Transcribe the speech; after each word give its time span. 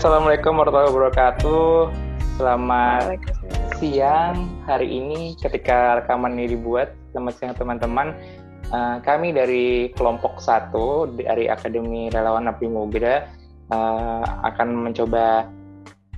assalamualaikum 0.00 0.56
warahmatullahi 0.56 0.92
wabarakatuh. 0.96 1.72
Selamat 2.40 3.20
siang 3.76 4.48
hari 4.64 4.96
ini 4.96 5.36
ketika 5.36 6.00
rekaman 6.00 6.40
ini 6.40 6.56
dibuat. 6.56 6.96
Selamat 7.12 7.36
siang 7.36 7.52
teman-teman. 7.52 8.16
Uh, 8.72 8.96
kami 9.04 9.36
dari 9.36 9.92
kelompok 9.92 10.40
satu 10.40 11.04
dari 11.04 11.52
Akademi 11.52 12.08
Relawan 12.08 12.48
Abdi 12.48 12.72
Muda 12.72 13.28
uh, 13.68 14.24
akan 14.48 14.88
mencoba 14.88 15.44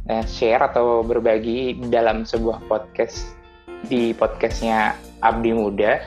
uh, 0.06 0.24
share 0.30 0.62
atau 0.62 1.02
berbagi 1.02 1.74
dalam 1.90 2.22
sebuah 2.22 2.62
podcast 2.70 3.34
di 3.90 4.14
podcastnya 4.14 4.94
Abdi 5.26 5.58
Muda. 5.58 6.06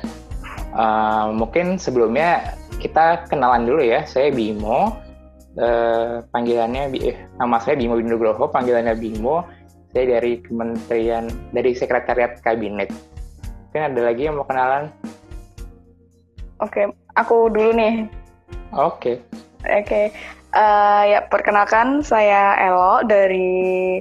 Uh, 0.72 1.36
mungkin 1.36 1.76
sebelumnya 1.76 2.56
kita 2.80 3.28
kenalan 3.28 3.68
dulu 3.68 3.84
ya. 3.84 4.08
Saya 4.08 4.32
Bimo 4.32 4.96
uh, 5.60 6.24
panggilannya 6.32 6.92
eh, 7.00 7.18
nama 7.40 7.58
saya 7.60 7.80
Bimo 7.80 8.00
Windogroho, 8.00 8.48
panggilannya 8.52 8.96
Bimo. 8.96 9.44
Saya 9.96 10.20
dari 10.20 10.44
Kementerian 10.44 11.32
dari 11.56 11.72
Sekretariat 11.72 12.44
Kabinet. 12.44 12.92
Mungkin 13.72 13.96
ada 13.96 14.02
lagi 14.12 14.28
yang 14.28 14.36
mau 14.36 14.44
kenalan? 14.44 14.92
Oke, 16.60 16.92
aku 17.16 17.48
dulu 17.48 17.72
nih. 17.72 18.08
Oke. 18.76 19.24
Oke. 19.64 20.12
Uh, 20.56 21.04
ya 21.08 21.20
perkenalkan 21.28 22.00
saya 22.04 22.56
Elo 22.60 23.04
dari 23.08 24.00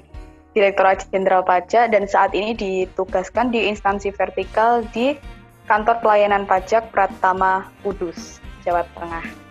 Direktorat 0.54 1.02
Jenderal 1.10 1.42
Pajak 1.42 1.90
dan 1.90 2.06
saat 2.06 2.30
ini 2.30 2.54
ditugaskan 2.54 3.50
di 3.50 3.66
instansi 3.66 4.14
vertikal 4.14 4.86
di 4.94 5.18
Kantor 5.66 5.98
Pelayanan 5.98 6.46
Pajak 6.46 6.94
Pratama 6.94 7.66
Kudus, 7.82 8.38
Jawa 8.62 8.86
Tengah. 8.94 9.43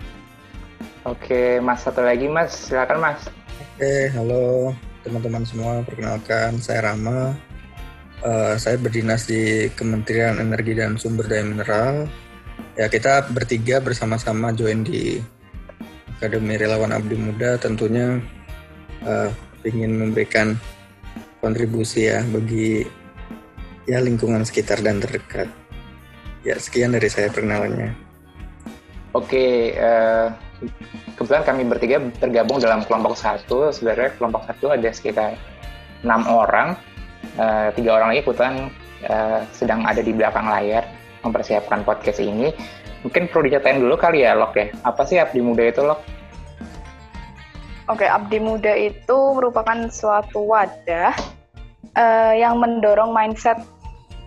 Oke, 1.03 1.59
Mas 1.59 1.83
satu 1.83 1.99
lagi 1.99 2.31
Mas, 2.31 2.71
silakan 2.71 3.03
Mas. 3.03 3.27
Oke, 3.75 4.07
halo 4.15 4.71
teman-teman 5.03 5.43
semua, 5.43 5.83
perkenalkan 5.83 6.55
saya 6.63 6.87
Rama. 6.87 7.35
Uh, 8.23 8.55
saya 8.55 8.79
berdinas 8.79 9.27
di 9.27 9.67
Kementerian 9.75 10.39
Energi 10.39 10.79
dan 10.79 10.95
Sumber 10.95 11.27
Daya 11.27 11.43
Mineral. 11.43 12.07
Ya 12.79 12.87
kita 12.87 13.27
bertiga 13.35 13.83
bersama-sama 13.83 14.55
join 14.55 14.87
di 14.87 15.19
Akademi 16.15 16.55
Relawan 16.55 16.95
Abdi 16.95 17.19
Muda, 17.19 17.59
tentunya 17.59 18.23
uh, 19.03 19.27
ingin 19.67 19.99
memberikan 20.07 20.55
kontribusi 21.43 22.07
ya 22.07 22.23
bagi 22.31 22.87
ya 23.91 23.99
lingkungan 23.99 24.47
sekitar 24.47 24.79
dan 24.79 25.03
terdekat. 25.03 25.51
Ya 26.47 26.55
sekian 26.55 26.95
dari 26.95 27.11
saya 27.11 27.27
perkenalannya. 27.27 27.91
Oke, 29.11 29.75
uh, 29.75 30.31
kebetulan 31.15 31.43
kami 31.45 31.61
bertiga 31.67 31.97
tergabung 32.19 32.59
dalam 32.59 32.83
kelompok 32.85 33.17
satu. 33.17 33.71
Sebenarnya 33.71 34.15
kelompok 34.17 34.47
satu 34.49 34.73
ada 34.73 34.89
sekitar 34.91 35.35
enam 36.03 36.23
orang. 36.27 36.75
Uh, 37.39 37.71
tiga 37.73 37.97
orang 37.97 38.13
lagi 38.13 38.21
kebetulan 38.27 38.55
uh, 39.07 39.41
sedang 39.55 39.87
ada 39.87 40.03
di 40.03 40.11
belakang 40.11 40.45
layar 40.45 40.83
mempersiapkan 41.23 41.87
podcast 41.87 42.19
ini. 42.19 42.51
Mungkin 43.03 43.31
perlu 43.31 43.47
diceritain 43.47 43.79
dulu 43.83 43.95
kali 43.99 44.23
ya, 44.23 44.35
Lok 44.35 44.53
ya. 44.55 44.71
Apa 44.83 45.03
sih 45.03 45.19
Abdi 45.19 45.43
Muda 45.43 45.63
itu, 45.67 45.83
Lok? 45.83 45.99
Oke, 47.91 48.07
Abdi 48.07 48.39
Muda 48.39 48.71
itu 48.79 49.17
merupakan 49.35 49.75
suatu 49.91 50.39
wadah 50.47 51.11
uh, 51.99 52.33
yang 52.35 52.59
mendorong 52.63 53.11
mindset 53.11 53.59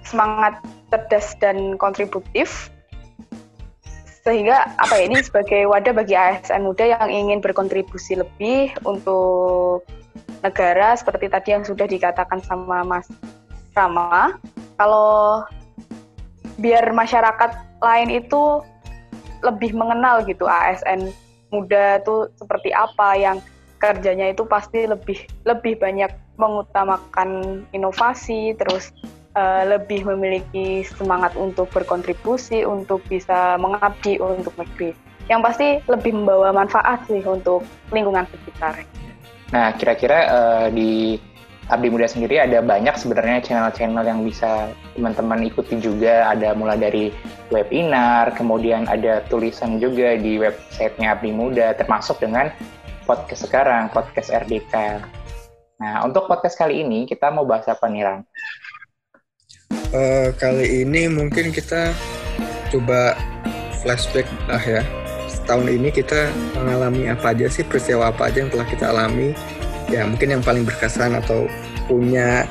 semangat 0.05 0.61
cerdas 0.93 1.35
dan 1.41 1.81
kontributif 1.81 2.69
sehingga 4.27 4.75
apa 4.83 4.99
ya 4.99 5.07
ini 5.07 5.23
sebagai 5.23 5.71
wadah 5.71 5.95
bagi 5.95 6.19
ASN 6.19 6.67
muda 6.67 6.83
yang 6.83 7.07
ingin 7.07 7.39
berkontribusi 7.39 8.19
lebih 8.19 8.75
untuk 8.83 9.87
negara 10.43 10.99
seperti 10.99 11.31
tadi 11.31 11.55
yang 11.55 11.63
sudah 11.63 11.87
dikatakan 11.87 12.43
sama 12.43 12.83
Mas 12.83 13.07
Rama 13.71 14.35
kalau 14.75 15.47
biar 16.59 16.91
masyarakat 16.91 17.55
lain 17.79 18.11
itu 18.19 18.67
lebih 19.47 19.79
mengenal 19.79 20.27
gitu 20.27 20.51
ASN 20.51 21.07
muda 21.55 22.03
itu 22.03 22.27
seperti 22.35 22.75
apa 22.75 23.15
yang 23.15 23.39
kerjanya 23.79 24.35
itu 24.35 24.43
pasti 24.43 24.91
lebih 24.91 25.23
lebih 25.47 25.79
banyak 25.79 26.11
mengutamakan 26.35 27.63
inovasi 27.71 28.59
terus 28.59 28.91
uh, 29.37 29.63
lebih 29.69 30.09
memiliki 30.09 30.83
semangat 30.83 31.37
untuk 31.37 31.69
berkontribusi, 31.71 32.65
untuk 32.65 33.05
bisa 33.07 33.61
mengabdi 33.61 34.17
untuk 34.19 34.57
negeri. 34.57 34.97
Yang 35.29 35.41
pasti 35.45 35.69
lebih 35.87 36.17
membawa 36.17 36.51
manfaat 36.57 37.05
sih 37.07 37.21
untuk 37.23 37.63
lingkungan 37.93 38.25
sekitar. 38.33 38.83
Nah, 39.53 39.71
kira-kira 39.79 40.19
uh, 40.27 40.67
di 40.73 41.21
Abdi 41.67 41.91
Muda 41.91 42.07
sendiri 42.07 42.39
ada 42.39 42.63
banyak 42.63 42.95
sebenarnya 42.95 43.43
channel-channel 43.43 44.07
yang 44.07 44.23
bisa 44.23 44.71
teman-teman 44.95 45.51
ikuti 45.51 45.83
juga. 45.83 46.31
Ada 46.31 46.55
mulai 46.55 46.79
dari 46.79 47.05
webinar, 47.51 48.39
kemudian 48.39 48.87
ada 48.87 49.23
tulisan 49.27 49.83
juga 49.83 50.15
di 50.15 50.39
websitenya 50.39 51.19
Abdi 51.19 51.35
Muda, 51.35 51.75
termasuk 51.75 52.23
dengan 52.23 52.55
podcast 53.03 53.51
sekarang, 53.51 53.91
podcast 53.91 54.31
RDK. 54.31 55.03
Nah, 55.77 56.07
untuk 56.07 56.25
podcast 56.31 56.57
kali 56.57 56.87
ini 56.87 57.05
kita 57.05 57.29
mau 57.35 57.45
bahas 57.45 57.67
apa 57.67 57.85
nih, 57.91 58.03
Ram? 58.07 58.25
Uh, 59.93 60.29
kali 60.35 60.83
ini 60.87 61.07
mungkin 61.11 61.55
kita 61.55 61.95
coba 62.73 63.15
flashback 63.83 64.27
lah 64.51 64.63
ya. 64.63 64.83
Tahun 65.47 65.67
ini 65.71 65.95
kita 65.95 66.27
mengalami 66.59 67.07
apa 67.07 67.31
aja 67.31 67.47
sih 67.47 67.63
peristiwa 67.63 68.11
apa 68.11 68.27
aja 68.31 68.43
yang 68.43 68.51
telah 68.51 68.67
kita 68.67 68.91
alami. 68.91 69.31
Ya 69.87 70.03
mungkin 70.03 70.35
yang 70.35 70.43
paling 70.43 70.67
berkesan 70.67 71.15
atau 71.15 71.47
punya 71.87 72.51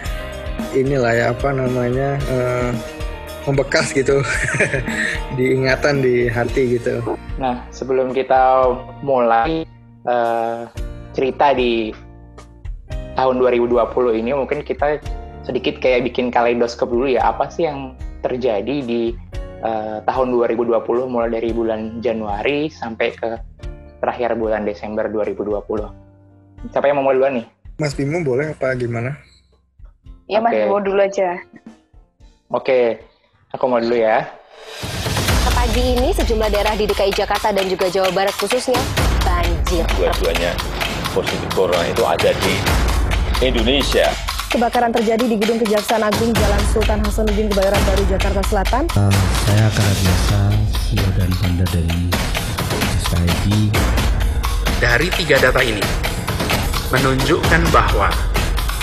inilah 0.72 1.12
ya 1.12 1.26
apa 1.36 1.52
namanya 1.52 2.16
uh, 2.32 2.72
membekas 3.44 3.92
gitu 3.92 4.24
diingatan 5.38 6.00
di 6.00 6.32
hati 6.32 6.80
gitu. 6.80 7.04
Nah 7.36 7.68
sebelum 7.76 8.16
kita 8.16 8.72
mulai 9.04 9.68
uh, 10.08 10.72
cerita 11.12 11.52
di 11.52 11.92
tahun 13.16 13.40
2020 13.40 13.76
ini 14.24 14.32
mungkin 14.36 14.60
kita 14.64 15.00
sedikit 15.46 15.78
kayak 15.78 16.10
bikin 16.10 16.34
kaleidoskop 16.34 16.90
dulu 16.90 17.06
ya 17.06 17.30
apa 17.30 17.48
sih 17.48 17.70
yang 17.70 17.94
terjadi 18.26 18.82
di 18.82 19.14
uh, 19.62 20.02
tahun 20.04 20.34
2020 20.34 20.82
mulai 21.06 21.30
dari 21.30 21.54
bulan 21.54 22.02
Januari 22.02 22.68
sampai 22.74 23.14
ke 23.14 23.38
terakhir 24.02 24.34
bulan 24.36 24.66
Desember 24.66 25.06
2020. 25.08 26.70
Siapa 26.74 26.86
yang 26.90 26.98
mau 27.00 27.10
mulai 27.10 27.18
duluan 27.22 27.34
nih? 27.38 27.48
Mas 27.78 27.94
Bimo 27.94 28.18
boleh 28.26 28.58
apa 28.58 28.74
gimana? 28.74 29.22
Iya 30.26 30.42
Mas 30.42 30.54
Bimo 30.58 30.82
dulu 30.82 31.00
aja. 31.02 31.38
Oke, 32.50 33.02
aku 33.54 33.64
mau 33.70 33.78
dulu 33.78 33.98
ya. 34.02 34.26
Pagi 35.66 35.98
ini 35.98 36.14
sejumlah 36.14 36.50
daerah 36.54 36.78
di 36.78 36.86
DKI 36.86 37.26
Jakarta 37.26 37.50
dan 37.50 37.66
juga 37.66 37.90
Jawa 37.90 38.14
Barat 38.14 38.36
khususnya 38.38 38.78
banjir. 39.26 39.82
Dua-duanya 39.98 40.54
positif 41.10 41.50
corona 41.58 41.86
itu 41.90 42.04
ada 42.06 42.32
di 42.38 42.56
Indonesia. 43.42 44.25
Kebakaran 44.56 44.88
terjadi 44.96 45.28
di 45.28 45.36
Gedung 45.36 45.60
Kejaksaan 45.60 46.00
Agung 46.00 46.32
Jalan 46.32 46.64
Sultan 46.72 47.04
Hasanuddin 47.04 47.52
Kebayoran 47.52 47.82
Baru 47.92 48.08
Jakarta 48.08 48.40
Selatan. 48.48 48.88
Uh, 48.96 49.12
saya 49.44 49.68
akan 49.68 49.84
biasa 50.00 50.38
CEO 50.80 51.10
dan 51.20 51.30
founder 51.36 51.68
dari 51.76 52.00
Society. 53.04 53.68
Dari 54.80 55.12
tiga 55.12 55.44
data 55.44 55.60
ini 55.60 55.84
menunjukkan 56.88 57.68
bahwa 57.76 58.08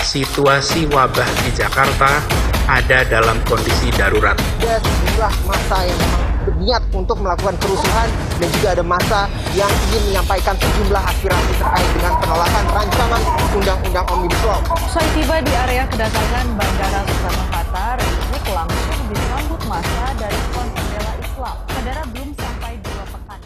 situasi 0.05 0.85
wabah 0.93 1.25
di 1.41 1.49
Jakarta 1.57 2.21
ada 2.69 3.01
dalam 3.09 3.41
kondisi 3.49 3.89
darurat. 3.97 4.37
Ada 4.61 4.77
sejumlah 4.77 5.33
masa 5.49 5.89
yang 5.89 6.32
berniat 6.63 6.79
untuk 6.95 7.19
melakukan 7.19 7.59
kerusuhan 7.59 8.07
dan 8.39 8.47
juga 8.55 8.67
ada 8.71 8.83
masa 8.87 9.27
yang 9.51 9.67
ingin 9.67 10.15
menyampaikan 10.15 10.55
sejumlah 10.55 11.03
aspirasi 11.11 11.51
terkait 11.59 11.89
dengan 11.91 12.13
penolakan 12.23 12.65
rancangan 12.71 13.21
Undang-Undang 13.51 14.05
Omnibus 14.07 14.41
Law. 14.47 14.63
Saya 14.87 15.07
tiba 15.11 15.43
di 15.43 15.51
area 15.51 15.83
kedatangan 15.91 16.45
Bandara 16.55 17.03
Soekarno-Hatta, 17.03 17.85
Rizik 17.99 18.43
langsung 18.55 19.01
disambut 19.11 19.61
masa 19.67 20.05
dari 20.15 20.39
Front 20.55 20.71
Pembela 20.71 21.13
Islam. 21.19 21.55
Saudara 21.67 22.01
belum 22.15 22.29
sampai 22.31 22.71
dua 22.79 23.03
pekan. 23.11 23.39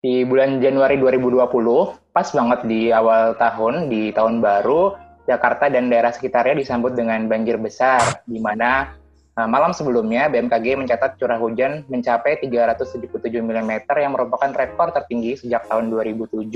Di 0.00 0.14
bulan 0.24 0.50
Januari 0.64 0.96
2020, 1.04 2.16
pas 2.16 2.28
banget 2.32 2.60
di 2.64 2.88
awal 2.96 3.36
tahun, 3.36 3.92
di 3.92 4.08
tahun 4.16 4.40
baru, 4.40 4.96
Jakarta 5.28 5.68
dan 5.68 5.92
daerah 5.92 6.16
sekitarnya 6.16 6.64
disambut 6.64 6.96
dengan 6.96 7.28
banjir 7.28 7.60
besar, 7.60 8.24
di 8.24 8.40
mana 8.40 9.03
uh, 9.38 9.48
malam 9.50 9.74
sebelumnya 9.74 10.30
BMKG 10.30 10.78
mencatat 10.78 11.18
curah 11.18 11.38
hujan 11.38 11.86
mencapai 11.90 12.38
377 12.42 13.10
mm 13.20 13.72
yang 13.94 14.12
merupakan 14.14 14.50
rekor 14.54 14.94
tertinggi 14.94 15.38
sejak 15.38 15.66
tahun 15.70 15.90
2007. 15.90 16.50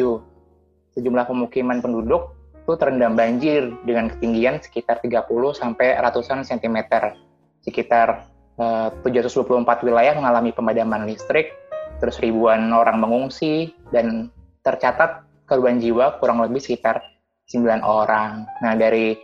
Sejumlah 0.98 1.24
pemukiman 1.30 1.78
penduduk 1.78 2.34
itu 2.68 2.72
terendam 2.76 3.16
banjir 3.16 3.72
dengan 3.88 4.12
ketinggian 4.12 4.60
sekitar 4.60 5.00
30 5.00 5.24
sampai 5.56 5.96
ratusan 6.04 6.44
sentimeter. 6.44 7.16
Sekitar 7.64 8.28
uh, 8.60 8.92
724 9.06 9.86
wilayah 9.88 10.12
mengalami 10.12 10.52
pemadaman 10.52 11.08
listrik, 11.08 11.56
terus 12.02 12.20
ribuan 12.20 12.68
orang 12.74 13.00
mengungsi, 13.00 13.72
dan 13.88 14.28
tercatat 14.66 15.24
korban 15.48 15.80
jiwa 15.80 16.20
kurang 16.20 16.44
lebih 16.44 16.60
sekitar 16.60 17.00
9 17.48 17.80
orang. 17.80 18.44
Nah, 18.60 18.76
dari 18.76 19.16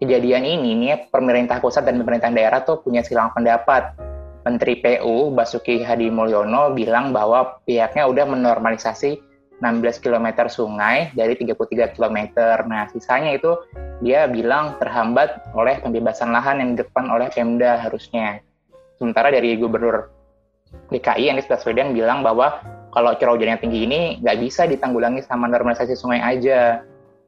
kejadian 0.00 0.44
ini 0.44 0.76
nih 0.76 1.08
pemerintah 1.08 1.60
pusat 1.60 1.88
dan 1.88 2.00
pemerintah 2.00 2.28
daerah 2.32 2.60
tuh 2.62 2.80
punya 2.80 3.00
silang 3.00 3.32
pendapat. 3.32 3.96
Menteri 4.46 4.78
PU 4.78 5.34
Basuki 5.34 5.82
Hadi 5.82 6.06
Mulyono 6.06 6.70
bilang 6.70 7.10
bahwa 7.10 7.58
pihaknya 7.66 8.06
udah 8.06 8.30
menormalisasi 8.30 9.18
16 9.58 10.04
km 10.04 10.46
sungai 10.46 11.10
dari 11.18 11.34
33 11.34 11.98
km. 11.98 12.18
Nah, 12.68 12.86
sisanya 12.94 13.34
itu 13.34 13.56
dia 14.04 14.30
bilang 14.30 14.78
terhambat 14.78 15.50
oleh 15.56 15.82
pembebasan 15.82 16.30
lahan 16.30 16.62
yang 16.62 16.70
depan 16.78 17.08
oleh 17.10 17.26
Pemda 17.32 17.80
harusnya. 17.80 18.38
Sementara 19.00 19.34
dari 19.34 19.56
Gubernur 19.58 20.12
DKI 20.92 21.32
Anies 21.32 21.48
Baswedan 21.48 21.96
bilang 21.96 22.20
bahwa 22.20 22.60
kalau 22.92 23.12
curah 23.16 23.36
hujan 23.36 23.56
yang 23.56 23.60
tinggi 23.60 23.84
ini 23.84 24.00
nggak 24.24 24.38
bisa 24.40 24.64
ditanggulangi 24.68 25.24
sama 25.24 25.48
normalisasi 25.48 25.96
sungai 25.96 26.20
aja. 26.20 26.84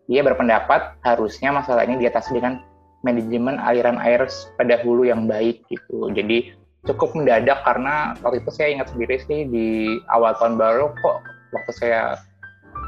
Dia 0.09 0.25
berpendapat 0.25 0.97
harusnya 1.05 1.53
masalah 1.53 1.85
ini 1.85 2.01
diatasi 2.01 2.41
dengan 2.41 2.65
manajemen 3.05 3.61
aliran 3.61 4.01
air 4.03 4.27
pada 4.57 4.81
hulu 4.83 5.07
yang 5.07 5.29
baik 5.29 5.63
gitu. 5.69 6.11
Jadi 6.11 6.57
cukup 6.89 7.13
mendadak 7.15 7.61
karena 7.63 8.17
waktu 8.25 8.41
itu 8.41 8.51
saya 8.51 8.73
ingat 8.73 8.89
sendiri 8.91 9.21
sih 9.23 9.45
di 9.47 9.99
awal 10.09 10.33
tahun 10.41 10.57
baru 10.57 10.91
kok 10.97 11.17
waktu 11.53 11.73
saya 11.77 12.01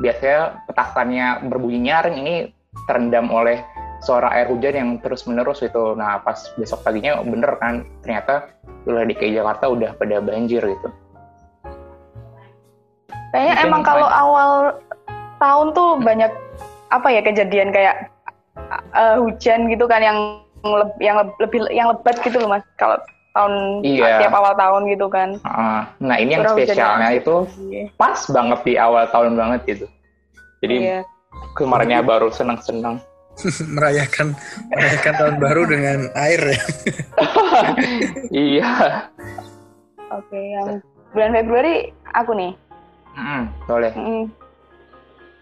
biasanya 0.00 0.64
petasannya 0.64 1.26
berbunyi 1.52 1.93
nyaring 1.93 2.17
ini 2.25 2.34
terendam 2.88 3.28
oleh 3.28 3.61
suara 4.00 4.32
air 4.32 4.49
hujan 4.49 4.75
yang 4.75 4.90
terus 5.05 5.28
menerus 5.28 5.61
itu. 5.61 5.93
Nah 5.94 6.25
pas 6.25 6.40
besok 6.56 6.81
paginya 6.81 7.20
bener 7.20 7.52
kan 7.61 7.84
ternyata 8.00 8.49
wilayah 8.88 9.12
DKI 9.12 9.37
Jakarta 9.37 9.64
udah 9.69 9.90
pada 10.00 10.17
banjir 10.25 10.64
gitu. 10.64 10.88
Kayaknya 13.31 13.55
Mungkin 13.55 13.69
emang 13.69 13.82
kalau 13.84 14.08
awal 14.08 14.52
tahun 15.38 15.67
tuh 15.76 15.90
banyak 16.02 16.32
apa 16.91 17.09
ya 17.09 17.21
kejadian 17.23 17.71
kayak 17.71 18.11
uh, 18.93 19.17
hujan 19.19 19.71
gitu 19.71 19.87
kan 19.87 20.03
yang 20.03 20.19
leb- 20.61 21.01
yang 21.01 21.17
leb- 21.17 21.39
lebih 21.39 21.65
yang 21.71 21.89
lebat 21.89 22.19
gitu 22.21 22.37
loh 22.37 22.51
mas 22.51 22.65
kalau 22.77 22.99
tahun 23.31 23.87
Iya. 23.87 24.27
tiap 24.27 24.35
awal 24.35 24.59
tahun 24.59 24.91
gitu 24.91 25.07
kan. 25.07 25.39
Ah, 25.47 25.87
nah 26.03 26.19
ini 26.19 26.35
yang 26.35 26.43
Curah 26.43 26.55
hujannya 26.59 26.75
spesialnya 26.75 27.09
itu 27.15 27.37
Iya. 27.71 27.85
pas 27.95 28.19
banget 28.27 28.61
di 28.67 28.75
awal 28.75 29.07
tahun 29.09 29.39
banget 29.39 29.61
gitu. 29.71 29.87
Jadi 30.61 30.77
Iya. 30.83 31.01
kemarinnya 31.55 32.03
baru 32.03 32.29
senang-senang. 32.29 32.99
merayakan 33.79 34.35
merayakan 34.69 35.15
tahun 35.17 35.37
baru 35.39 35.63
dengan 35.65 35.99
air 36.19 36.43
ya. 36.43 36.63
iya. 38.51 38.71
Oke, 40.11 40.35
yang 40.37 40.83
bulan 41.15 41.31
Februari 41.33 41.75
aku 42.11 42.35
nih. 42.35 42.53
Hmm, 43.15 43.47
boleh. 43.65 43.95
Mm. 43.95 44.25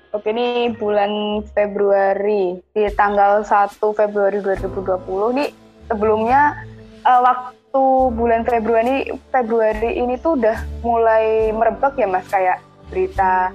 Oke, 0.08 0.32
ini 0.32 0.72
bulan 0.72 1.44
Februari 1.52 2.56
di 2.72 2.88
tanggal 2.96 3.44
1 3.44 3.76
Februari 3.92 4.40
2020 4.40 5.36
nih 5.36 5.50
sebelumnya 5.84 6.56
eh, 7.04 7.20
waktu 7.20 7.82
bulan 8.16 8.40
Februari 8.48 9.12
Februari 9.28 10.00
ini 10.00 10.16
tuh 10.16 10.40
udah 10.40 10.56
mulai 10.80 11.52
merebak 11.52 11.92
ya 12.00 12.08
Mas 12.08 12.24
kayak 12.32 12.64
berita 12.88 13.52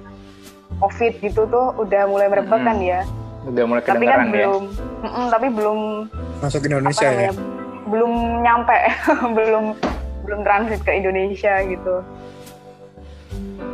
COVID 0.78 1.12
gitu 1.26 1.42
tuh 1.50 1.74
udah 1.74 2.06
mulai 2.06 2.30
merebak 2.30 2.62
kan 2.62 2.78
ya. 2.78 3.02
Udah 3.50 3.64
mulai 3.66 3.82
Tapi 3.82 4.06
kan 4.06 4.30
ya. 4.30 4.30
belum 4.30 4.62
Mm-mm, 5.04 5.24
tapi 5.34 5.46
belum 5.50 5.78
Masuk 6.38 6.60
apa 6.62 6.66
Indonesia 6.70 7.04
ya. 7.04 7.10
namanya, 7.10 7.32
belum 7.90 8.12
nyampe, 8.46 8.78
belum 9.42 9.64
belum 10.22 10.40
transit 10.46 10.80
ke 10.86 10.92
Indonesia 11.02 11.54
gitu. 11.66 11.94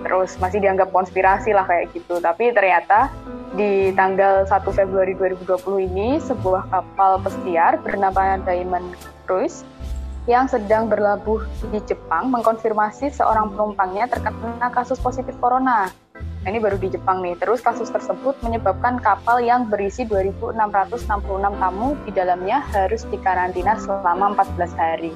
Terus 0.04 0.36
masih 0.40 0.58
dianggap 0.64 0.90
konspirasi 0.90 1.52
lah 1.52 1.68
kayak 1.68 1.92
gitu. 1.92 2.18
Tapi 2.18 2.52
ternyata 2.56 3.12
di 3.54 3.90
tanggal 3.98 4.46
1 4.46 4.62
Februari 4.70 5.12
2020 5.18 5.88
ini 5.90 6.22
sebuah 6.22 6.70
kapal 6.70 7.18
pesiar 7.20 7.82
bernama 7.82 8.38
Diamond 8.46 8.94
Cruise 9.26 9.66
yang 10.30 10.46
sedang 10.46 10.86
berlabuh 10.86 11.42
di 11.74 11.82
Jepang 11.88 12.30
mengkonfirmasi 12.30 13.10
seorang 13.10 13.50
penumpangnya 13.50 14.06
terkena 14.06 14.68
kasus 14.70 15.00
positif 15.02 15.34
corona. 15.42 15.90
Nah, 16.40 16.48
ini 16.48 16.56
baru 16.56 16.80
di 16.80 16.88
Jepang 16.88 17.20
nih. 17.20 17.36
Terus 17.36 17.60
kasus 17.60 17.92
tersebut 17.92 18.32
menyebabkan 18.40 18.96
kapal 19.00 19.44
yang 19.44 19.68
berisi 19.68 20.08
2.666 20.08 21.10
tamu 21.36 21.88
di 22.08 22.10
dalamnya 22.16 22.64
harus 22.72 23.04
dikarantina 23.12 23.76
selama 23.76 24.32
14 24.38 24.72
hari. 24.72 25.12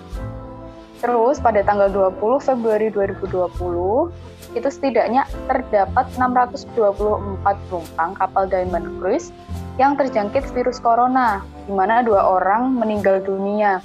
Terus 1.01 1.41
pada 1.41 1.61
tanggal 1.65 1.89
20 1.93 2.41
Februari 2.45 2.89
2020 2.93 4.34
itu 4.55 4.71
setidaknya 4.71 5.27
terdapat 5.51 6.07
624 6.17 7.43
penumpang 7.43 8.11
kapal 8.15 8.45
Diamond 8.47 8.87
Cruise 8.99 9.35
yang 9.77 9.99
terjangkit 9.99 10.47
virus 10.55 10.79
corona, 10.79 11.43
di 11.67 11.75
mana 11.75 12.07
dua 12.07 12.23
orang 12.39 12.79
meninggal 12.79 13.19
dunia. 13.19 13.83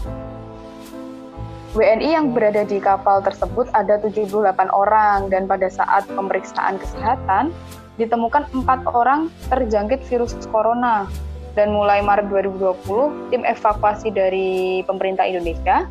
WNI 1.77 2.09
yang 2.17 2.33
berada 2.33 2.65
di 2.65 2.81
kapal 2.81 3.21
tersebut 3.21 3.69
ada 3.77 4.01
78 4.01 4.33
orang 4.73 5.29
dan 5.29 5.45
pada 5.45 5.69
saat 5.69 6.01
pemeriksaan 6.09 6.81
kesehatan 6.81 7.53
ditemukan 8.01 8.49
empat 8.53 8.89
orang 8.89 9.29
terjangkit 9.53 10.01
virus 10.09 10.33
corona. 10.49 11.05
Dan 11.53 11.73
mulai 11.73 12.01
Maret 12.01 12.29
2020, 12.29 13.33
tim 13.33 13.41
evakuasi 13.45 14.09
dari 14.13 14.81
pemerintah 14.85 15.25
Indonesia 15.25 15.85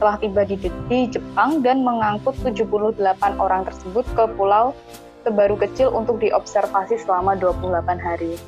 telah 0.00 0.16
tiba 0.16 0.42
di, 0.48 0.56
di 0.88 1.00
Jepang 1.12 1.60
dan 1.60 1.84
mengangkut 1.84 2.32
78 2.40 2.96
orang 3.36 3.68
tersebut 3.68 4.08
ke 4.16 4.24
pulau 4.34 4.72
Sebaru 5.20 5.60
kecil 5.60 5.92
untuk 5.92 6.16
diobservasi 6.24 7.04
selama 7.04 7.36
28 7.36 7.76
hari. 8.00 8.40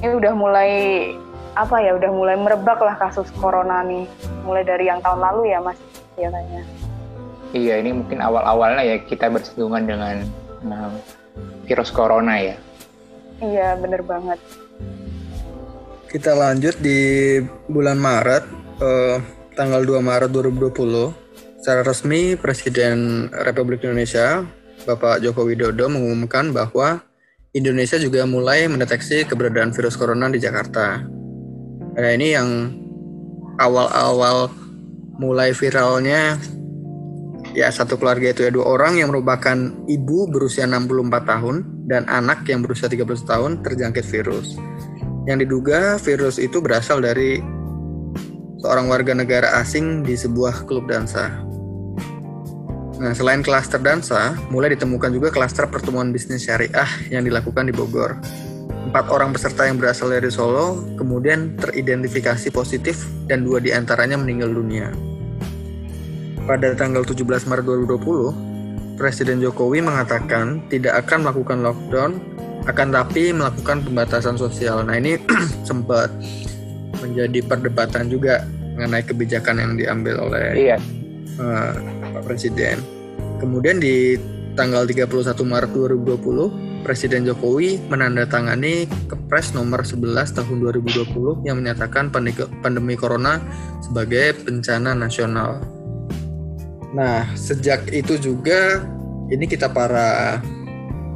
Ini 0.00 0.16
udah 0.16 0.32
mulai 0.32 0.70
apa 1.52 1.84
ya, 1.84 1.92
udah 2.00 2.08
mulai 2.08 2.36
merebak 2.40 2.80
lah 2.80 2.96
kasus 2.96 3.28
corona 3.36 3.84
nih. 3.84 4.08
Mulai 4.48 4.64
dari 4.64 4.88
yang 4.88 5.04
tahun 5.04 5.20
lalu 5.20 5.52
ya 5.52 5.60
Mas, 5.60 5.76
ya 6.16 6.32
kayaknya. 6.32 6.64
Iya, 7.52 7.74
ini 7.84 7.90
mungkin 7.92 8.24
awal-awalnya 8.24 8.82
ya 8.88 8.96
kita 9.04 9.28
bersinggungan 9.28 9.84
dengan 9.84 10.16
nah, 10.64 10.88
virus 11.68 11.92
corona 11.92 12.40
ya. 12.40 12.56
Iya, 13.44 13.76
bener 13.76 14.00
banget. 14.00 14.40
Kita 16.08 16.32
lanjut 16.32 16.80
di 16.80 17.36
bulan 17.68 18.00
Maret, 18.00 18.44
eh, 18.80 19.16
tanggal 19.52 19.84
2 19.84 20.00
Maret 20.00 20.30
2020, 20.32 21.12
secara 21.60 21.84
resmi 21.84 22.34
Presiden 22.34 23.28
Republik 23.30 23.84
Indonesia, 23.84 24.44
Bapak 24.88 25.22
Joko 25.22 25.46
Widodo 25.46 25.86
mengumumkan 25.86 26.50
bahwa 26.50 27.04
Indonesia 27.52 28.00
juga 28.00 28.24
mulai 28.24 28.64
mendeteksi 28.66 29.28
keberadaan 29.28 29.76
virus 29.76 29.94
corona 29.94 30.32
di 30.32 30.40
Jakarta. 30.40 31.04
Nah 31.92 32.10
ini 32.16 32.32
yang 32.32 32.48
awal-awal 33.60 34.48
mulai 35.20 35.52
viralnya 35.52 36.40
ya 37.52 37.68
satu 37.68 38.00
keluarga 38.00 38.32
itu 38.32 38.48
ya 38.48 38.50
dua 38.50 38.64
orang 38.64 38.96
yang 38.96 39.12
merupakan 39.12 39.54
ibu 39.84 40.18
berusia 40.32 40.64
64 40.64 41.28
tahun 41.28 41.56
dan 41.84 42.08
anak 42.08 42.48
yang 42.48 42.64
berusia 42.64 42.88
13 42.88 43.04
tahun 43.28 43.50
terjangkit 43.60 44.06
virus. 44.08 44.56
Yang 45.28 45.46
diduga 45.46 46.00
virus 46.00 46.40
itu 46.40 46.58
berasal 46.64 47.04
dari 47.04 47.38
seorang 48.62 48.86
warga 48.86 49.12
negara 49.12 49.58
asing 49.58 50.06
di 50.06 50.14
sebuah 50.14 50.70
klub 50.70 50.86
dansa. 50.86 51.28
Nah, 53.02 53.10
selain 53.10 53.42
klaster 53.42 53.82
dansa, 53.82 54.38
mulai 54.54 54.78
ditemukan 54.78 55.10
juga 55.10 55.34
klaster 55.34 55.66
pertemuan 55.66 56.14
bisnis 56.14 56.46
syariah 56.46 56.86
yang 57.10 57.26
dilakukan 57.26 57.66
di 57.66 57.74
Bogor. 57.74 58.14
Empat 58.86 59.10
orang 59.10 59.34
peserta 59.34 59.66
yang 59.66 59.82
berasal 59.82 60.14
dari 60.14 60.30
Solo 60.30 60.78
kemudian 60.94 61.58
teridentifikasi 61.58 62.54
positif 62.54 63.02
dan 63.26 63.42
dua 63.42 63.58
di 63.58 63.74
antaranya 63.74 64.14
meninggal 64.14 64.54
dunia. 64.54 64.94
Pada 66.46 66.74
tanggal 66.78 67.02
17 67.02 67.50
Maret 67.50 67.66
2020, 67.66 68.98
Presiden 68.98 69.42
Jokowi 69.42 69.82
mengatakan 69.82 70.62
tidak 70.70 71.02
akan 71.06 71.26
melakukan 71.26 71.58
lockdown, 71.66 72.10
akan 72.70 72.88
tapi 72.94 73.34
melakukan 73.34 73.82
pembatasan 73.82 74.38
sosial. 74.38 74.86
Nah 74.86 74.94
ini 74.94 75.18
sempat 75.68 76.10
menjadi 77.02 77.42
perdebatan 77.42 78.06
juga 78.06 78.46
mengenai 78.72 79.02
kebijakan 79.02 79.56
yang 79.58 79.72
diambil 79.76 80.22
oleh 80.22 80.46
Iya. 80.56 80.76
uh, 81.36 81.74
Pak 82.14 82.22
Presiden. 82.24 82.80
Kemudian 83.36 83.82
di 83.82 84.16
tanggal 84.54 84.86
31 84.86 85.08
Maret 85.42 85.70
2020, 85.72 86.82
Presiden 86.82 87.22
Jokowi 87.22 87.78
menandatangani 87.86 88.86
Kepres 89.06 89.54
nomor 89.54 89.82
11 89.82 90.34
tahun 90.34 90.56
2020 90.58 91.46
yang 91.46 91.58
menyatakan 91.58 92.10
pandemi, 92.10 92.94
corona 92.94 93.38
sebagai 93.80 94.34
bencana 94.42 94.92
nasional. 94.92 95.62
Nah, 96.92 97.24
sejak 97.32 97.88
itu 97.88 98.18
juga 98.18 98.82
ini 99.30 99.48
kita 99.48 99.70
para 99.70 100.36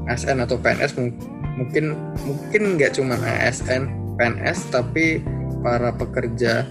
ASN 0.07 0.41
atau 0.41 0.57
PNS 0.57 0.97
mung- 0.97 1.19
mungkin 1.57 1.85
mungkin 2.23 2.63
nggak 2.79 2.97
cuma 2.97 3.19
ASN 3.19 3.89
PNS 4.17 4.71
tapi 4.71 5.21
para 5.67 5.91
pekerja 5.91 6.63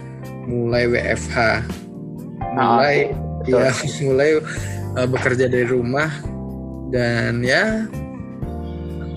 mulai 0.47 0.87
WFH 0.87 1.35
mulai 2.55 3.11
betul. 3.43 3.59
ya 3.59 3.71
mulai 4.07 4.29
uh, 4.95 5.07
bekerja 5.11 5.51
dari 5.51 5.67
rumah 5.67 6.07
dan 6.95 7.43
ya 7.43 7.83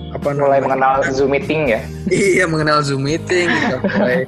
apa 0.09 0.35
mulai 0.35 0.59
mengenal 0.59 1.05
Zoom 1.13 1.37
meeting 1.37 1.69
ya? 1.69 1.81
iya, 2.09 2.45
mengenal 2.49 2.81
Zoom 2.81 3.05
meeting, 3.05 3.45
kita 3.45 3.77
mulai 3.77 4.25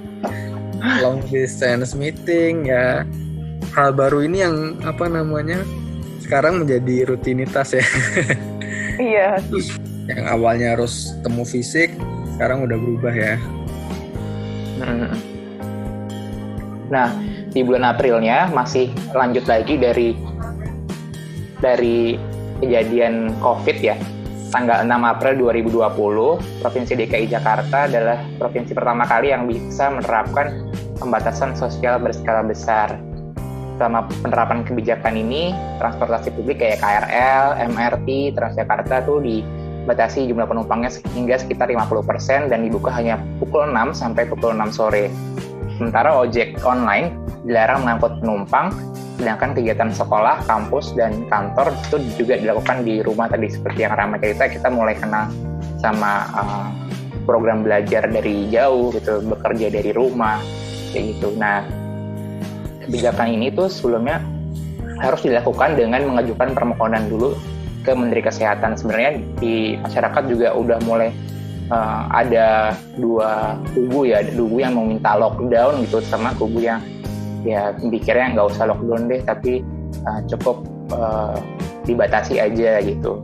long 1.02 1.20
distance 1.26 1.98
meeting 1.98 2.70
ya. 2.70 3.02
Hal 3.74 3.90
baru 3.96 4.22
ini 4.22 4.46
yang 4.46 4.78
apa 4.86 5.10
namanya 5.10 5.66
sekarang 6.22 6.64
menjadi 6.64 7.10
rutinitas 7.10 7.74
ya. 7.74 7.86
Iya. 9.02 9.42
yang 10.06 10.30
awalnya 10.30 10.78
harus 10.78 11.18
temu 11.26 11.42
fisik, 11.42 11.90
sekarang 12.38 12.70
udah 12.70 12.78
berubah 12.78 13.14
ya. 13.18 13.36
Hmm. 14.78 15.41
Nah, 16.92 17.08
di 17.56 17.64
bulan 17.64 17.88
Aprilnya 17.88 18.52
masih 18.52 18.92
lanjut 19.16 19.48
lagi 19.48 19.80
dari 19.80 20.12
dari 21.64 22.20
kejadian 22.60 23.32
COVID 23.40 23.78
ya. 23.80 23.96
Tanggal 24.52 24.84
6 24.84 24.92
April 24.92 25.34
2020, 25.48 26.60
Provinsi 26.60 26.94
DKI 27.00 27.32
Jakarta 27.32 27.88
adalah 27.88 28.20
provinsi 28.36 28.76
pertama 28.76 29.08
kali 29.08 29.32
yang 29.32 29.48
bisa 29.48 29.88
menerapkan 29.88 30.68
pembatasan 31.00 31.56
sosial 31.56 32.04
berskala 32.04 32.44
besar. 32.44 33.00
Selama 33.80 34.12
penerapan 34.20 34.68
kebijakan 34.68 35.16
ini, 35.16 35.56
transportasi 35.80 36.36
publik 36.36 36.60
kayak 36.60 36.84
KRL, 36.84 37.64
MRT, 37.72 38.36
Transjakarta 38.36 39.08
tuh 39.08 39.24
dibatasi 39.24 40.28
jumlah 40.28 40.44
penumpangnya 40.44 40.92
hingga 41.16 41.40
sekitar 41.40 41.72
50% 41.72 42.52
dan 42.52 42.60
dibuka 42.68 42.92
hanya 42.92 43.24
pukul 43.40 43.72
6 43.72 43.96
sampai 43.96 44.28
pukul 44.28 44.52
6 44.52 44.68
sore. 44.76 45.08
Sementara 45.82 46.14
ojek 46.14 46.62
online 46.62 47.10
dilarang 47.42 47.82
mengangkut 47.82 48.22
penumpang, 48.22 48.70
sedangkan 49.18 49.58
kegiatan 49.58 49.90
sekolah, 49.90 50.46
kampus, 50.46 50.94
dan 50.94 51.26
kantor 51.26 51.74
itu 51.74 52.22
juga 52.22 52.38
dilakukan 52.38 52.86
di 52.86 53.02
rumah 53.02 53.26
tadi 53.26 53.50
seperti 53.50 53.90
yang 53.90 53.98
ramai 53.98 54.22
cerita 54.22 54.46
kita 54.46 54.70
mulai 54.70 54.94
kenal 54.94 55.26
sama 55.82 56.30
uh, 56.38 56.70
program 57.26 57.66
belajar 57.66 58.06
dari 58.06 58.46
jauh 58.54 58.94
gitu, 58.94 59.26
bekerja 59.26 59.74
dari 59.74 59.90
rumah 59.90 60.38
kayak 60.94 61.18
gitu. 61.18 61.34
Nah, 61.34 61.66
kebijakan 62.86 63.42
ini 63.42 63.50
tuh 63.50 63.66
sebelumnya 63.66 64.22
harus 65.02 65.26
dilakukan 65.26 65.82
dengan 65.82 66.06
mengajukan 66.14 66.54
permohonan 66.54 67.10
dulu 67.10 67.34
ke 67.82 67.90
Menteri 67.90 68.22
Kesehatan. 68.22 68.78
Sebenarnya 68.78 69.18
di 69.42 69.82
masyarakat 69.82 70.30
juga 70.30 70.54
udah 70.54 70.78
mulai 70.86 71.10
uh, 71.72 72.02
ada 72.12 72.76
dua 73.00 73.58
kubu 73.72 74.12
ya, 74.12 74.22
ada 74.22 74.32
kubu 74.36 74.60
yang 74.60 74.76
meminta 74.76 75.16
lockdown 75.16 75.82
gitu 75.88 76.04
sama 76.04 76.36
kubu 76.36 76.60
yang 76.62 76.84
ya 77.42 77.74
pikirnya 77.80 78.38
nggak 78.38 78.48
usah 78.54 78.70
lockdown 78.70 79.08
deh, 79.08 79.24
tapi 79.24 79.64
uh, 80.06 80.20
cukup 80.28 80.62
uh, 80.94 81.40
dibatasi 81.88 82.38
aja 82.38 82.84
gitu. 82.84 83.24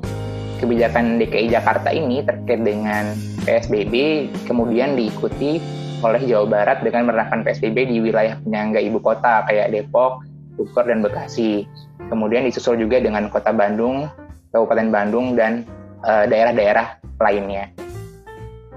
Kebijakan 0.58 1.22
DKI 1.22 1.54
Jakarta 1.54 1.94
ini 1.94 2.26
terkait 2.26 2.66
dengan 2.66 3.14
PSBB 3.46 4.26
kemudian 4.50 4.98
diikuti 4.98 5.62
oleh 6.02 6.22
Jawa 6.26 6.50
Barat 6.50 6.82
dengan 6.82 7.10
menerapkan 7.10 7.46
PSBB 7.46 7.94
di 7.94 8.02
wilayah 8.02 8.42
penyangga 8.42 8.82
ibu 8.82 8.98
kota 8.98 9.46
kayak 9.46 9.70
Depok, 9.70 10.26
Bogor, 10.58 10.90
dan 10.90 11.06
Bekasi. 11.06 11.70
Kemudian 12.10 12.46
disusul 12.46 12.82
juga 12.82 12.98
dengan 12.98 13.30
kota 13.30 13.54
Bandung, 13.54 14.10
Kabupaten 14.50 14.90
Bandung, 14.90 15.38
dan 15.38 15.66
daerah-daerah 16.06 17.02
uh, 17.02 17.22
lainnya. 17.22 17.74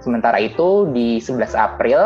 Sementara 0.00 0.40
itu 0.40 0.88
di 0.90 1.21
11 1.21 1.52
April 1.57 2.00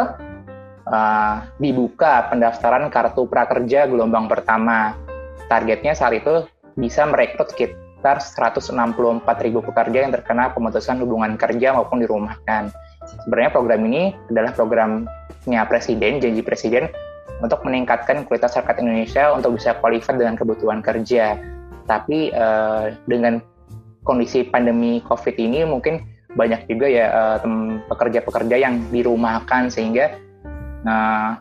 uh, 0.90 1.36
dibuka 1.62 2.28
pendaftaran 2.28 2.90
kartu 2.90 3.26
prakerja 3.30 3.86
gelombang 3.86 4.26
pertama. 4.26 4.98
Targetnya 5.46 5.94
saat 5.94 6.18
itu 6.18 6.48
bisa 6.74 7.06
merekrut 7.06 7.54
sekitar 7.54 8.18
164 8.18 8.74
ribu 9.46 9.62
pekerja 9.62 10.08
yang 10.08 10.12
terkena 10.12 10.50
pemutusan 10.50 10.98
hubungan 11.00 11.38
kerja 11.38 11.76
maupun 11.76 12.02
dirumahkan. 12.02 12.72
Sebenarnya 13.24 13.52
program 13.52 13.84
ini 13.86 14.16
adalah 14.32 14.52
programnya 14.56 15.62
Presiden, 15.68 16.18
janji 16.18 16.40
Presiden 16.40 16.88
untuk 17.44 17.60
meningkatkan 17.62 18.24
kualitas 18.24 18.56
masyarakat 18.56 18.76
Indonesia 18.80 19.24
untuk 19.36 19.60
bisa 19.60 19.76
qualified 19.78 20.16
dengan 20.16 20.34
kebutuhan 20.34 20.80
kerja. 20.80 21.36
Tapi 21.84 22.32
uh, 22.32 22.96
dengan 23.04 23.44
kondisi 24.04 24.44
pandemi 24.48 25.04
COVID 25.04 25.36
ini 25.36 25.68
mungkin 25.68 26.13
banyak 26.34 26.66
juga 26.66 26.86
ya 26.90 27.38
pekerja-pekerja 27.86 28.56
uh, 28.58 28.62
yang 28.62 28.74
dirumahkan 28.90 29.70
sehingga 29.70 30.18
uh, 30.82 31.38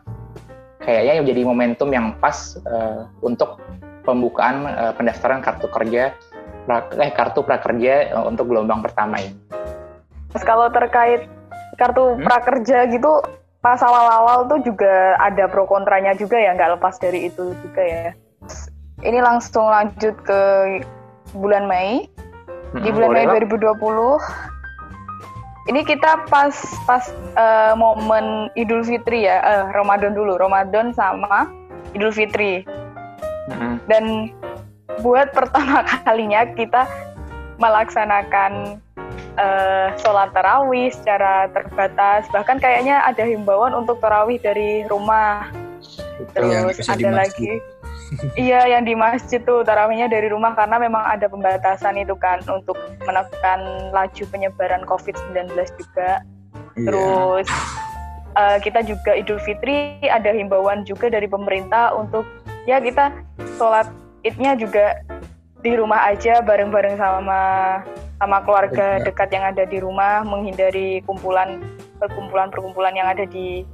kayaknya 0.82 1.34
jadi 1.34 1.42
momentum 1.44 1.90
yang 1.90 2.14
pas 2.22 2.58
uh, 2.70 3.10
untuk 3.26 3.58
pembukaan 4.04 4.68
uh, 4.68 4.94
pendaftaran 4.94 5.42
kartu 5.42 5.68
kerja 5.72 6.14
eh 7.00 7.12
kartu 7.12 7.44
prakerja 7.44 8.16
uh, 8.16 8.24
untuk 8.28 8.48
gelombang 8.52 8.80
pertama 8.80 9.20
ini. 9.20 9.36
Kalau 10.44 10.70
terkait 10.72 11.28
kartu 11.76 12.16
hmm? 12.16 12.24
prakerja 12.24 12.88
gitu 12.90 13.12
pas 13.64 13.80
awal-awal 13.80 14.46
tuh 14.52 14.60
juga 14.62 15.16
ada 15.24 15.48
pro 15.48 15.64
kontranya 15.64 16.12
juga 16.20 16.36
ya 16.36 16.52
nggak 16.54 16.80
lepas 16.80 17.00
dari 17.00 17.32
itu 17.32 17.56
juga 17.64 17.82
ya. 17.82 18.08
Ini 19.04 19.20
langsung 19.20 19.68
lanjut 19.68 20.16
ke 20.24 20.42
bulan 21.36 21.68
Mei. 21.68 22.08
Di 22.74 22.90
hmm, 22.90 22.96
bulan 22.96 23.10
Mei 23.14 23.26
2020 23.50 24.53
ini 25.72 25.82
kita 25.88 26.28
pas 26.28 26.52
pas 26.84 27.04
uh, 27.40 27.74
momen 27.80 28.52
Idul 28.60 28.84
Fitri 28.84 29.24
ya, 29.28 29.40
uh, 29.40 29.66
Ramadan 29.72 30.12
dulu, 30.12 30.36
Ramadan 30.36 30.92
sama 30.92 31.48
Idul 31.96 32.12
Fitri. 32.12 32.68
Mm-hmm. 33.48 33.74
Dan 33.88 34.32
buat 35.00 35.32
pertama 35.32 35.88
kalinya 36.08 36.44
kita 36.52 36.84
melaksanakan 37.64 38.82
uh, 39.40 39.88
sholat 40.04 40.36
tarawih 40.36 40.92
secara 40.92 41.48
terbatas. 41.56 42.28
Bahkan 42.36 42.60
kayaknya 42.60 43.00
ada 43.08 43.24
himbauan 43.24 43.72
untuk 43.72 44.04
tarawih 44.04 44.40
dari 44.44 44.84
rumah. 44.92 45.48
Terus 46.36 46.80
ada 46.88 47.24
lagi 47.24 47.60
iya 48.40 48.68
yang 48.68 48.84
di 48.84 48.94
masjid 48.94 49.42
tuh 49.42 49.66
tarawihnya 49.66 50.10
dari 50.10 50.30
rumah 50.30 50.54
karena 50.54 50.78
memang 50.82 51.04
ada 51.04 51.26
pembatasan 51.30 51.98
itu 52.00 52.14
kan 52.18 52.42
untuk 52.50 52.78
menekan 53.06 53.92
laju 53.94 54.24
penyebaran 54.30 54.84
COVID-19 54.86 55.54
juga. 55.78 56.22
Iya. 56.74 56.86
Terus 56.90 57.48
uh, 58.38 58.58
kita 58.62 58.86
juga 58.86 59.12
Idul 59.18 59.40
Fitri 59.42 60.02
ada 60.06 60.34
himbauan 60.34 60.86
juga 60.86 61.10
dari 61.10 61.30
pemerintah 61.30 61.94
untuk 61.94 62.26
ya 62.66 62.82
kita 62.82 63.14
sholat 63.58 63.90
idnya 64.24 64.56
juga 64.56 65.04
di 65.64 65.72
rumah 65.80 66.12
aja 66.12 66.44
bareng-bareng 66.44 67.00
sama 67.00 67.42
sama 68.20 68.38
keluarga 68.44 69.00
iya. 69.00 69.04
dekat 69.04 69.30
yang 69.32 69.46
ada 69.48 69.64
di 69.68 69.78
rumah 69.80 70.24
menghindari 70.24 71.04
kumpulan 71.04 71.60
perkumpulan-perkumpulan 72.00 72.96
yang 72.96 73.08
ada 73.08 73.28
di 73.28 73.68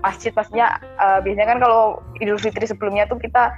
masjid 0.00 0.32
maksudnya 0.32 0.80
uh, 0.96 1.20
biasanya 1.20 1.56
kan 1.56 1.58
kalau 1.60 2.00
Idul 2.20 2.40
Fitri 2.40 2.64
sebelumnya 2.64 3.04
tuh 3.08 3.20
kita 3.20 3.56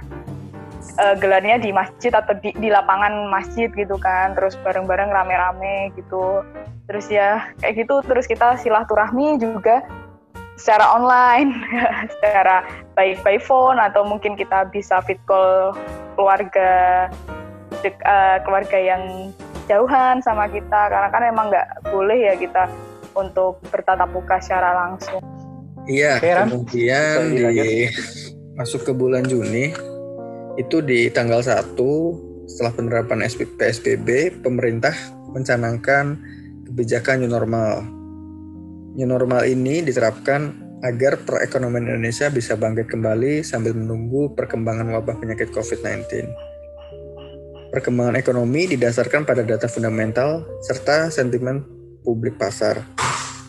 uh, 0.99 1.15
gelarnya 1.17 1.59
di 1.59 1.71
masjid 1.71 2.11
atau 2.11 2.35
di, 2.39 2.51
di 2.59 2.69
lapangan 2.69 3.31
masjid 3.31 3.71
gitu 3.73 3.95
kan. 3.99 4.35
Terus 4.35 4.59
bareng-bareng 4.61 5.09
rame-rame 5.09 5.91
gitu. 5.95 6.43
Terus 6.87 7.07
ya 7.07 7.47
kayak 7.63 7.87
gitu. 7.87 8.03
Terus 8.05 8.25
kita 8.27 8.59
silaturahmi 8.59 9.39
juga 9.39 9.83
secara 10.53 10.93
online 10.93 11.65
secara 12.19 12.61
baik 12.93 13.25
by 13.25 13.41
phone 13.41 13.81
atau 13.81 14.05
mungkin 14.05 14.37
kita 14.37 14.69
bisa 14.69 15.01
fit 15.01 15.17
call 15.25 15.73
keluarga 16.13 17.09
dek, 17.81 17.97
uh, 18.05 18.37
keluarga 18.45 18.77
yang 18.77 19.33
jauhan 19.71 20.19
sama 20.21 20.51
kita. 20.51 20.91
Karena 20.91 21.09
kan 21.09 21.23
emang 21.23 21.47
nggak 21.49 21.89
boleh 21.89 22.31
ya 22.31 22.33
kita 22.35 22.69
untuk 23.13 23.61
bertatap 23.69 24.09
muka 24.09 24.41
secara 24.41 24.73
langsung 24.73 25.32
Iya, 25.83 26.23
kemudian 26.47 27.35
di 27.35 27.91
masuk 28.55 28.87
ke 28.87 28.91
bulan 28.95 29.27
Juni 29.27 29.75
itu 30.55 30.79
di 30.79 31.09
tanggal 31.11 31.43
1 31.43 31.75
setelah 32.47 32.71
penerapan 32.71 33.25
PSBB 33.27 34.39
pemerintah 34.45 34.93
mencanangkan 35.33 36.15
kebijakan 36.69 37.25
new 37.25 37.31
normal. 37.31 37.83
New 38.93 39.09
normal 39.09 39.43
ini 39.49 39.81
diterapkan 39.81 40.53
agar 40.83 41.19
perekonomian 41.23 41.89
Indonesia 41.89 42.27
bisa 42.29 42.59
bangkit 42.59 42.91
kembali 42.91 43.41
sambil 43.41 43.73
menunggu 43.73 44.35
perkembangan 44.35 44.91
wabah 44.93 45.17
penyakit 45.17 45.49
COVID-19. 45.55 46.27
Perkembangan 47.73 48.19
ekonomi 48.19 48.69
didasarkan 48.69 49.25
pada 49.25 49.41
data 49.41 49.65
fundamental 49.65 50.45
serta 50.61 51.09
sentimen 51.09 51.65
publik 52.05 52.37
pasar. 52.37 52.85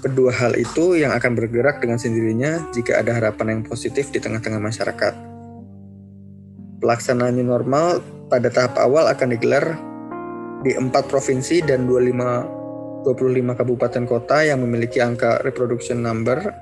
Kedua 0.04 0.28
hal 0.36 0.52
itu 0.60 1.00
yang 1.00 1.16
akan 1.16 1.32
bergerak 1.32 1.80
dengan 1.80 1.96
sendirinya 1.96 2.60
jika 2.76 3.00
ada 3.00 3.16
harapan 3.16 3.56
yang 3.56 3.62
positif 3.64 4.12
di 4.12 4.20
tengah-tengah 4.20 4.60
masyarakat. 4.60 5.16
Pelaksanaan 6.84 7.32
new 7.32 7.48
normal 7.48 8.04
pada 8.28 8.52
tahap 8.52 8.76
awal 8.76 9.08
akan 9.08 9.32
digelar 9.32 9.80
di 10.60 10.76
empat 10.76 11.08
provinsi 11.08 11.64
dan 11.64 11.88
25, 11.88 12.20
25 13.08 13.56
kabupaten 13.56 14.04
kota 14.04 14.44
yang 14.44 14.60
memiliki 14.60 15.00
angka 15.00 15.40
reproduction 15.40 16.04
number, 16.04 16.52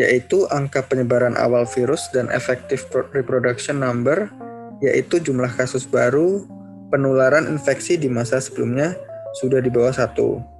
yaitu 0.00 0.48
angka 0.48 0.88
penyebaran 0.88 1.36
awal 1.36 1.68
virus 1.68 2.08
dan 2.16 2.32
effective 2.32 2.80
reproduction 3.12 3.76
number, 3.84 4.32
yaitu 4.80 5.20
jumlah 5.20 5.52
kasus 5.52 5.84
baru 5.84 6.48
penularan 6.88 7.44
infeksi 7.44 8.00
di 8.00 8.08
masa 8.08 8.40
sebelumnya 8.40 8.96
sudah 9.36 9.60
di 9.60 9.68
bawah 9.68 9.92
satu. 9.92 10.53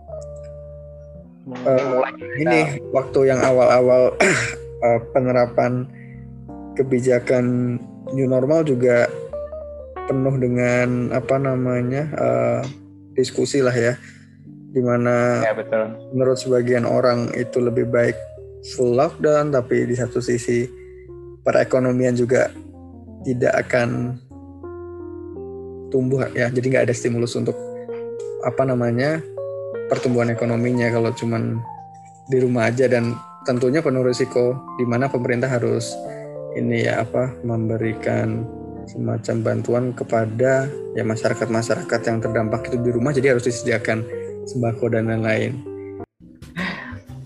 Uh, 1.53 2.03
ini 2.41 2.81
waktu 2.91 3.29
yang 3.29 3.41
awal-awal 3.45 4.17
uh, 4.81 5.01
penerapan 5.13 5.89
kebijakan 6.75 7.77
new 8.13 8.27
normal 8.27 8.65
juga 8.67 9.09
penuh 10.05 10.37
dengan 10.37 11.13
apa 11.17 11.37
namanya 11.41 12.03
uh, 12.17 12.63
diskusi 13.17 13.61
lah 13.65 13.75
ya. 13.75 13.95
Di 14.75 14.83
mana 14.83 15.39
ya, 15.47 15.55
betul. 15.55 15.87
menurut 16.11 16.35
sebagian 16.35 16.83
orang 16.83 17.31
itu 17.39 17.63
lebih 17.63 17.87
baik 17.87 18.19
full 18.75 18.99
lockdown 18.99 19.55
tapi 19.55 19.87
di 19.87 19.95
satu 19.95 20.19
sisi 20.19 20.67
perekonomian 21.47 22.19
juga 22.19 22.51
tidak 23.23 23.55
akan 23.69 24.19
tumbuh 25.95 26.27
ya. 26.35 26.51
Jadi 26.51 26.67
nggak 26.75 26.91
ada 26.91 26.95
stimulus 26.97 27.39
untuk 27.39 27.55
apa 28.43 28.67
namanya 28.67 29.23
pertumbuhan 29.89 30.33
ekonominya 30.33 30.89
kalau 30.93 31.11
cuman 31.13 31.61
di 32.29 32.39
rumah 32.41 32.69
aja. 32.71 32.89
Dan 32.89 33.17
tentunya 33.45 33.85
penuh 33.85 34.05
risiko 34.05 34.57
di 34.81 34.85
mana 34.89 35.09
pemerintah 35.09 35.49
harus 35.49 35.93
ini 36.55 36.87
ya 36.87 37.03
apa 37.03 37.35
memberikan 37.43 38.47
semacam 38.85 39.37
bantuan 39.41 39.85
kepada 39.97 40.69
ya 40.93 41.03
masyarakat-masyarakat 41.03 42.01
yang 42.05 42.19
terdampak 42.21 42.69
itu 42.69 42.79
di 42.81 42.91
rumah. 42.93 43.13
Jadi 43.13 43.27
harus 43.33 43.45
disediakan 43.45 44.05
sembako 44.45 44.93
dan 44.93 45.09
lain-lain. 45.09 45.75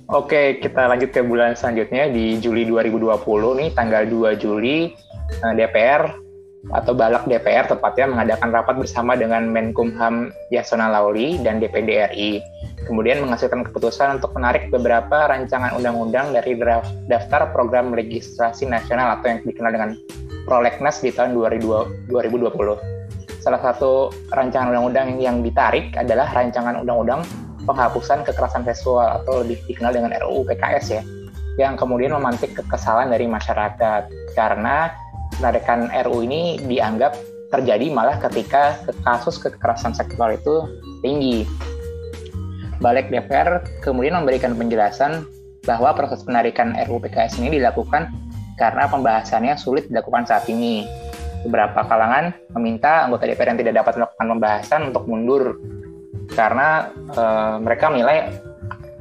Oke, 0.08 0.56
kita 0.64 0.88
lanjut 0.88 1.12
ke 1.12 1.20
bulan 1.20 1.52
selanjutnya 1.52 2.08
di 2.08 2.40
Juli 2.40 2.64
2020 2.64 3.12
nih 3.60 3.68
tanggal 3.76 4.08
2 4.08 4.40
Juli 4.40 4.96
eh, 5.28 5.52
DPR 5.52 6.27
atau 6.74 6.92
Balak 6.92 7.24
DPR 7.30 7.70
tepatnya 7.70 8.10
mengadakan 8.10 8.50
rapat 8.50 8.76
bersama 8.76 9.14
dengan 9.14 9.48
Menkumham 9.48 10.34
Yasona 10.50 10.90
Lauli 10.90 11.38
dan 11.40 11.62
DPD 11.62 12.10
RI. 12.12 12.42
Kemudian 12.84 13.20
menghasilkan 13.20 13.68
keputusan 13.68 14.22
untuk 14.22 14.32
menarik 14.38 14.70
beberapa 14.72 15.28
rancangan 15.28 15.76
undang-undang 15.76 16.32
dari 16.32 16.56
daftar 17.10 17.52
program 17.52 17.92
legislasi 17.92 18.64
nasional 18.64 19.18
atau 19.18 19.34
yang 19.34 19.40
dikenal 19.44 19.72
dengan 19.74 19.90
Prolegnas 20.48 21.04
di 21.04 21.12
tahun 21.12 21.36
2020. 21.36 22.08
Salah 23.38 23.60
satu 23.60 24.08
rancangan 24.32 24.72
undang-undang 24.72 25.20
yang 25.20 25.44
ditarik 25.44 25.92
adalah 25.94 26.32
rancangan 26.32 26.80
undang-undang 26.80 27.22
penghapusan 27.68 28.24
kekerasan 28.24 28.64
seksual 28.64 29.20
atau 29.20 29.44
lebih 29.44 29.60
dikenal 29.68 29.92
dengan 29.92 30.16
RUU 30.24 30.48
PKS 30.48 30.86
ya, 30.88 31.02
yang 31.60 31.76
kemudian 31.76 32.16
memantik 32.16 32.56
kekesalan 32.56 33.12
dari 33.12 33.28
masyarakat 33.28 34.08
karena 34.32 34.88
penarikan 35.38 35.86
RUU 35.88 36.26
ini 36.26 36.58
dianggap 36.66 37.14
terjadi 37.48 37.88
malah 37.88 38.20
ketika 38.20 38.76
kasus 39.06 39.40
kekerasan 39.40 39.96
seksual 39.96 40.36
itu 40.36 40.66
tinggi. 41.00 41.48
Balik 42.78 43.10
DPR 43.10 43.64
kemudian 43.80 44.18
memberikan 44.20 44.54
penjelasan 44.54 45.24
bahwa 45.64 45.94
proses 45.96 46.22
penarikan 46.26 46.76
RUU 46.86 47.00
PKS 47.02 47.40
ini 47.40 47.58
dilakukan 47.58 48.10
karena 48.58 48.90
pembahasannya 48.90 49.54
sulit 49.56 49.88
dilakukan 49.88 50.28
saat 50.28 50.44
ini. 50.50 50.84
Beberapa 51.38 51.86
kalangan 51.86 52.34
meminta 52.58 53.06
anggota 53.06 53.30
DPR 53.30 53.54
yang 53.54 53.60
tidak 53.62 53.74
dapat 53.78 53.94
melakukan 53.94 54.26
pembahasan 54.26 54.80
untuk 54.90 55.06
mundur 55.06 55.42
karena 56.34 56.90
uh, 57.14 57.62
mereka 57.62 57.94
menilai 57.94 58.26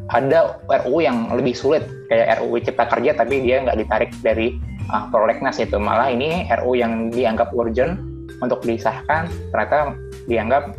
ada 0.08 0.62
RUU 0.70 1.04
yang 1.04 1.34
lebih 1.34 1.58
sulit 1.58 1.84
kayak 2.08 2.40
RUU 2.40 2.62
Cipta 2.64 2.86
Kerja 2.88 3.18
tapi 3.18 3.44
dia 3.44 3.66
nggak 3.66 3.78
ditarik 3.82 4.12
dari 4.22 4.56
uh, 4.92 5.06
prolegnas 5.12 5.60
itu 5.60 5.78
malah 5.80 6.12
ini 6.12 6.48
RUU 6.52 6.80
yang 6.80 7.10
dianggap 7.12 7.52
urgent 7.56 8.00
untuk 8.44 8.62
disahkan 8.64 9.28
ternyata 9.52 9.98
dianggap 10.30 10.76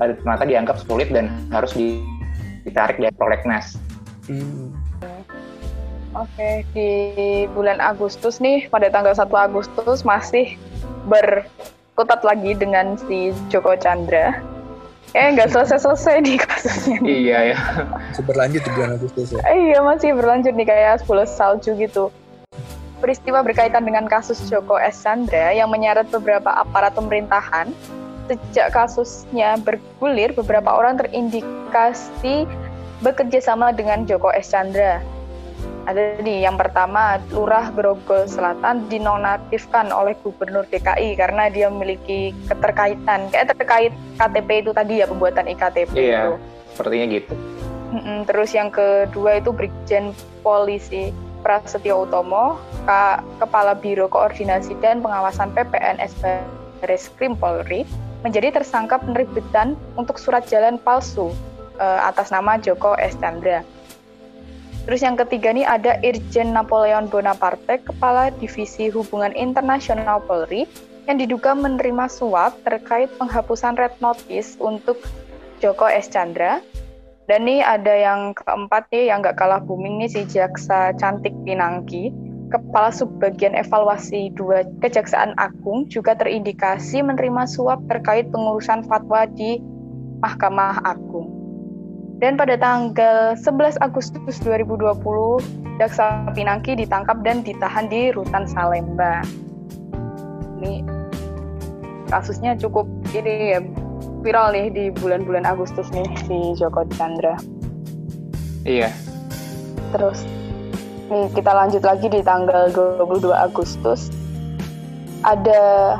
ternyata 0.00 0.44
dianggap 0.44 0.76
sulit 0.84 1.08
dan 1.08 1.32
harus 1.50 1.72
ditarik 1.72 3.00
dari 3.00 3.14
prolegnas. 3.16 3.80
Hmm. 4.28 4.74
Oke, 6.16 6.64
di 6.72 6.90
bulan 7.52 7.76
Agustus 7.76 8.40
nih, 8.40 8.72
pada 8.72 8.88
tanggal 8.88 9.12
1 9.12 9.28
Agustus 9.36 10.00
masih 10.00 10.56
berkutat 11.04 12.24
lagi 12.24 12.56
dengan 12.56 12.96
si 12.96 13.36
Joko 13.52 13.76
Chandra 13.76 14.40
eh 15.14 15.32
nggak 15.32 15.48
selesai-selesai 15.48 16.24
nih 16.28 16.36
kasusnya. 16.40 16.96
Nih. 17.00 17.30
Iya 17.30 17.38
ya. 17.54 17.58
Masih 17.88 18.24
berlanjut 18.26 18.60
di 18.60 18.70
bulan 18.74 18.90
Agustus 19.00 19.26
ya? 19.32 19.40
Iya 19.48 19.78
masih 19.80 20.10
berlanjut 20.12 20.52
nih 20.52 20.66
kayak 20.68 20.94
10 21.04 21.24
salju 21.24 21.70
gitu. 21.78 22.04
Peristiwa 23.06 23.38
berkaitan 23.46 23.86
dengan 23.86 24.10
kasus 24.10 24.50
Joko 24.50 24.82
S. 24.82 25.06
Chandra 25.06 25.54
yang 25.54 25.70
menyeret 25.70 26.10
beberapa 26.10 26.50
aparat 26.50 26.98
pemerintahan. 26.98 27.70
Sejak 28.26 28.74
kasusnya 28.74 29.54
bergulir, 29.62 30.34
beberapa 30.34 30.74
orang 30.74 30.98
terindikasi 30.98 32.50
bekerja 32.98 33.38
sama 33.38 33.70
dengan 33.70 34.10
Joko 34.10 34.34
S. 34.34 34.50
Chandra 34.50 34.98
ada 35.86 36.18
nih 36.18 36.42
yang 36.42 36.58
pertama 36.58 37.22
Lurah 37.30 37.70
Grogol 37.70 38.26
Selatan 38.26 38.90
dinonaktifkan 38.90 39.94
oleh 39.94 40.18
Gubernur 40.18 40.66
DKI 40.66 41.14
karena 41.14 41.46
dia 41.46 41.70
memiliki 41.70 42.34
keterkaitan 42.50 43.30
kayak 43.30 43.54
terkait 43.54 43.92
KTP 44.18 44.66
itu 44.66 44.70
tadi 44.74 44.98
ya 44.98 45.06
pembuatan 45.06 45.46
iktp 45.46 45.94
iya, 45.94 46.34
itu. 46.34 46.34
sepertinya 46.74 47.06
gitu. 47.14 47.34
Terus 48.26 48.50
yang 48.50 48.74
kedua 48.74 49.38
itu 49.38 49.54
Brigjen 49.54 50.10
Polisi 50.42 51.14
Prasetyo 51.46 52.02
Utomo, 52.02 52.58
K 52.82 53.22
Kepala 53.38 53.78
Biro 53.78 54.10
Koordinasi 54.10 54.74
dan 54.82 54.98
Pengawasan 54.98 55.54
PPNS 55.54 56.18
Baris 56.82 57.06
Krim 57.14 57.38
Polri 57.38 57.86
menjadi 58.26 58.50
tersangka 58.50 58.98
penerbitan 58.98 59.78
untuk 59.94 60.18
surat 60.18 60.42
jalan 60.50 60.74
palsu 60.82 61.30
uh, 61.78 62.00
atas 62.02 62.34
nama 62.34 62.58
Joko 62.58 62.98
S. 62.98 63.14
Terus 64.86 65.00
yang 65.02 65.14
ketiga 65.14 65.54
nih 65.54 65.62
ada 65.62 66.02
Irjen 66.02 66.50
Napoleon 66.50 67.06
Bonaparte, 67.06 67.78
Kepala 67.78 68.34
Divisi 68.42 68.90
Hubungan 68.90 69.30
Internasional 69.38 70.18
Polri, 70.26 70.66
yang 71.06 71.22
diduga 71.22 71.54
menerima 71.54 72.10
suap 72.10 72.58
terkait 72.66 73.06
penghapusan 73.22 73.78
red 73.78 73.94
notice 74.02 74.58
untuk 74.58 74.98
Joko 75.62 75.86
S. 75.86 76.10
Chandra. 76.10 76.58
Dan 77.26 77.50
nih 77.50 77.58
ada 77.58 77.90
yang 77.90 78.38
keempat 78.38 78.86
nih 78.94 79.10
yang 79.10 79.18
gak 79.18 79.34
kalah 79.34 79.58
booming 79.58 79.98
nih 79.98 80.10
si 80.10 80.22
Jaksa 80.30 80.94
Cantik 80.94 81.34
Pinangki, 81.42 82.14
Kepala 82.54 82.94
Subbagian 82.94 83.58
Evaluasi 83.58 84.30
2 84.38 84.78
Kejaksaan 84.78 85.34
Agung 85.34 85.90
juga 85.90 86.14
terindikasi 86.14 87.02
menerima 87.02 87.50
suap 87.50 87.82
terkait 87.90 88.30
pengurusan 88.30 88.86
fatwa 88.86 89.26
di 89.26 89.58
Mahkamah 90.22 90.86
Agung. 90.86 91.34
Dan 92.22 92.38
pada 92.38 92.54
tanggal 92.54 93.34
11 93.34 93.76
Agustus 93.82 94.38
2020, 94.46 94.96
Jaksa 95.82 96.30
Pinangki 96.30 96.78
ditangkap 96.78 97.20
dan 97.26 97.42
ditahan 97.42 97.90
di 97.90 98.14
Rutan 98.14 98.46
Salemba. 98.46 99.20
Ini 100.62 100.86
kasusnya 102.06 102.54
cukup 102.54 102.86
ini 103.12 103.58
ya 103.58 103.60
viral 104.26 104.50
nih 104.50 104.66
di 104.74 104.84
bulan-bulan 104.90 105.46
Agustus 105.46 105.86
nih 105.94 106.02
si 106.26 106.58
Joko 106.58 106.82
Chandra. 106.98 107.38
Iya. 108.66 108.90
Terus 109.94 110.26
nih 111.06 111.30
kita 111.30 111.54
lanjut 111.54 111.86
lagi 111.86 112.10
di 112.10 112.18
tanggal 112.26 112.74
22 112.74 113.30
Agustus 113.30 114.10
ada 115.22 115.94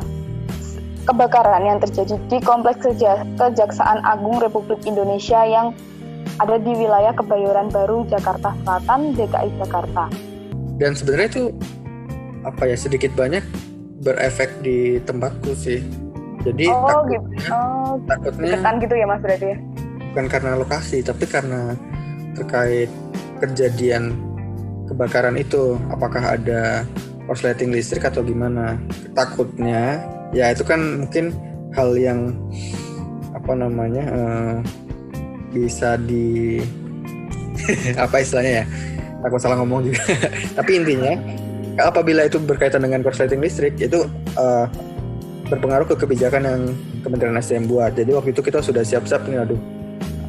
kebakaran 1.07 1.63
yang 1.63 1.79
terjadi 1.79 2.19
di 2.27 2.43
Kompleks 2.43 2.83
Kejaksaan 3.39 4.03
Agung 4.03 4.43
Republik 4.43 4.83
Indonesia 4.83 5.47
yang 5.47 5.71
ada 6.43 6.59
di 6.59 6.75
wilayah 6.75 7.15
Kebayoran 7.15 7.71
Baru, 7.71 8.03
Jakarta 8.11 8.51
Selatan, 8.67 9.15
DKI 9.15 9.51
Jakarta. 9.63 10.11
Dan 10.83 10.99
sebenarnya 10.99 11.29
itu 11.31 11.45
apa 12.43 12.67
ya 12.67 12.75
sedikit 12.75 13.15
banyak 13.15 13.47
berefek 14.03 14.51
di 14.67 14.99
tempatku 15.07 15.55
sih. 15.55 16.06
Jadi 16.47 16.65
oh, 16.71 16.87
takutnya, 16.87 17.19
gitu. 17.19 17.51
oh, 17.51 17.93
takutnya 18.07 18.47
deketan 18.55 18.75
gitu 18.79 18.95
ya 18.95 19.07
mas 19.11 19.21
berarti 19.21 19.47
ya? 19.51 19.57
Bukan 20.15 20.27
karena 20.31 20.51
lokasi, 20.55 20.99
tapi 21.03 21.25
karena 21.27 21.75
terkait 22.39 22.91
kejadian 23.43 24.15
kebakaran 24.87 25.35
itu, 25.35 25.75
apakah 25.91 26.39
ada 26.39 26.87
korsleting 27.27 27.75
listrik 27.75 28.07
atau 28.07 28.23
gimana? 28.23 28.79
Takutnya, 29.19 29.99
ya 30.31 30.55
itu 30.55 30.63
kan 30.63 31.03
mungkin 31.03 31.35
hal 31.75 31.99
yang 31.99 32.31
apa 33.35 33.53
namanya 33.53 34.05
uh, 34.15 34.57
bisa 35.51 35.99
di 35.99 36.59
apa 38.03 38.23
istilahnya 38.23 38.63
ya 38.63 38.65
takut 39.23 39.41
salah 39.41 39.59
ngomong 39.61 39.87
juga 39.87 40.03
tapi 40.59 40.83
intinya 40.83 41.15
apabila 41.79 42.25
itu 42.25 42.41
berkaitan 42.41 42.83
dengan 42.83 43.05
korsleting 43.05 43.39
listrik 43.39 43.77
itu 43.77 44.09
uh, 44.41 44.67
berpengaruh 45.51 45.87
ke 45.87 45.95
kebijakan 45.95 46.43
yang 46.43 46.61
Kementerian 47.07 47.39
SDM 47.39 47.71
buat. 47.71 47.95
Jadi 47.95 48.11
waktu 48.15 48.31
itu 48.35 48.43
kita 48.43 48.59
sudah 48.63 48.83
siap-siap 48.83 49.31
nih 49.31 49.47
aduh. 49.47 49.61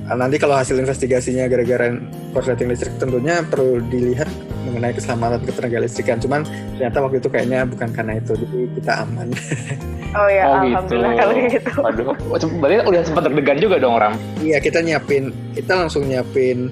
Nanti 0.08 0.40
kalau 0.40 0.56
hasil 0.56 0.80
investigasinya 0.80 1.52
gara-gara 1.52 1.92
korsleting 2.32 2.72
listrik 2.72 2.96
tentunya 2.96 3.44
perlu 3.44 3.84
dilihat 3.92 4.32
mengenai 4.64 4.96
keselamatan 4.96 5.44
ketenaga 5.44 5.84
listrikan. 5.84 6.16
Cuman 6.22 6.48
ternyata 6.80 7.04
waktu 7.04 7.20
itu 7.20 7.28
kayaknya 7.28 7.68
bukan 7.68 7.90
karena 7.92 8.22
itu 8.22 8.38
jadi 8.40 8.60
kita 8.78 8.92
aman. 9.04 9.28
Oh 10.16 10.32
ya 10.32 10.48
oh, 10.48 10.64
alhamdulillah 10.64 11.14
gitu. 11.52 11.68
kalau 11.68 11.92
gitu. 11.92 12.14
Waduh 12.32 12.50
berarti 12.64 12.76
udah 12.88 13.02
sempat 13.04 13.28
deg-degan 13.28 13.60
juga 13.60 13.76
dong 13.76 14.00
orang 14.00 14.16
iya 14.40 14.58
kita 14.64 14.80
nyiapin 14.80 15.36
kita 15.52 15.76
langsung 15.76 16.08
nyiapin 16.08 16.72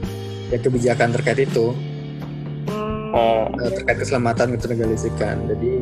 ya 0.49 0.57
kebijakan 0.57 1.11
terkait 1.11 1.43
itu. 1.43 1.75
Oh, 3.15 3.47
eh, 3.59 3.71
terkait 3.75 3.99
keselamatan 3.99 4.55
ketenaga 4.55 4.87
listrikan. 4.87 5.35
Jadi 5.51 5.74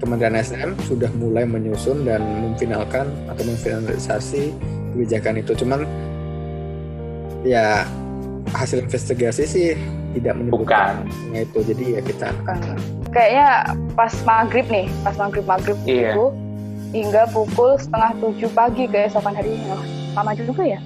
Kementerian 0.00 0.32
SDM 0.34 0.72
sudah 0.88 1.12
mulai 1.20 1.44
menyusun 1.44 2.08
dan 2.08 2.24
memfinalkan 2.40 3.12
atau 3.28 3.44
memfinalisasi 3.44 4.56
kebijakan 4.96 5.44
itu. 5.44 5.52
Cuman 5.54 5.84
ya 7.44 7.84
hasil 8.56 8.82
investigasi 8.82 9.44
sih 9.44 9.68
tidak 10.16 10.40
menyebutkan 10.40 11.04
bukan. 11.04 11.36
itu. 11.36 11.58
Jadi 11.68 11.84
ya 11.94 12.00
kita 12.00 12.26
Bukan. 12.42 12.58
Kayaknya 13.10 13.48
pas 13.92 14.12
maghrib 14.24 14.66
nih, 14.66 14.86
pas 15.02 15.14
maghrib 15.18 15.44
maghrib 15.44 15.76
Iya. 15.84 16.14
itu 16.14 16.24
hingga 16.90 17.22
pukul 17.30 17.76
setengah 17.76 18.10
tujuh 18.18 18.50
pagi 18.50 18.88
keesokan 18.88 19.36
harinya. 19.36 19.76
Lama 20.16 20.32
juga 20.34 20.62
ya? 20.64 20.80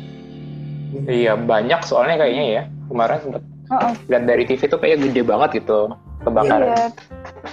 Iya, 1.06 1.38
banyak 1.38 1.80
soalnya 1.86 2.18
kayaknya 2.18 2.44
ya. 2.50 2.62
Kemarin 2.90 3.18
sempet 3.22 3.42
Heeh. 3.64 3.92
lihat 4.10 4.24
dari 4.26 4.42
TV 4.44 4.60
tuh 4.66 4.76
kayaknya 4.76 5.08
gede 5.08 5.22
banget 5.22 5.50
gitu 5.62 5.88
kebakaran. 6.20 6.68
Iya, 6.68 6.86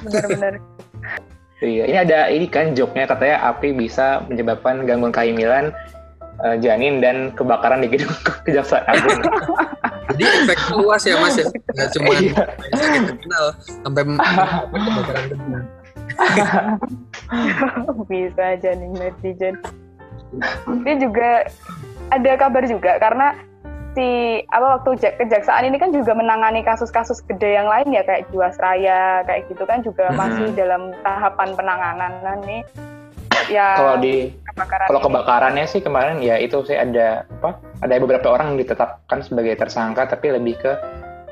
benar-benar. 0.02 0.54
Iya, 1.62 1.84
ini 1.86 1.97
ada 2.00 2.19
ini 2.28 2.50
kan 2.50 2.74
joknya 2.74 3.06
katanya 3.06 3.38
api 3.47 3.69
bisa 3.71 4.26
menyebabkan 4.26 4.82
gangguan 4.84 5.13
kehamilan, 5.13 5.69
eh, 6.41 6.56
janin 6.58 6.97
dan 6.97 7.30
kebakaran 7.32 7.80
di 7.80 7.88
gedung 7.88 8.10
kejaksaan 8.45 8.82
agung. 8.84 9.21
jadi 10.12 10.24
efek 10.43 10.58
luas 10.76 11.06
ya 11.06 11.15
mas 11.17 11.38
ya. 11.38 11.45
Nggak 11.45 11.89
cuma 11.95 12.12
Iya. 12.12 12.43
sakit 12.74 13.02
terkenal 13.08 13.45
sampai 13.86 14.02
kebakaran 14.74 15.24
benar. 15.30 15.63
Bisa 18.06 18.43
aja 18.58 18.69
nih 18.74 18.89
netizen. 18.91 19.56
Tapi 20.65 20.91
juga 20.97 21.45
ada 22.10 22.32
kabar 22.36 22.63
juga 22.65 22.97
karena 22.97 23.38
si 23.91 24.08
apa 24.47 24.80
waktu 24.80 24.95
ja- 24.97 25.15
kejaksaan 25.15 25.63
ini 25.63 25.75
kan 25.75 25.91
juga 25.91 26.12
menangani 26.12 26.62
kasus-kasus 26.62 27.19
gede 27.25 27.54
yang 27.54 27.67
lain 27.67 27.91
ya 27.91 28.01
kayak 28.01 28.23
Jiwasraya 28.30 29.21
kayak 29.21 29.47
gitu 29.47 29.63
kan 29.63 29.82
juga 29.82 30.10
masih 30.12 30.47
dalam 30.54 30.95
tahapan 31.01 31.49
penanganan 31.54 32.12
Nah, 32.21 32.36
nih. 32.39 32.63
Ya 33.47 33.75
kalau 33.75 33.97
di 33.97 34.32
kebakaran 34.45 34.86
kalau 34.86 34.99
ini. 35.01 35.06
kebakarannya 35.06 35.65
sih 35.65 35.82
kemarin 35.82 36.17
ya 36.19 36.36
itu 36.38 36.63
sih 36.63 36.73
ada 36.73 37.27
apa? 37.34 37.60
Ada 37.82 37.99
beberapa 37.99 38.27
orang 38.30 38.54
yang 38.54 38.60
ditetapkan 38.60 39.19
sebagai 39.21 39.58
tersangka 39.58 40.08
tapi 40.08 40.32
lebih 40.32 40.56
ke 40.58 40.71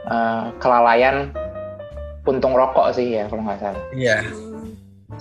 eh, 0.05 0.43
kelalaian 0.57 1.31
puntung 2.21 2.51
rokok 2.51 2.91
sih 2.91 3.13
ya 3.13 3.23
kalau 3.25 3.39
nggak 3.41 3.59
salah. 3.61 3.83
Iya. 3.93 4.19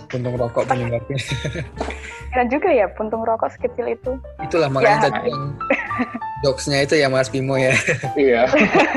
Puntung 0.06 0.34
rokok 0.34 0.64
penyebabnya. 0.64 1.18
Dan 2.30 2.46
juga 2.48 2.68
ya 2.68 2.86
puntung 2.90 3.22
rokok 3.22 3.50
sekecil 3.50 3.88
itu. 3.90 4.12
Itulah 4.40 4.66
makanya 4.68 4.98
Ya. 4.98 5.04
tadi 5.08 5.28
yang 5.28 5.42
jokesnya 6.44 6.84
itu 6.86 6.94
ya 6.98 7.08
Mas 7.10 7.28
Bimo 7.30 7.58
ya. 7.58 7.74
Iya. 8.14 8.46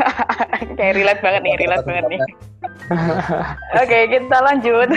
Kayak 0.77 0.93
relate 0.97 1.21
banget 1.21 1.41
nih, 1.45 1.55
relate 1.61 1.85
banget 1.85 2.05
nih. 2.09 2.19
Oke, 3.81 3.97
kita 4.09 4.37
lanjut. 4.41 4.89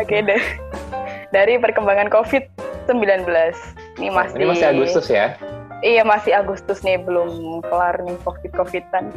Oke 0.00 0.16
deh. 0.24 0.42
Dari 1.30 1.56
perkembangan 1.60 2.08
COVID-19. 2.12 3.26
Ini 4.00 4.08
masih 4.10 4.36
Ini 4.36 4.44
masih 4.48 4.66
Agustus 4.72 5.06
ya. 5.08 5.36
Iya, 5.82 6.06
masih 6.06 6.30
Agustus 6.30 6.86
nih, 6.86 7.02
belum 7.02 7.62
kelar 7.66 7.98
nih 8.06 8.14
COVID-COVIDan. 8.22 9.10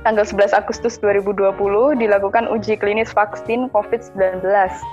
Tanggal 0.00 0.24
11 0.24 0.56
Agustus 0.56 0.96
2020 1.04 1.52
dilakukan 2.00 2.48
uji 2.48 2.80
klinis 2.80 3.12
vaksin 3.12 3.68
COVID-19 3.68 4.40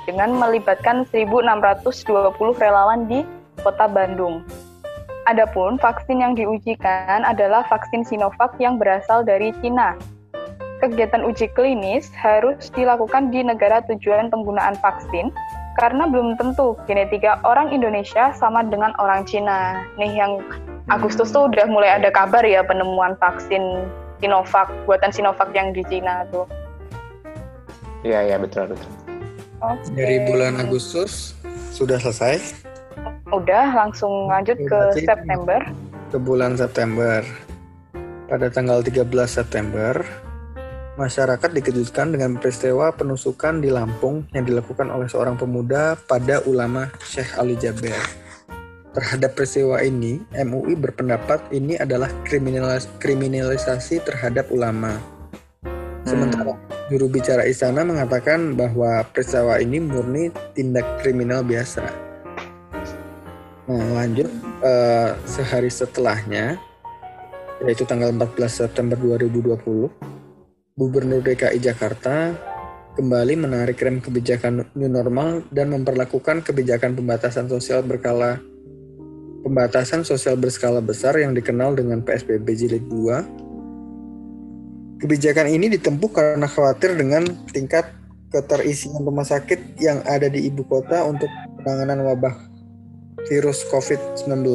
dengan 0.04 0.36
melibatkan 0.36 1.08
1.620 1.08 2.04
relawan 2.60 3.08
di 3.08 3.24
Kota 3.64 3.88
Bandung. 3.88 4.44
Adapun 5.28 5.76
vaksin 5.76 6.24
yang 6.24 6.40
diujikan 6.40 7.28
adalah 7.28 7.68
vaksin 7.68 8.08
Sinovac 8.08 8.56
yang 8.64 8.80
berasal 8.80 9.28
dari 9.28 9.52
Cina. 9.60 10.00
Kegiatan 10.80 11.20
uji 11.20 11.52
klinis 11.52 12.08
harus 12.16 12.72
dilakukan 12.72 13.28
di 13.28 13.44
negara 13.44 13.84
tujuan 13.92 14.32
penggunaan 14.32 14.80
vaksin 14.80 15.36
karena 15.76 16.08
belum 16.08 16.40
tentu 16.40 16.80
genetika 16.88 17.44
orang 17.44 17.76
Indonesia 17.76 18.32
sama 18.40 18.64
dengan 18.72 18.96
orang 19.04 19.28
Cina. 19.28 19.84
Nih 20.00 20.16
yang 20.16 20.40
Agustus 20.88 21.36
tuh 21.36 21.52
udah 21.52 21.68
mulai 21.68 22.00
ada 22.00 22.08
kabar 22.08 22.48
ya 22.48 22.64
penemuan 22.64 23.20
vaksin 23.20 23.84
Sinovac, 24.24 24.72
buatan 24.88 25.12
Sinovac 25.12 25.52
yang 25.52 25.76
di 25.76 25.84
Cina 25.92 26.24
tuh. 26.32 26.48
Iya, 28.08 28.32
iya 28.32 28.38
betul 28.40 28.72
betul. 28.72 28.92
Oke. 29.60 29.92
Dari 29.92 30.24
bulan 30.24 30.56
Agustus 30.64 31.36
sudah 31.76 32.00
selesai 32.00 32.67
Udah 33.28 33.76
langsung 33.76 34.32
lanjut 34.32 34.56
Oke, 34.56 34.72
ke 34.72 34.78
berarti- 34.80 35.04
September. 35.04 35.60
ke 36.08 36.18
bulan 36.18 36.56
September. 36.56 37.20
Pada 38.28 38.48
tanggal 38.48 38.80
13 38.84 39.28
September, 39.28 40.04
masyarakat 40.96 41.48
dikejutkan 41.52 42.16
dengan 42.16 42.40
peristiwa 42.40 42.92
penusukan 42.96 43.60
di 43.60 43.68
Lampung 43.72 44.28
yang 44.32 44.48
dilakukan 44.48 44.88
oleh 44.88 45.08
seorang 45.08 45.36
pemuda 45.36 45.96
pada 46.08 46.44
ulama 46.44 46.88
Syekh 47.04 47.36
Ali 47.36 47.60
Jaber. 47.60 48.00
Terhadap 48.96 49.36
peristiwa 49.36 49.84
ini, 49.84 50.24
MUI 50.32 50.76
berpendapat 50.76 51.52
ini 51.52 51.76
adalah 51.76 52.08
kriminalis- 52.24 52.90
kriminalisasi 53.00 54.04
terhadap 54.04 54.48
ulama. 54.52 54.96
Sementara 56.08 56.56
juru 56.88 57.12
bicara 57.12 57.44
istana 57.44 57.84
mengatakan 57.84 58.56
bahwa 58.56 59.04
peristiwa 59.12 59.60
ini 59.60 59.84
murni 59.84 60.32
tindak 60.56 60.88
kriminal 61.04 61.44
biasa. 61.44 62.07
Nah, 63.68 64.00
lanjut 64.00 64.32
eh, 64.64 65.12
sehari 65.28 65.68
setelahnya, 65.68 66.56
yaitu 67.68 67.84
tanggal 67.84 68.16
14 68.16 68.40
September 68.48 68.96
2020, 68.96 69.92
Gubernur 70.80 71.20
DKI 71.20 71.60
Jakarta 71.60 72.32
kembali 72.96 73.36
menarik 73.36 73.76
rem 73.84 74.00
kebijakan 74.00 74.72
new 74.72 74.88
normal 74.88 75.44
dan 75.52 75.76
memperlakukan 75.76 76.48
kebijakan 76.48 76.96
pembatasan 76.96 77.52
sosial 77.52 77.84
berkala 77.84 78.40
pembatasan 79.44 80.08
sosial 80.08 80.40
berskala 80.40 80.80
besar 80.80 81.20
yang 81.20 81.36
dikenal 81.36 81.76
dengan 81.76 82.00
PSBB 82.08 82.48
Jilid 82.56 82.88
2. 82.88 85.04
Kebijakan 85.04 85.52
ini 85.52 85.68
ditempuh 85.76 86.12
karena 86.16 86.48
khawatir 86.48 86.96
dengan 86.96 87.28
tingkat 87.52 87.92
keterisian 88.32 89.04
rumah 89.04 89.28
sakit 89.28 89.76
yang 89.84 90.00
ada 90.08 90.32
di 90.32 90.48
ibu 90.48 90.64
kota 90.64 91.04
untuk 91.04 91.28
penanganan 91.62 92.08
wabah 92.08 92.57
virus 93.28 93.64
COVID-19. 93.68 94.48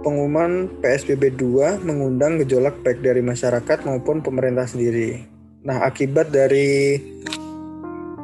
Pengumuman 0.00 0.72
PSBB 0.80 1.36
2 1.36 1.84
mengundang 1.84 2.40
gejolak 2.40 2.80
baik 2.80 3.04
dari 3.04 3.20
masyarakat 3.20 3.84
maupun 3.84 4.24
pemerintah 4.24 4.64
sendiri. 4.64 5.28
Nah, 5.60 5.84
akibat 5.84 6.32
dari 6.32 6.96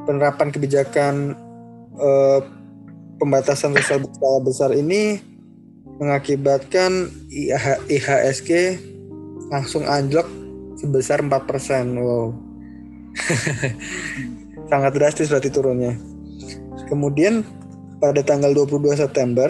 penerapan 0.09 0.49
kebijakan 0.49 1.37
eh, 2.01 2.41
pembatasan 3.21 3.77
sosial 3.77 4.09
berskala 4.09 4.41
besar 4.41 4.71
ini 4.73 5.21
mengakibatkan 6.01 7.13
IH, 7.29 7.85
IHSG 7.89 8.51
langsung 9.53 9.85
anjlok 9.85 10.29
sebesar 10.81 11.21
4%. 11.21 11.29
Wow. 12.01 12.33
Sangat 14.73 14.93
drastis 14.97 15.29
berarti 15.29 15.53
turunnya. 15.53 15.97
Kemudian 16.89 17.45
pada 18.01 18.21
tanggal 18.21 18.53
22 18.53 18.97
September 18.97 19.49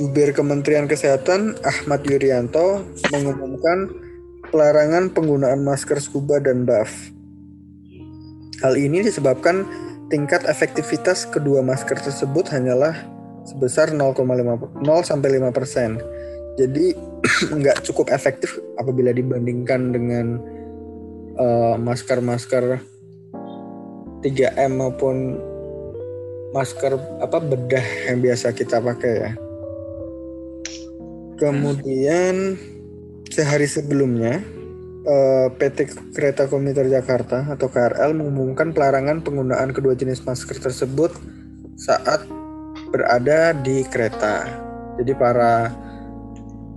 Jubir 0.00 0.32
Kementerian 0.32 0.88
Kesehatan 0.88 1.60
Ahmad 1.60 2.00
Yuryanto 2.08 2.86
mengumumkan 3.12 3.92
pelarangan 4.48 5.12
penggunaan 5.12 5.60
masker 5.60 6.00
scuba 6.00 6.40
dan 6.40 6.64
buff. 6.64 6.88
Hal 8.64 8.80
ini 8.80 9.04
disebabkan 9.04 9.68
tingkat 10.08 10.48
efektivitas 10.48 11.28
kedua 11.28 11.60
masker 11.60 12.00
tersebut 12.00 12.48
hanyalah 12.48 12.96
sebesar 13.44 13.92
0,5 13.92 14.24
0 14.24 14.80
sampai 15.04 15.28
5 15.36 15.52
persen. 15.52 16.00
Jadi 16.56 16.96
nggak 17.60 17.84
cukup 17.84 18.08
efektif 18.08 18.56
apabila 18.80 19.12
dibandingkan 19.12 19.92
dengan 19.92 20.40
eh, 21.36 21.76
masker-masker 21.76 22.80
3M 24.24 24.70
maupun 24.80 25.49
masker 26.50 26.98
apa 27.22 27.38
bedah 27.38 27.86
yang 28.10 28.18
biasa 28.22 28.50
kita 28.50 28.82
pakai 28.82 29.12
ya. 29.14 29.32
Kemudian 31.40 32.58
sehari 33.30 33.64
sebelumnya 33.64 34.42
eh, 35.06 35.46
PT 35.56 35.94
Kereta 36.12 36.50
Komuter 36.50 36.90
Jakarta 36.90 37.48
atau 37.48 37.70
KRL 37.70 38.12
mengumumkan 38.12 38.74
pelarangan 38.76 39.24
penggunaan 39.24 39.70
kedua 39.72 39.96
jenis 39.96 40.20
masker 40.26 40.60
tersebut 40.60 41.14
saat 41.80 42.26
berada 42.92 43.56
di 43.56 43.86
kereta. 43.86 44.44
Jadi 45.00 45.12
para 45.16 45.70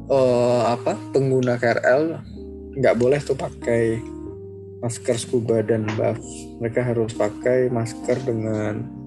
eh, 0.07 0.63
apa 0.69 0.95
pengguna 1.11 1.57
KRL 1.59 2.03
nggak 2.77 2.95
boleh 2.95 3.19
tuh 3.19 3.35
pakai 3.35 3.99
masker 4.79 5.17
scuba 5.19 5.59
dan 5.59 5.89
buff. 5.99 6.21
Mereka 6.61 6.79
harus 6.87 7.11
pakai 7.11 7.67
masker 7.67 8.21
dengan 8.23 9.02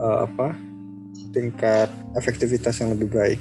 eh, 0.00 0.18
apa 0.24 0.56
tingkat 1.30 1.88
efektivitas 2.14 2.80
yang 2.80 2.90
lebih 2.90 3.08
baik. 3.08 3.40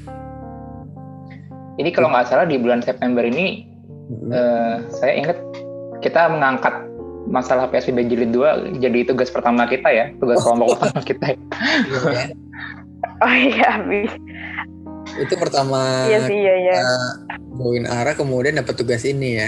ini 1.76 1.90
kalau 1.90 2.12
nggak 2.12 2.28
salah 2.28 2.44
di 2.44 2.56
bulan 2.56 2.80
September 2.80 3.24
ini 3.24 3.66
Hmm. 4.10 4.34
eh, 4.34 4.76
saya 4.92 5.14
ingat 5.16 5.38
kita 6.00 6.28
mengangkat 6.28 6.74
masalah 7.26 7.70
PSBB 7.70 8.10
jilid 8.10 8.34
2 8.34 8.82
jadi 8.82 9.06
tugas 9.06 9.30
pertama 9.30 9.64
kita 9.64 9.86
ya, 9.86 10.10
tugas 10.18 10.42
kelompok 10.42 10.76
pertama 10.76 11.02
kita. 11.04 11.26
ya. 11.28 11.38
Iya. 11.88 12.24
Oh 13.20 13.32
iya, 13.32 13.80
Bi. 13.82 14.08
Itu 15.18 15.36
pertama 15.36 16.04
Iya 16.06 16.20
sih, 16.24 16.36
iya, 16.36 16.56
iya. 16.58 16.76
bawain 17.50 17.84
arah 17.84 18.12
kemudian 18.12 18.56
dapat 18.56 18.74
tugas 18.74 19.04
ini 19.04 19.38
ya. 19.38 19.48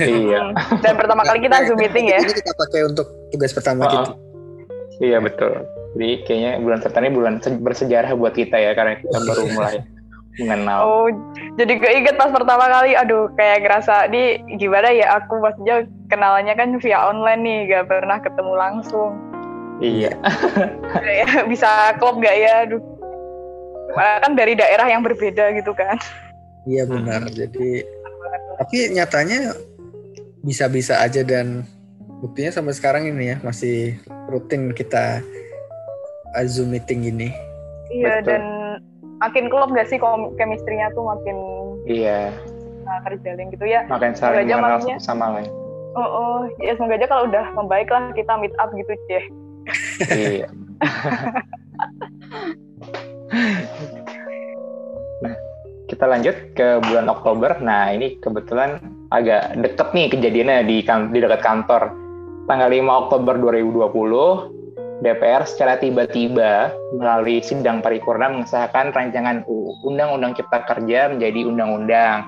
iya. 0.00 0.54
Dan 0.78 0.94
pertama 0.94 1.22
kali 1.22 1.42
kita 1.42 1.66
Zoom 1.66 1.78
meeting 1.78 2.08
ya. 2.08 2.18
Ini 2.18 2.30
kita 2.32 2.54
pakai 2.56 2.80
untuk 2.86 3.06
tugas 3.28 3.50
pertama 3.50 3.84
Oh, 3.84 3.90
kita. 3.90 4.10
Iya 5.00 5.18
betul. 5.18 5.52
Jadi 5.98 6.14
kayaknya 6.22 6.52
bulan 6.62 6.78
September 6.78 7.06
ini 7.10 7.16
bulan 7.18 7.34
se- 7.42 7.58
bersejarah 7.58 8.14
buat 8.14 8.38
kita 8.38 8.54
ya 8.54 8.70
karena 8.78 9.02
kita 9.02 9.18
baru 9.28 9.44
mulai 9.50 9.82
mengenal. 10.38 10.78
Oh, 10.86 11.06
jadi 11.58 11.74
keinget 11.82 12.14
pas 12.14 12.30
pertama 12.30 12.70
kali, 12.70 12.94
aduh 12.94 13.26
kayak 13.34 13.66
ngerasa 13.66 14.06
di 14.06 14.38
gimana 14.62 14.94
ya 14.94 15.18
aku 15.18 15.42
maksudnya 15.42 15.82
kenalannya 16.06 16.54
kan 16.54 16.78
via 16.78 17.10
online 17.10 17.42
nih, 17.42 17.58
gak 17.74 17.90
pernah 17.90 18.22
ketemu 18.22 18.52
langsung. 18.54 19.18
Iya. 19.82 20.14
Bisa 21.50 21.98
klop 21.98 22.22
gak 22.22 22.38
ya? 22.38 22.70
Aduh. 22.70 22.78
Malah 23.98 24.22
kan 24.22 24.38
dari 24.38 24.54
daerah 24.54 24.86
yang 24.86 25.02
berbeda 25.02 25.50
gitu 25.58 25.74
kan. 25.74 25.98
Iya 26.70 26.86
benar. 26.86 27.26
Jadi 27.34 27.82
tapi 28.58 28.76
nyatanya 28.94 29.54
bisa-bisa 30.42 31.02
aja 31.02 31.22
dan 31.26 31.66
buktinya 32.22 32.50
sampai 32.50 32.74
sekarang 32.74 33.10
ini 33.10 33.34
ya 33.34 33.36
masih 33.42 33.98
rutin 34.28 34.74
kita 34.74 35.22
Zoom 36.44 36.72
meeting 36.72 37.04
ini. 37.04 37.28
Iya 37.88 38.20
Betul. 38.20 38.28
dan 38.28 38.42
makin 39.18 39.44
klop 39.48 39.72
gak 39.72 39.88
sih 39.88 39.96
kom- 39.96 40.36
chemistry-nya 40.36 40.92
tuh 40.92 41.02
makin 41.02 41.36
Iya. 41.88 42.28
uh, 42.84 43.00
terjalin 43.06 43.48
gitu 43.48 43.64
ya. 43.64 43.88
Makin 43.88 44.12
saling 44.12 44.44
mengenal 44.44 44.80
satu 44.84 45.00
sama 45.00 45.40
lain. 45.40 45.48
Oh, 45.96 46.04
oh, 46.04 46.38
ya 46.60 46.76
semoga 46.76 47.00
aja 47.00 47.08
kalau 47.08 47.24
udah 47.26 47.46
membaik 47.56 47.88
lah 47.90 48.12
kita 48.12 48.36
meet 48.38 48.52
up 48.60 48.70
gitu 48.76 48.92
deh. 49.08 49.24
iya. 50.14 50.46
nah, 55.24 55.34
kita 55.88 56.04
lanjut 56.06 56.36
ke 56.54 56.78
bulan 56.86 57.08
Oktober. 57.08 57.56
Nah, 57.58 57.90
ini 57.90 58.20
kebetulan 58.20 58.78
agak 59.10 59.58
deket 59.58 59.88
nih 59.96 60.06
kejadiannya 60.12 60.58
di 60.68 60.76
kan- 60.84 61.10
di 61.10 61.18
dekat 61.18 61.40
kantor. 61.42 61.90
Tanggal 62.48 62.68
5 62.72 63.04
Oktober 63.08 63.34
2020, 63.36 64.57
DPR 64.98 65.46
secara 65.46 65.78
tiba-tiba 65.78 66.74
melalui 66.90 67.38
sidang 67.38 67.78
paripurna 67.78 68.34
mengesahkan 68.34 68.90
rancangan 68.90 69.46
Undang-Undang 69.86 70.34
Cipta 70.34 70.66
Kerja 70.66 71.14
menjadi 71.14 71.46
undang-undang. 71.46 72.26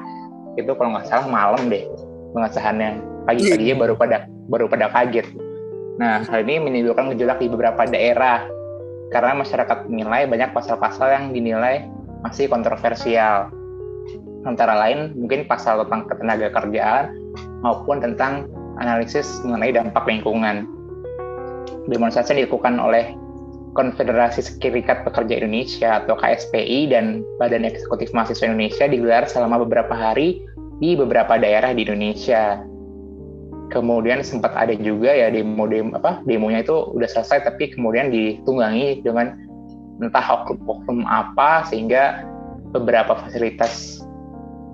Itu 0.55 0.79
kalau 0.79 0.95
nggak 0.95 1.11
salah 1.11 1.27
malam 1.27 1.67
deh 1.67 1.83
pengesahannya. 2.31 3.03
Pagi-paginya 3.27 3.75
baru 3.75 3.95
pada 3.99 4.31
baru 4.47 4.71
pada 4.71 4.87
kaget. 4.87 5.27
Nah, 5.99 6.23
hal 6.23 6.47
ini 6.47 6.63
menimbulkan 6.63 7.11
gejolak 7.13 7.43
di 7.43 7.51
beberapa 7.51 7.83
daerah 7.91 8.47
karena 9.11 9.35
masyarakat 9.35 9.91
menilai 9.91 10.31
banyak 10.31 10.55
pasal-pasal 10.55 11.11
yang 11.11 11.25
dinilai 11.35 11.91
masih 12.23 12.47
kontroversial. 12.47 13.51
Antara 14.47 14.79
lain 14.79 15.19
mungkin 15.19 15.45
pasal 15.45 15.83
tentang 15.85 16.07
ketenaga 16.09 16.49
kerjaan 16.55 17.13
maupun 17.61 18.01
tentang 18.01 18.47
analisis 18.81 19.43
mengenai 19.45 19.75
dampak 19.75 20.07
lingkungan. 20.07 20.65
Demonstrasi 21.89 22.37
dilakukan 22.37 22.77
oleh 22.77 23.17
Konfederasi 23.71 24.43
Serikat 24.43 25.07
Pekerja 25.07 25.39
Indonesia 25.39 26.03
atau 26.03 26.19
KSPI 26.19 26.91
dan 26.91 27.23
Badan 27.39 27.63
Eksekutif 27.63 28.11
Mahasiswa 28.11 28.51
Indonesia 28.51 28.91
digelar 28.91 29.31
selama 29.31 29.63
beberapa 29.63 29.95
hari 29.95 30.43
di 30.83 30.99
beberapa 30.99 31.39
daerah 31.39 31.71
di 31.71 31.87
Indonesia. 31.87 32.59
Kemudian 33.71 34.27
sempat 34.27 34.51
ada 34.59 34.75
juga 34.75 35.15
ya 35.15 35.31
demo 35.31 35.71
demo 35.71 35.95
apa 35.95 36.19
demonya 36.27 36.67
itu 36.67 36.91
udah 36.99 37.07
selesai 37.07 37.47
tapi 37.47 37.71
kemudian 37.71 38.11
ditunggangi 38.11 39.07
dengan 39.07 39.39
entah 40.03 40.27
oknum-oknum 40.43 41.07
apa 41.07 41.71
sehingga 41.71 42.27
beberapa 42.75 43.15
fasilitas 43.23 44.03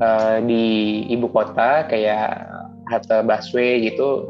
eh, 0.01 0.41
di 0.49 0.65
ibu 1.13 1.29
kota 1.29 1.85
kayak 1.93 2.49
halte 2.89 3.21
busway 3.29 3.85
gitu 3.85 4.25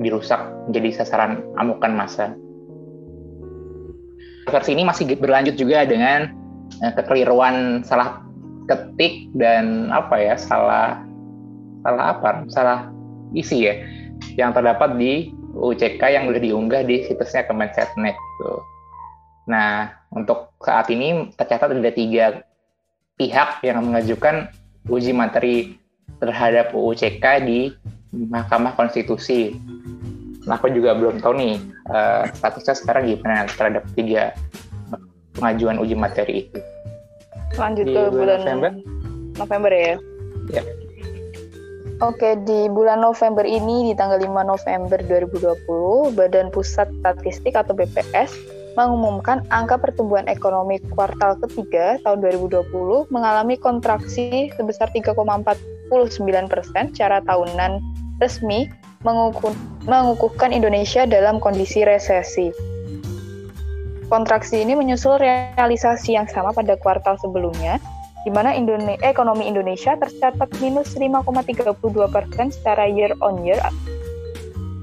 dirusak 0.00 0.40
menjadi 0.68 1.04
sasaran 1.04 1.44
amukan 1.60 1.92
massa. 1.92 2.32
Versi 4.48 4.72
ini 4.74 4.82
masih 4.82 5.06
berlanjut 5.20 5.54
juga 5.54 5.84
dengan 5.86 6.32
eh, 6.80 6.92
kekeliruan 6.96 7.86
salah 7.86 8.24
ketik 8.66 9.28
dan 9.36 9.92
apa 9.92 10.16
ya 10.18 10.34
salah 10.40 11.02
salah 11.84 12.06
apa 12.16 12.46
salah 12.50 12.80
isi 13.34 13.66
ya 13.68 13.74
yang 14.36 14.54
terdapat 14.54 14.96
di 14.96 15.32
UCK 15.54 16.00
yang 16.00 16.30
sudah 16.30 16.42
diunggah 16.42 16.82
di 16.86 17.02
situsnya 17.06 17.42
Kemensetnek 17.46 18.14
gitu. 18.14 18.52
Nah, 19.50 19.90
untuk 20.14 20.54
saat 20.62 20.86
ini 20.94 21.34
tercatat 21.34 21.74
ada 21.74 21.90
tiga 21.90 22.46
pihak 23.18 23.60
yang 23.66 23.82
mengajukan 23.82 24.46
uji 24.86 25.10
materi 25.10 25.56
terhadap 26.22 26.70
UCK 26.70 27.24
di 27.42 27.74
Mahkamah 28.10 28.74
Konstitusi. 28.74 29.54
Nah, 30.48 30.56
aku 30.56 30.72
juga 30.72 30.96
belum 30.96 31.20
tahu 31.22 31.36
nih 31.36 31.54
eh, 31.92 32.24
statusnya 32.34 32.74
sekarang 32.74 33.06
gimana 33.06 33.46
terhadap 33.46 33.84
tiga 33.94 34.34
pengajuan 35.36 35.78
uji 35.78 35.94
materi 35.94 36.48
itu. 36.48 36.58
Lanjut 37.54 37.86
Di 37.86 37.94
ke 37.94 38.02
bulan 38.10 38.14
bulan 38.14 38.38
November? 38.42 38.70
November 39.38 39.70
ya. 39.72 39.94
Ya. 40.50 40.62
Oke, 42.00 42.32
di 42.48 42.72
bulan 42.72 43.04
November 43.04 43.44
ini, 43.44 43.92
di 43.92 43.92
tanggal 43.92 44.24
5 44.24 44.32
November 44.32 44.98
2020, 45.04 46.16
Badan 46.16 46.48
Pusat 46.48 46.88
Statistik 46.96 47.52
atau 47.52 47.76
BPS 47.76 48.59
mengumumkan 48.78 49.42
angka 49.50 49.78
pertumbuhan 49.80 50.26
ekonomi 50.30 50.78
kuartal 50.94 51.38
ketiga 51.46 51.98
tahun 52.06 52.22
2020 52.22 53.10
mengalami 53.10 53.58
kontraksi 53.58 54.50
sebesar 54.54 54.90
3,49 54.94 55.90
persen 56.46 56.84
secara 56.94 57.18
tahunan 57.26 57.82
resmi 58.20 58.70
mengukuh, 59.02 59.56
mengukuhkan 59.88 60.52
Indonesia 60.52 61.08
dalam 61.08 61.40
kondisi 61.40 61.82
resesi. 61.82 62.52
Kontraksi 64.10 64.66
ini 64.66 64.74
menyusul 64.74 65.22
realisasi 65.22 66.18
yang 66.18 66.26
sama 66.26 66.50
pada 66.50 66.74
kuartal 66.82 67.14
sebelumnya, 67.22 67.78
di 68.26 68.30
mana 68.34 68.52
ekonomi 69.00 69.46
Indonesia 69.46 69.96
tercatat 69.96 70.50
minus 70.60 70.98
5,32 70.98 72.10
persen 72.10 72.50
secara 72.52 72.90
year 72.90 73.14
on 73.22 73.40
year. 73.46 73.56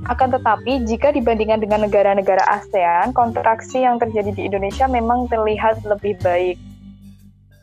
Akan 0.08 0.32
tetapi, 0.32 0.88
jika 0.88 1.12
dibandingkan 1.12 1.60
dengan 1.60 1.84
negara-negara 1.84 2.40
ASEAN, 2.48 3.12
kontraksi 3.12 3.84
yang 3.84 4.00
terjadi 4.00 4.32
di 4.32 4.48
Indonesia 4.48 4.88
memang 4.88 5.28
terlihat 5.28 5.84
lebih 5.84 6.16
baik. 6.24 6.56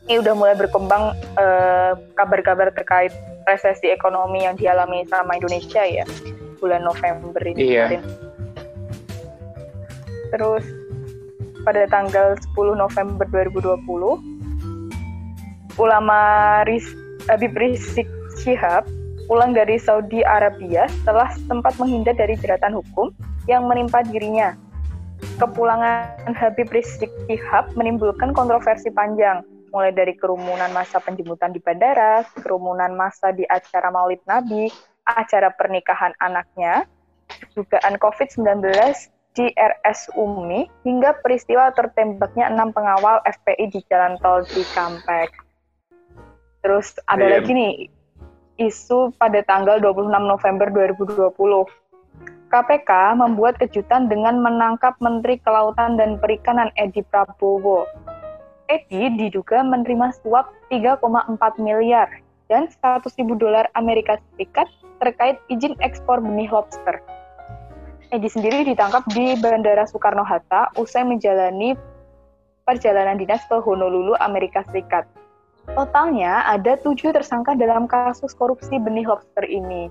Ini 0.05 0.21
udah 0.21 0.37
mulai 0.37 0.53
berkembang 0.53 1.17
eh, 1.17 1.97
kabar-kabar 2.13 2.69
terkait 2.69 3.09
resesi 3.49 3.89
ekonomi 3.89 4.45
yang 4.45 4.53
dialami 4.53 5.01
sama 5.09 5.41
Indonesia 5.41 5.81
ya, 5.81 6.05
bulan 6.61 6.85
November 6.85 7.41
ini. 7.41 7.57
Iya. 7.65 7.89
kemarin. 7.89 8.05
Terus 10.29 10.65
pada 11.65 11.89
tanggal 11.89 12.37
10 12.53 12.77
November 12.77 13.25
2020, 13.33 14.21
ulama 15.81 16.19
Riz, 16.69 16.85
Habib 17.25 17.57
Rizik 17.57 18.05
Syihab 18.37 18.85
pulang 19.25 19.51
dari 19.53 19.81
Saudi 19.81 20.21
Arabia 20.21 20.85
setelah 21.01 21.29
sempat 21.49 21.73
menghindar 21.81 22.13
dari 22.13 22.37
jeratan 22.37 22.77
hukum 22.77 23.09
yang 23.49 23.65
menimpa 23.65 24.05
dirinya. 24.05 24.53
Kepulangan 25.41 26.31
Habib 26.37 26.69
Rizik 26.69 27.09
Syihab 27.25 27.73
menimbulkan 27.73 28.35
kontroversi 28.35 28.91
panjang, 28.93 29.41
mulai 29.73 29.91
dari 29.91 30.13
kerumunan 30.15 30.69
masa 30.71 31.01
penjemputan 31.01 31.51
di 31.51 31.59
bandara, 31.59 32.23
kerumunan 32.39 32.93
masa 32.93 33.33
di 33.33 33.43
acara 33.47 33.89
Maulid 33.89 34.21
Nabi, 34.29 34.69
acara 35.07 35.51
pernikahan 35.55 36.13
anaknya, 36.21 36.85
dugaan 37.57 37.97
COVID-19 37.99 38.71
di 39.35 39.51
RS 39.55 40.15
Umi, 40.15 40.67
hingga 40.87 41.19
peristiwa 41.19 41.71
tertembaknya 41.75 42.47
enam 42.51 42.71
pengawal 42.71 43.19
FPI 43.27 43.71
di 43.71 43.81
jalan 43.91 44.15
tol 44.23 44.47
di 44.47 44.63
Kampek. 44.71 45.31
Terus 46.63 46.95
ada 47.11 47.23
Iya. 47.27 47.33
lagi 47.39 47.51
nih, 47.51 47.73
isu 48.55 49.11
pada 49.19 49.43
tanggal 49.43 49.83
26 49.83 50.11
November 50.11 50.67
2020. 50.71 51.67
KPK 52.47 52.91
membuat 53.19 53.59
kejutan 53.59 54.07
dengan 54.07 54.39
menangkap 54.39 54.95
Menteri 55.03 55.41
Kelautan 55.43 55.99
dan 55.99 56.15
Perikanan 56.21 56.71
Edi 56.79 57.03
Prabowo. 57.03 57.83
Edi 58.71 59.11
diduga 59.19 59.61
menerima 59.61 60.15
suap 60.23 60.49
3,4 60.71 61.35
miliar 61.59 62.07
dan 62.47 62.69
100 62.69 63.11
ribu 63.19 63.35
dolar 63.35 63.67
Amerika 63.75 64.17
Serikat 64.33 64.69
terkait 65.03 65.37
izin 65.51 65.75
ekspor 65.83 66.23
benih 66.23 66.47
lobster. 66.47 67.01
Edi 68.13 68.29
sendiri 68.31 68.63
ditangkap 68.63 69.03
di 69.11 69.35
Bandara 69.35 69.83
Soekarno-Hatta 69.89 70.77
usai 70.79 71.03
menjalani 71.03 71.75
perjalanan 72.63 73.19
dinas 73.19 73.43
ke 73.45 73.57
Honolulu, 73.59 74.15
Amerika 74.21 74.63
Serikat. 74.71 75.05
Totalnya 75.73 76.45
ada 76.45 76.77
tujuh 76.77 77.09
tersangka 77.09 77.57
dalam 77.57 77.89
kasus 77.89 78.37
korupsi 78.37 78.77
benih 78.77 79.09
lobster 79.09 79.43
ini. 79.49 79.89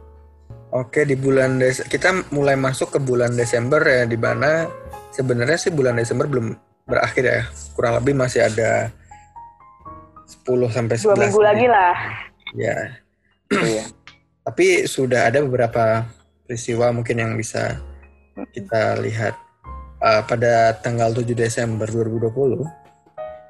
Oke, 0.75 1.07
di 1.07 1.15
bulan 1.19 1.59
Des 1.59 1.83
kita 1.87 2.27
mulai 2.35 2.55
masuk 2.55 2.95
ke 2.95 2.99
bulan 3.03 3.35
Desember 3.35 3.83
ya, 3.83 4.07
di 4.07 4.19
mana 4.19 4.67
sebenarnya 5.15 5.59
sih 5.59 5.71
bulan 5.75 5.99
Desember 5.99 6.31
belum 6.31 6.55
berakhir 6.87 7.25
ya. 7.27 7.43
Kurang 7.75 7.99
lebih 7.99 8.15
masih 8.15 8.47
ada 8.47 8.91
10 10.27 10.75
sampai 10.75 10.97
11 10.99 11.05
Dua 11.05 11.17
minggu 11.19 11.43
lagi 11.43 11.67
lah. 11.71 11.95
Ya. 12.55 12.77
Iya. 13.51 13.85
Tapi 14.47 14.85
sudah 14.85 15.31
ada 15.31 15.41
beberapa 15.41 16.05
peristiwa 16.45 16.93
mungkin 16.93 17.17
yang 17.23 17.33
bisa 17.39 17.81
kita 18.53 18.99
lihat 19.01 19.39
uh, 20.03 20.23
pada 20.27 20.75
tanggal 20.83 21.15
7 21.15 21.33
Desember 21.33 21.87
2020. 21.87 22.61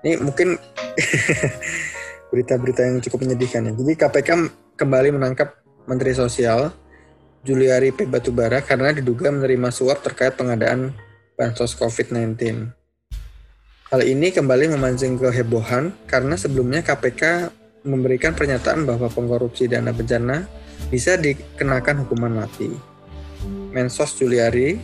Ini 0.05 0.21
mungkin 0.21 0.55
berita-berita 2.35 2.83
yang 2.83 2.99
cukup 2.99 3.23
menyedihkan 3.23 3.70
ya. 3.70 3.73
Jadi 3.79 3.94
KPK 3.94 4.31
kembali 4.75 5.14
menangkap 5.14 5.55
Menteri 5.87 6.18
Sosial 6.18 6.75
Juliari 7.47 7.94
P. 7.94 8.11
Batubara 8.11 8.59
karena 8.59 8.90
diduga 8.90 9.31
menerima 9.31 9.70
suap 9.70 10.03
terkait 10.03 10.35
pengadaan 10.35 10.90
bansos 11.38 11.79
COVID-19. 11.79 12.35
Hal 13.94 14.03
ini 14.03 14.35
kembali 14.35 14.75
memancing 14.75 15.14
kehebohan 15.14 15.94
karena 16.11 16.35
sebelumnya 16.35 16.83
KPK 16.83 17.55
memberikan 17.87 18.35
pernyataan 18.35 18.83
bahwa 18.83 19.07
pengkorupsi 19.07 19.70
dana 19.70 19.94
bencana 19.94 20.51
bisa 20.90 21.14
dikenakan 21.14 22.03
hukuman 22.03 22.42
mati. 22.42 22.75
Mensos 23.70 24.18
Juliari 24.18 24.81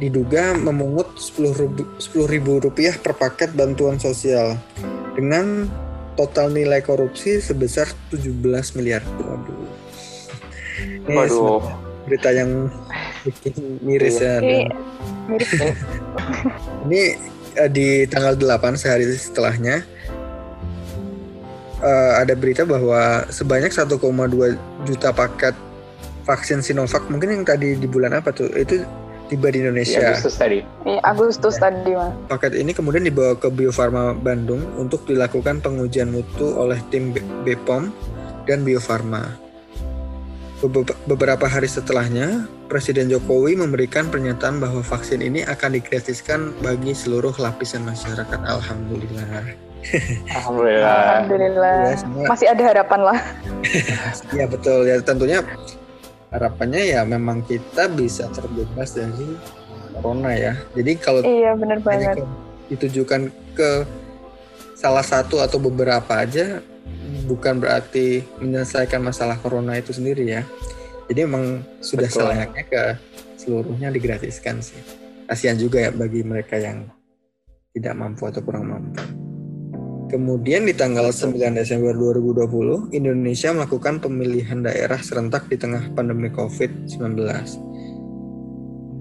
diduga 0.00 0.56
memungut 0.58 1.14
10 1.14 2.26
ribu 2.26 2.58
rupiah 2.58 2.96
per 2.98 3.14
paket 3.14 3.54
bantuan 3.54 4.00
sosial 4.02 4.58
dengan 5.14 5.68
total 6.14 6.52
nilai 6.52 6.84
korupsi 6.84 7.40
sebesar 7.40 7.88
17 8.12 8.76
miliar. 8.76 9.00
Waduh. 9.18 9.68
Ini 11.08 11.14
Waduh. 11.16 11.62
berita 12.04 12.30
yang 12.34 12.68
bikin 13.22 13.80
miris 13.80 14.18
ya. 14.18 14.38
Ini 14.42 14.68
dan- 14.68 14.74
mirip 15.30 15.48
Ini 16.88 17.02
eh, 17.56 17.70
di 17.70 17.88
tanggal 18.10 18.34
8 18.34 18.74
sehari 18.74 19.06
setelahnya 19.08 19.86
eh, 21.80 22.12
ada 22.18 22.34
berita 22.34 22.66
bahwa 22.66 23.26
sebanyak 23.28 23.70
1,2 23.70 23.98
juta 24.86 25.10
paket 25.14 25.54
vaksin 26.22 26.62
Sinovac 26.62 27.02
mungkin 27.10 27.34
yang 27.34 27.44
tadi 27.46 27.74
di 27.74 27.86
bulan 27.90 28.14
apa 28.14 28.30
tuh 28.30 28.46
itu 28.54 28.86
tiba 29.26 29.48
di 29.48 29.58
Di 29.58 29.58
Indonesia. 29.62 30.10
Agustus 30.10 30.34
tadi. 30.34 30.58
Ini 30.82 30.96
Agustus 31.00 31.54
tadi 31.56 31.90
mas. 31.92 32.12
Paket 32.26 32.52
ini 32.54 32.70
kemudian 32.70 33.02
dibawa 33.02 33.34
ke 33.34 33.48
Bio 33.48 33.70
Farma 33.70 34.12
Bandung 34.12 34.62
untuk 34.76 35.04
dilakukan 35.04 35.58
pengujian 35.58 36.08
mutu 36.08 36.52
oleh 36.52 36.78
tim 36.88 37.14
BPOM 37.42 37.92
dan 38.44 38.62
Bio 38.62 38.78
Farma. 38.78 39.38
Bebe- 40.58 40.94
Beberapa 41.04 41.44
hari 41.44 41.66
setelahnya, 41.66 42.46
Presiden 42.66 43.10
Jokowi 43.10 43.54
memberikan 43.54 44.06
pernyataan 44.06 44.56
bahwa 44.56 44.78
vaksin 44.78 45.18
ini 45.18 45.42
akan 45.42 45.74
digratiskan 45.74 46.54
bagi 46.58 46.94
seluruh 46.94 47.34
lapisan 47.34 47.82
masyarakat. 47.82 48.38
Alhamdulillah. 48.38 49.58
Alhamdulillah. 50.30 50.94
Alhamdulillah. 51.18 51.76
Ya, 51.84 51.96
semua- 51.98 52.28
Masih 52.30 52.46
ada 52.46 52.62
harapan 52.62 53.00
lah. 53.02 53.18
Ya 54.38 54.46
betul 54.46 54.86
ya 54.86 54.96
tentunya 54.98 55.42
harapannya 56.32 56.96
ya 56.96 57.00
memang 57.04 57.44
kita 57.44 57.86
bisa 57.86 58.26
terbebas 58.32 58.96
dari 58.96 59.36
corona 59.92 60.32
ya. 60.32 60.56
Jadi 60.72 60.92
kalau 60.96 61.20
Iya 61.20 61.52
bener 61.54 61.78
hanya 61.84 62.16
banget. 62.16 62.16
ke- 62.24 62.40
ditujukan 62.72 63.20
ke 63.52 63.70
salah 64.74 65.04
satu 65.04 65.38
atau 65.38 65.60
beberapa 65.60 66.08
aja 66.16 66.64
bukan 67.28 67.60
berarti 67.60 68.24
menyelesaikan 68.40 68.98
masalah 68.98 69.36
corona 69.38 69.76
itu 69.76 69.92
sendiri 69.92 70.24
ya. 70.26 70.42
Jadi 71.06 71.28
memang 71.28 71.60
sudah 71.78 72.08
Betul. 72.08 72.24
selayaknya 72.26 72.64
ke 72.64 72.82
seluruhnya 73.36 73.92
digratiskan 73.92 74.64
sih. 74.64 74.80
Kasihan 75.28 75.60
juga 75.60 75.84
ya 75.84 75.90
bagi 75.92 76.24
mereka 76.24 76.56
yang 76.56 76.88
tidak 77.72 77.94
mampu 77.94 78.24
atau 78.24 78.40
kurang 78.40 78.68
mampu. 78.68 79.00
Kemudian 80.12 80.68
di 80.68 80.76
tanggal 80.76 81.08
9 81.08 81.56
Desember 81.56 81.96
2020, 81.96 82.92
Indonesia 82.92 83.48
melakukan 83.56 83.96
pemilihan 83.96 84.60
daerah 84.60 85.00
serentak 85.00 85.48
di 85.48 85.56
tengah 85.56 85.88
pandemi 85.96 86.28
COVID-19. 86.28 87.16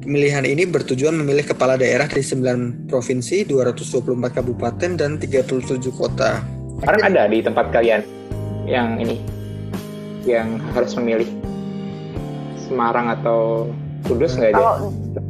Pemilihan 0.08 0.48
ini 0.48 0.64
bertujuan 0.64 1.20
memilih 1.20 1.52
kepala 1.52 1.76
daerah 1.76 2.08
di 2.08 2.24
9 2.24 2.88
provinsi, 2.88 3.44
224 3.44 4.40
kabupaten, 4.40 4.92
dan 4.96 5.20
37 5.20 5.92
kota. 5.92 6.40
Kemarin 6.80 7.04
ada 7.04 7.28
di 7.28 7.44
tempat 7.44 7.76
kalian 7.76 8.08
yang 8.64 8.96
ini 8.96 9.20
yang 10.24 10.64
harus 10.72 10.96
memilih 10.96 11.28
Semarang 12.72 13.12
atau 13.12 13.68
Kudus 14.06 14.34
nggak 14.38 14.52
ada? 14.54 14.58
Kalau 14.58 14.76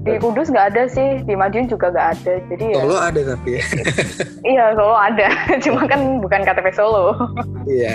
di 0.07 0.13
Kudus 0.17 0.47
nggak 0.47 0.67
ada 0.73 0.83
sih, 0.87 1.09
di 1.27 1.33
Madiun 1.35 1.67
juga 1.67 1.91
nggak 1.91 2.07
ada. 2.17 2.33
Jadi 2.47 2.65
ya, 2.71 2.81
Solo 2.81 2.97
ada 2.97 3.21
tapi 3.35 3.49
ya. 3.59 3.63
iya 4.55 4.65
Solo 4.73 4.95
ada, 4.95 5.27
cuma 5.65 5.81
kan 5.87 6.01
bukan 6.23 6.41
KTP 6.43 6.67
Solo. 6.75 7.03
Iya. 7.69 7.93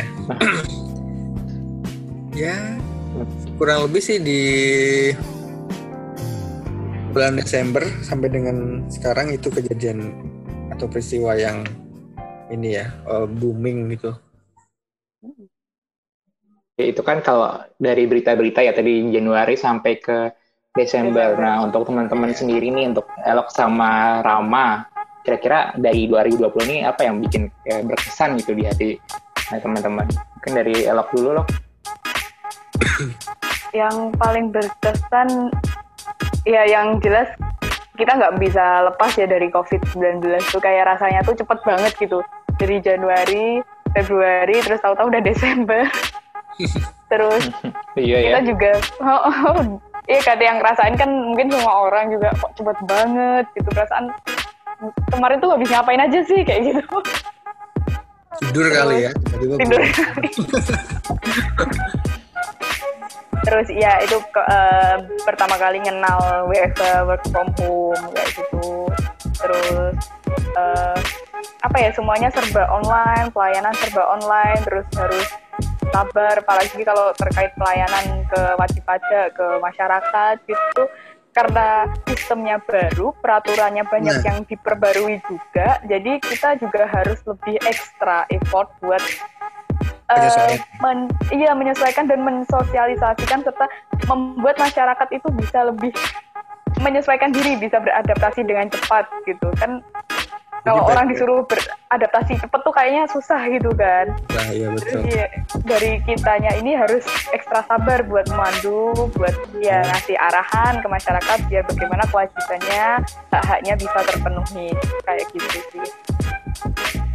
ya, 2.37 2.55
kurang 3.59 3.91
lebih 3.91 3.99
sih 3.99 4.23
di 4.23 4.41
bulan 7.11 7.35
Desember 7.35 7.83
sampai 8.05 8.29
dengan 8.31 8.87
sekarang 8.93 9.35
itu 9.35 9.51
kejadian 9.51 10.15
atau 10.71 10.87
peristiwa 10.87 11.35
yang 11.35 11.67
ini 12.53 12.79
ya 12.79 12.93
eh, 13.11 13.27
booming 13.27 13.91
gitu. 13.97 14.15
Ya, 16.77 16.93
itu 16.93 17.01
kan 17.01 17.25
kalau 17.25 17.65
dari 17.81 18.05
berita-berita 18.05 18.61
ya 18.61 18.77
tadi 18.77 19.01
Januari 19.09 19.57
sampai 19.57 19.97
ke 19.97 20.19
Desember. 20.77 21.35
Nah, 21.41 21.65
untuk 21.65 21.89
teman-teman 21.89 22.37
sendiri 22.37 22.69
nih 22.69 22.93
untuk 22.93 23.09
Elok 23.25 23.49
sama 23.51 24.21
Rama, 24.21 24.85
kira-kira 25.25 25.73
dari 25.75 26.07
2020 26.07 26.69
ini 26.71 26.77
apa 26.85 27.09
yang 27.09 27.19
bikin 27.19 27.51
ya, 27.67 27.83
berkesan 27.83 28.39
gitu 28.39 28.53
di 28.55 28.69
hati 28.69 28.91
nah, 29.51 29.59
teman-teman? 29.59 30.07
Mungkin 30.39 30.53
dari 30.53 30.85
Elok 30.85 31.09
dulu 31.17 31.31
loh. 31.43 31.47
yang 33.81 34.13
paling 34.21 34.53
berkesan, 34.53 35.51
ya 36.45 36.63
yang 36.69 37.01
jelas 37.01 37.33
kita 37.97 38.13
nggak 38.13 38.37
bisa 38.37 38.93
lepas 38.93 39.17
ya 39.17 39.25
dari 39.25 39.49
COVID-19 39.49 40.21
tuh 40.53 40.61
kayak 40.61 40.85
rasanya 40.97 41.25
tuh 41.25 41.33
cepet 41.33 41.59
banget 41.65 41.93
gitu. 41.97 42.21
Dari 42.57 42.81
Januari, 42.81 43.61
Februari, 43.97 44.61
terus 44.65 44.81
tahu-tahu 44.85 45.09
udah 45.09 45.23
Desember. 45.25 45.89
terus 47.07 47.45
Iya 47.97 48.17
ya. 48.19 48.29
kita 48.29 48.41
juga 48.47 48.71
oh, 49.05 49.23
oh, 49.53 49.61
iya 50.07 50.21
kata 50.21 50.43
yang 50.43 50.59
ngerasain 50.59 50.95
kan 50.95 51.11
mungkin 51.11 51.49
semua 51.49 51.89
orang 51.89 52.11
juga 52.11 52.29
kok 52.37 52.53
cepet 52.55 52.79
banget 52.85 53.45
gitu 53.55 53.69
perasaan 53.71 54.07
kemarin 55.09 55.39
tuh 55.39 55.51
habis 55.51 55.69
ngapain 55.69 56.01
aja 56.01 56.21
sih 56.25 56.41
kayak 56.43 56.63
gitu 56.69 56.83
Tidur 58.37 58.69
kali 58.69 59.09
ya. 59.09 59.13
tidur 59.41 59.81
terus 63.47 63.69
ya 63.71 64.03
itu 64.03 64.19
ke- 64.29 64.43
eh, 64.43 64.97
pertama 65.23 65.55
kali 65.55 65.79
kenal 65.79 66.51
WFH 66.51 66.83
work 67.07 67.23
from 67.31 67.49
home 67.57 68.03
kayak 68.11 68.29
gitu 68.35 68.91
terus 69.39 69.95
eh, 70.53 70.99
apa 71.63 71.77
ya 71.79 71.91
semuanya 71.95 72.29
serba 72.29 72.67
online 72.69 73.31
pelayanan 73.31 73.71
serba 73.79 74.03
online 74.11 74.61
terus 74.67 74.87
harus 74.99 75.27
sabar 75.97 76.45
apalagi 76.45 76.85
kalau 76.85 77.09
terkait 77.17 77.57
pelayanan 77.57 78.05
ke 78.29 78.41
wajib 78.61 78.83
pajak 78.85 79.33
ke 79.33 79.47
masyarakat 79.65 80.37
gitu 80.45 80.83
karena 81.33 81.85
sistemnya 82.09 82.57
baru 82.65 83.13
peraturannya 83.21 83.85
banyak 83.85 84.17
Nah. 84.21 84.25
yang 84.25 84.39
diperbarui 84.45 85.21
juga 85.25 85.81
jadi 85.85 86.21
kita 86.21 86.61
juga 86.61 86.85
harus 86.85 87.21
lebih 87.25 87.57
ekstra 87.65 88.29
effort 88.29 88.69
buat 88.81 89.01
Menyesuaikan. 90.07 90.63
men- 90.81 91.13
iya 91.35 91.51
menyesuaikan 91.51 92.07
dan 92.07 92.23
mensosialisasikan 92.23 93.43
serta 93.43 93.67
membuat 94.07 94.55
masyarakat 94.57 95.09
itu 95.11 95.29
bisa 95.35 95.67
lebih 95.67 95.91
menyesuaikan 96.79 97.35
diri 97.35 97.57
bisa 97.57 97.81
beradaptasi 97.83 98.47
dengan 98.47 98.71
cepat 98.71 99.09
gitu 99.27 99.49
kan 99.59 99.83
kalau 100.67 100.83
orang 100.91 101.07
disuruh 101.07 101.47
beradaptasi 101.47 102.43
cepat 102.43 102.61
tuh 102.67 102.75
kayaknya 102.75 103.07
susah 103.07 103.39
gitu 103.47 103.71
kan 103.79 104.11
Nah, 104.35 104.47
iya 104.51 104.69
betul. 104.75 105.01
Ya, 105.07 105.27
dari 105.63 106.03
kitanya 106.03 106.51
ini 106.59 106.75
harus 106.75 107.07
ekstra 107.31 107.63
sabar 107.71 108.03
buat 108.05 108.27
memandu, 108.29 108.93
buat 109.15 109.33
ya 109.63 109.87
ngasih 109.87 110.19
arahan 110.19 110.83
ke 110.83 110.87
masyarakat 110.91 111.39
biar 111.49 111.63
bagaimana 111.71 112.05
kewajibannya, 112.11 113.01
hak-haknya 113.33 113.75
bisa 113.79 113.99
terpenuhi 114.05 114.69
kayak 115.07 115.25
gitu 115.33 115.59
sih. 115.73 115.89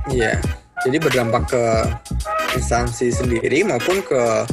Iya. 0.09 0.33
Jadi 0.81 0.97
berdampak 0.97 1.45
ke 1.45 1.63
instansi 2.57 3.13
sendiri 3.13 3.61
maupun 3.61 4.01
ke 4.01 4.49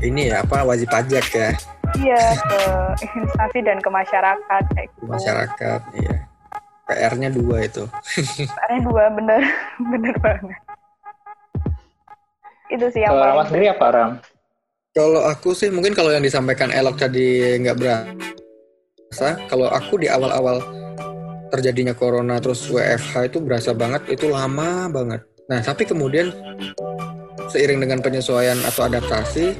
ini 0.00 0.32
ya 0.32 0.40
apa 0.40 0.64
wajib 0.64 0.88
pajak 0.88 1.26
ya 1.28 1.50
Iya 1.96 2.22
ke 2.40 2.60
instansi 3.20 3.58
dan 3.64 3.78
ke 3.84 3.90
masyarakat 3.92 4.62
kayak 4.72 4.88
gitu. 4.96 5.04
masyarakat. 5.06 5.80
Iya. 5.96 6.16
PR-nya 6.86 7.28
dua 7.34 7.66
itu. 7.66 7.84
PR-nya 8.38 8.80
dua 8.86 9.04
bener 9.10 9.42
bener 9.92 10.14
banget. 10.22 10.58
Itu 12.70 12.86
sih 12.90 13.02
yang 13.02 13.14
Kalau 13.14 13.22
paling 13.22 13.34
Rama 13.34 13.44
sendiri 13.46 13.66
apa 13.70 13.86
Ram? 13.90 14.10
Kalau 14.96 15.20
aku 15.28 15.52
sih 15.52 15.68
mungkin 15.68 15.92
kalau 15.92 16.08
yang 16.08 16.24
disampaikan 16.24 16.72
Elok 16.72 16.96
tadi 16.96 17.58
nggak 17.60 17.76
berasa. 17.78 19.36
Kalau 19.50 19.68
aku 19.68 20.00
di 20.00 20.08
awal-awal 20.08 20.62
terjadinya 21.52 21.94
corona 21.94 22.42
terus 22.42 22.66
WFH 22.66 23.30
itu 23.30 23.38
berasa 23.44 23.70
banget 23.76 24.06
itu 24.10 24.26
lama 24.30 24.90
banget. 24.90 25.20
Nah 25.46 25.60
tapi 25.62 25.86
kemudian 25.86 26.32
seiring 27.50 27.78
dengan 27.82 28.02
penyesuaian 28.02 28.58
atau 28.66 28.88
adaptasi 28.88 29.54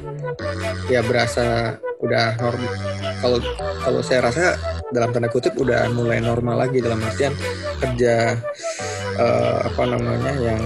ya 0.91 0.99
berasa 1.03 1.77
udah 2.03 2.35
normal. 2.41 2.73
Kalau 3.21 3.39
kalau 3.83 4.01
saya 4.03 4.27
rasa 4.27 4.57
dalam 4.91 5.11
tanda 5.11 5.27
kutip 5.27 5.55
udah 5.59 5.91
mulai 5.91 6.23
normal 6.23 6.63
lagi 6.63 6.79
dalam 6.79 7.03
artian 7.03 7.35
kerja 7.83 8.39
eh, 9.19 9.57
apa 9.67 9.83
namanya 9.83 10.33
yang 10.39 10.61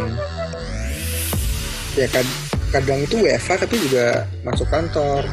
ya 1.97 2.07
kad- 2.07 2.39
kadang 2.71 3.03
itu 3.03 3.19
WFH 3.19 3.67
tapi 3.67 3.75
juga 3.81 4.23
masuk 4.47 4.69
kantor 4.71 5.27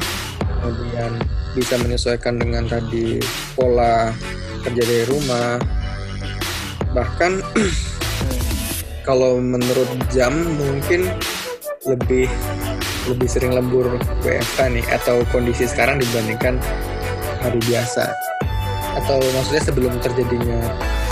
kemudian 0.59 1.15
bisa 1.55 1.75
menyesuaikan 1.79 2.35
dengan 2.37 2.67
tadi 2.67 3.17
pola 3.57 4.13
kerja 4.67 4.83
dari 4.83 5.05
rumah. 5.07 5.57
Bahkan 6.93 7.31
kalau 9.07 9.39
menurut 9.39 9.87
jam 10.11 10.35
mungkin 10.35 11.07
lebih 11.87 12.27
lebih 13.07 13.29
sering 13.31 13.55
lembur 13.55 13.97
WFH 14.21 14.59
nih 14.69 14.85
atau 14.93 15.23
kondisi 15.33 15.65
sekarang 15.65 15.97
dibandingkan 15.97 16.59
hari 17.41 17.57
biasa 17.65 18.28
atau 19.03 19.19
maksudnya 19.35 19.63
sebelum 19.63 19.93
terjadinya 20.03 20.59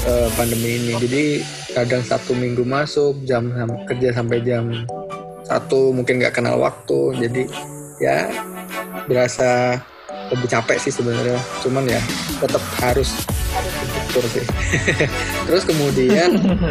eh, 0.07 0.29
pandemi 0.35 0.79
ini. 0.81 0.93
Jadi 0.99 1.23
kadang 1.71 2.03
satu 2.03 2.33
minggu 2.35 2.63
masuk 2.67 3.23
jam 3.23 3.49
kerja 3.88 4.11
sampai 4.15 4.41
jam 4.43 4.71
satu 5.47 5.95
mungkin 5.95 6.19
nggak 6.19 6.35
kenal 6.35 6.59
waktu. 6.59 7.15
Jadi 7.27 7.43
ya 8.03 8.27
berasa 9.07 9.79
lebih 10.33 10.47
capek 10.51 10.77
sih 10.83 10.91
sebenarnya. 10.91 11.39
Cuman 11.63 11.88
ya 11.88 12.01
tetap 12.43 12.63
harus 12.83 13.15
bersyukur 14.17 14.25
sih. 14.33 14.45
Terus 15.47 15.63
kemudian 15.63 16.29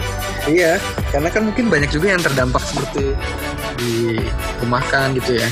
iya 0.52 0.78
karena 1.14 1.28
kan 1.30 1.46
mungkin 1.46 1.70
banyak 1.70 1.90
juga 1.90 2.12
yang 2.14 2.22
terdampak 2.22 2.62
seperti 2.62 3.14
di 3.78 4.18
rumahkan 4.62 5.14
gitu 5.16 5.38
ya. 5.38 5.48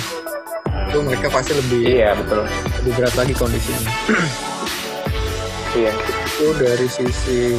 Itu 0.90 1.02
mereka 1.02 1.26
pasti 1.30 1.54
lebih 1.54 1.82
Iya 1.86 2.14
betul. 2.14 2.46
lebih 2.82 2.92
berat 3.00 3.14
lagi 3.18 3.34
kondisinya 3.34 3.90
Iya. 5.74 5.92
itu 5.94 6.46
dari 6.54 6.86
sisi 6.86 7.50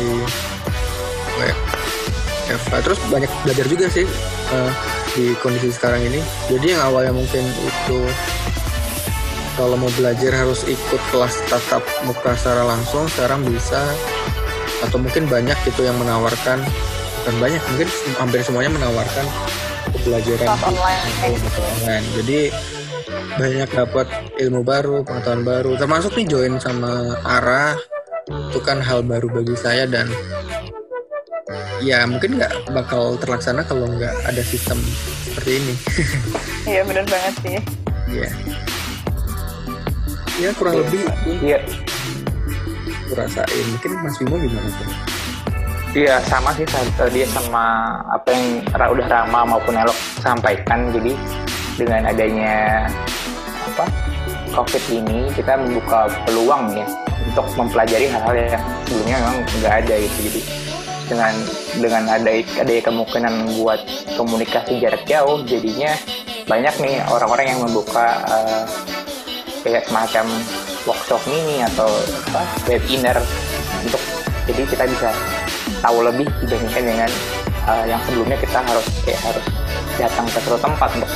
kayak 1.36 1.58
Eva 2.46 2.78
terus 2.80 3.00
banyak 3.12 3.32
belajar 3.44 3.66
juga 3.68 3.86
sih 3.92 4.08
eh, 4.52 4.72
di 5.16 5.36
kondisi 5.44 5.72
sekarang 5.76 6.04
ini 6.08 6.24
jadi 6.48 6.80
yang 6.80 6.82
awalnya 6.88 7.12
mungkin 7.16 7.44
itu 7.44 8.00
kalau 9.56 9.80
mau 9.80 9.92
belajar 9.96 10.32
harus 10.36 10.68
ikut 10.68 11.02
kelas 11.12 11.36
tatap 11.48 11.84
muka 12.04 12.36
secara 12.36 12.68
langsung 12.68 13.08
sekarang 13.08 13.44
bisa 13.48 13.80
atau 14.84 15.00
mungkin 15.00 15.28
banyak 15.32 15.56
gitu 15.64 15.88
yang 15.88 15.96
menawarkan 15.96 16.60
bukan 17.24 17.36
banyak 17.42 17.62
mungkin 17.74 17.90
hampir 18.20 18.40
semuanya 18.44 18.72
menawarkan 18.76 19.26
pembelajaran 20.06 20.46
Kelas 20.46 20.64
online 20.70 21.02
gitu. 21.34 21.60
online. 21.82 22.06
Jadi 22.22 22.40
banyak 23.36 23.70
dapat 23.74 24.08
ilmu 24.38 24.62
baru, 24.62 25.02
pengetahuan 25.02 25.42
baru. 25.42 25.72
Termasuk 25.82 26.14
nih 26.16 26.26
join 26.30 26.54
sama 26.62 27.18
Ara 27.26 27.74
itu 28.26 28.60
kan 28.60 28.82
hal 28.82 29.06
baru 29.06 29.30
bagi 29.30 29.54
saya 29.54 29.86
dan 29.86 30.10
ya 31.78 32.02
mungkin 32.10 32.42
nggak 32.42 32.74
bakal 32.74 33.14
terlaksana 33.22 33.62
kalau 33.62 33.86
nggak 33.86 34.14
ada 34.26 34.42
sistem 34.42 34.82
seperti 35.24 35.62
ini. 35.62 35.74
Iya 36.66 36.82
benar 36.82 37.06
banget 37.06 37.34
sih. 37.46 37.58
Iya. 38.10 38.30
Ya 40.36 40.50
kurang 40.58 40.82
lebih 40.82 41.06
Iya. 41.46 41.62
aku 43.06 43.14
rasain. 43.14 43.66
Mungkin 43.70 43.92
Mas 44.02 44.18
Bimo 44.18 44.36
gimana 44.42 44.66
tuh? 44.66 44.90
Iya 45.94 46.18
sama 46.26 46.50
sih 46.58 46.66
tadi 46.98 47.22
sama 47.30 47.64
apa 48.10 48.34
yang 48.34 48.66
Ra- 48.74 48.90
udah 48.90 49.06
Rama 49.06 49.46
maupun 49.46 49.78
Elok 49.78 49.94
sampaikan. 50.18 50.90
Jadi 50.90 51.14
dengan 51.78 52.10
adanya 52.10 52.90
apa 53.70 53.86
COVID 54.58 54.84
ini 54.90 55.30
kita 55.38 55.54
membuka 55.54 56.10
peluang 56.26 56.74
ya 56.74 56.88
untuk 57.36 57.52
mempelajari 57.60 58.08
hal-hal 58.08 58.32
yang 58.32 58.64
sebelumnya 58.88 59.16
memang 59.20 59.36
nggak 59.60 59.74
ada 59.84 59.96
gitu. 60.00 60.20
Jadi 60.24 60.42
dengan 61.06 61.34
dengan 61.84 62.04
ada 62.08 62.32
ada 62.32 62.72
kemungkinan 62.80 63.34
buat 63.60 63.80
komunikasi 64.16 64.80
jarak 64.80 65.04
jauh, 65.04 65.44
jadinya 65.44 65.92
banyak 66.48 66.76
nih 66.80 66.96
orang-orang 67.12 67.52
yang 67.52 67.60
membuka 67.60 68.24
eh, 68.24 68.64
kayak 69.68 69.84
semacam 69.84 70.26
workshop 70.88 71.22
mini 71.28 71.60
atau 71.76 71.92
apa 72.32 72.42
webinar 72.72 73.18
untuk 73.84 74.00
jadi 74.48 74.62
kita 74.72 74.84
bisa 74.88 75.10
tahu 75.82 76.06
lebih 76.06 76.30
dibandingkan 76.46 76.84
dengan 76.86 77.10
uh, 77.66 77.86
yang 77.90 77.98
sebelumnya 78.06 78.38
kita 78.38 78.62
harus 78.62 78.86
kayak 79.02 79.22
harus 79.26 79.46
datang 79.98 80.26
ke 80.30 80.38
suatu 80.46 80.62
tempat 80.62 80.90
untuk 81.02 81.12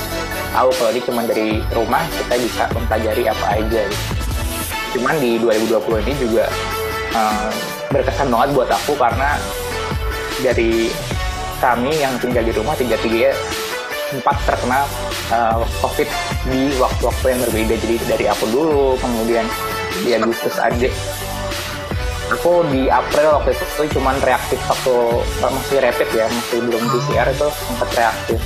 tahu 0.50 0.70
kalau 0.74 0.90
ini 0.90 1.02
cuma 1.06 1.22
dari 1.30 1.62
rumah 1.78 2.04
kita 2.10 2.36
bisa 2.42 2.64
mempelajari 2.74 3.24
apa 3.30 3.46
aja 3.56 3.82
gitu. 3.86 4.29
Cuman 4.96 5.16
di 5.22 5.38
2020 5.38 6.06
ini 6.08 6.14
juga 6.18 6.46
uh, 7.14 7.52
berkesan 7.94 8.30
banget 8.30 8.50
buat 8.58 8.70
aku 8.70 8.94
karena 8.98 9.38
dari 10.42 10.90
kami 11.60 11.92
yang 12.00 12.16
tinggal 12.24 12.44
di 12.46 12.54
rumah 12.56 12.74
tiga 12.80 12.96
tiga 13.04 13.36
sempat 14.10 14.36
terkena 14.48 14.88
uh, 15.30 15.62
COVID 15.86 16.10
di 16.50 16.74
waktu-waktu 16.82 17.26
yang 17.30 17.40
berbeda. 17.46 17.76
Jadi 17.78 17.96
dari 18.10 18.26
aku 18.26 18.46
dulu, 18.50 18.98
kemudian 18.98 19.46
di 20.02 20.16
Agustus 20.16 20.58
adik 20.58 20.94
aku 22.30 22.62
di 22.70 22.86
April 22.88 23.42
waktu 23.42 23.58
itu 23.58 23.66
tuh 23.74 23.88
cuman 23.98 24.16
reaktif 24.22 24.62
waktu 24.70 24.96
masih 25.42 25.78
rapid 25.82 26.10
ya 26.14 26.26
masih 26.30 26.62
belum 26.62 26.84
PCR 26.94 27.28
itu 27.34 27.48
sempat 27.66 27.90
reaktif. 27.98 28.40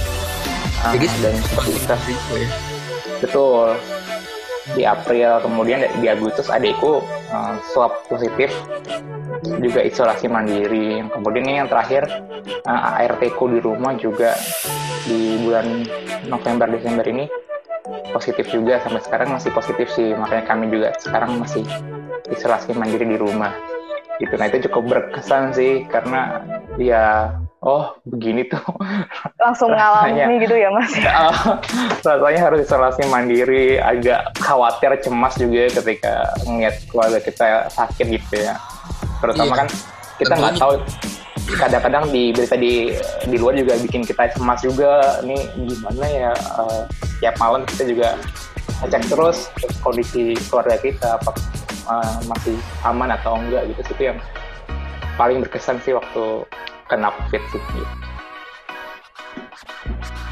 Ah, 0.83 0.91
Jadi 0.95 1.07
dan 1.23 1.35
seperti 1.39 1.71
itu 2.11 2.33
ya. 2.35 2.49
betul 3.23 3.71
di 4.71 4.87
April 4.87 5.43
kemudian 5.43 5.83
di 5.99 6.07
Agustus 6.07 6.47
adikku 6.47 7.03
uh, 7.35 7.55
swab 7.75 8.07
positif 8.07 8.49
juga 9.59 9.83
isolasi 9.83 10.31
mandiri. 10.31 11.03
Kemudian 11.11 11.43
ini 11.43 11.59
yang 11.59 11.69
terakhir 11.69 12.07
uh, 12.63 12.99
ART 13.03 13.19
ku 13.35 13.51
di 13.51 13.59
rumah 13.59 13.91
juga 13.99 14.31
di 15.03 15.35
bulan 15.43 15.83
November 16.31 16.71
Desember 16.71 17.03
ini 17.03 17.27
positif 18.15 18.47
juga. 18.47 18.79
Sampai 18.79 19.03
sekarang 19.03 19.35
masih 19.35 19.51
positif 19.51 19.91
sih. 19.91 20.15
Makanya 20.15 20.47
kami 20.47 20.71
juga 20.71 20.95
sekarang 20.95 21.43
masih 21.43 21.67
isolasi 22.31 22.71
mandiri 22.71 23.03
di 23.03 23.19
rumah. 23.19 23.51
Gitu. 24.23 24.31
Nah 24.39 24.47
itu 24.47 24.71
cukup 24.71 24.83
berkesan 24.87 25.51
sih 25.51 25.83
karena 25.91 26.39
ya 26.79 27.35
oh 27.63 27.95
begini 28.03 28.43
tuh 28.45 28.59
Langsung 29.39 29.71
Rasanya. 29.75 30.27
ngalami 30.27 30.33
gitu 30.43 30.55
ya 30.59 30.69
mas. 30.69 30.91
rasanya 32.05 32.41
harus 32.43 32.59
isolasi 32.67 33.07
mandiri 33.07 33.79
agak 33.79 34.35
khawatir 34.37 34.91
cemas 34.99 35.33
juga 35.39 35.71
ketika 35.71 36.13
melihat 36.45 36.75
keluarga 36.91 37.19
kita 37.23 37.47
sakit 37.71 38.05
gitu 38.19 38.35
ya 38.43 38.59
terutama 39.23 39.55
Iya. 39.55 39.59
kan 39.63 39.67
kita 40.13 40.33
nggak 40.35 40.55
tahu 40.59 40.73
kadang-kadang 41.59 42.05
di 42.11 42.23
berita 42.31 42.55
di 42.55 42.95
di 43.27 43.35
luar 43.39 43.55
juga 43.55 43.75
bikin 43.79 44.03
kita 44.03 44.31
cemas 44.35 44.63
juga 44.63 45.19
ini 45.23 45.35
gimana 45.67 46.05
ya 46.07 46.31
eh, 46.35 46.81
tiap 47.19 47.35
malam 47.39 47.63
kita 47.67 47.83
juga 47.87 48.09
ngecek 48.83 49.03
terus 49.07 49.47
kondisi 49.79 50.35
keluarga 50.51 50.75
kita 50.79 51.19
apa 51.19 51.31
eh, 51.87 52.15
masih 52.27 52.55
aman 52.83 53.15
atau 53.15 53.39
enggak 53.39 53.63
gitu 53.71 53.81
itu 53.95 54.03
yang 54.11 54.19
paling 55.15 55.39
berkesan 55.43 55.77
sih 55.83 55.93
waktu 55.95 56.43
kena 56.93 57.09
covid 57.09 57.41
sih 57.49 57.57
gitu. 57.73 57.95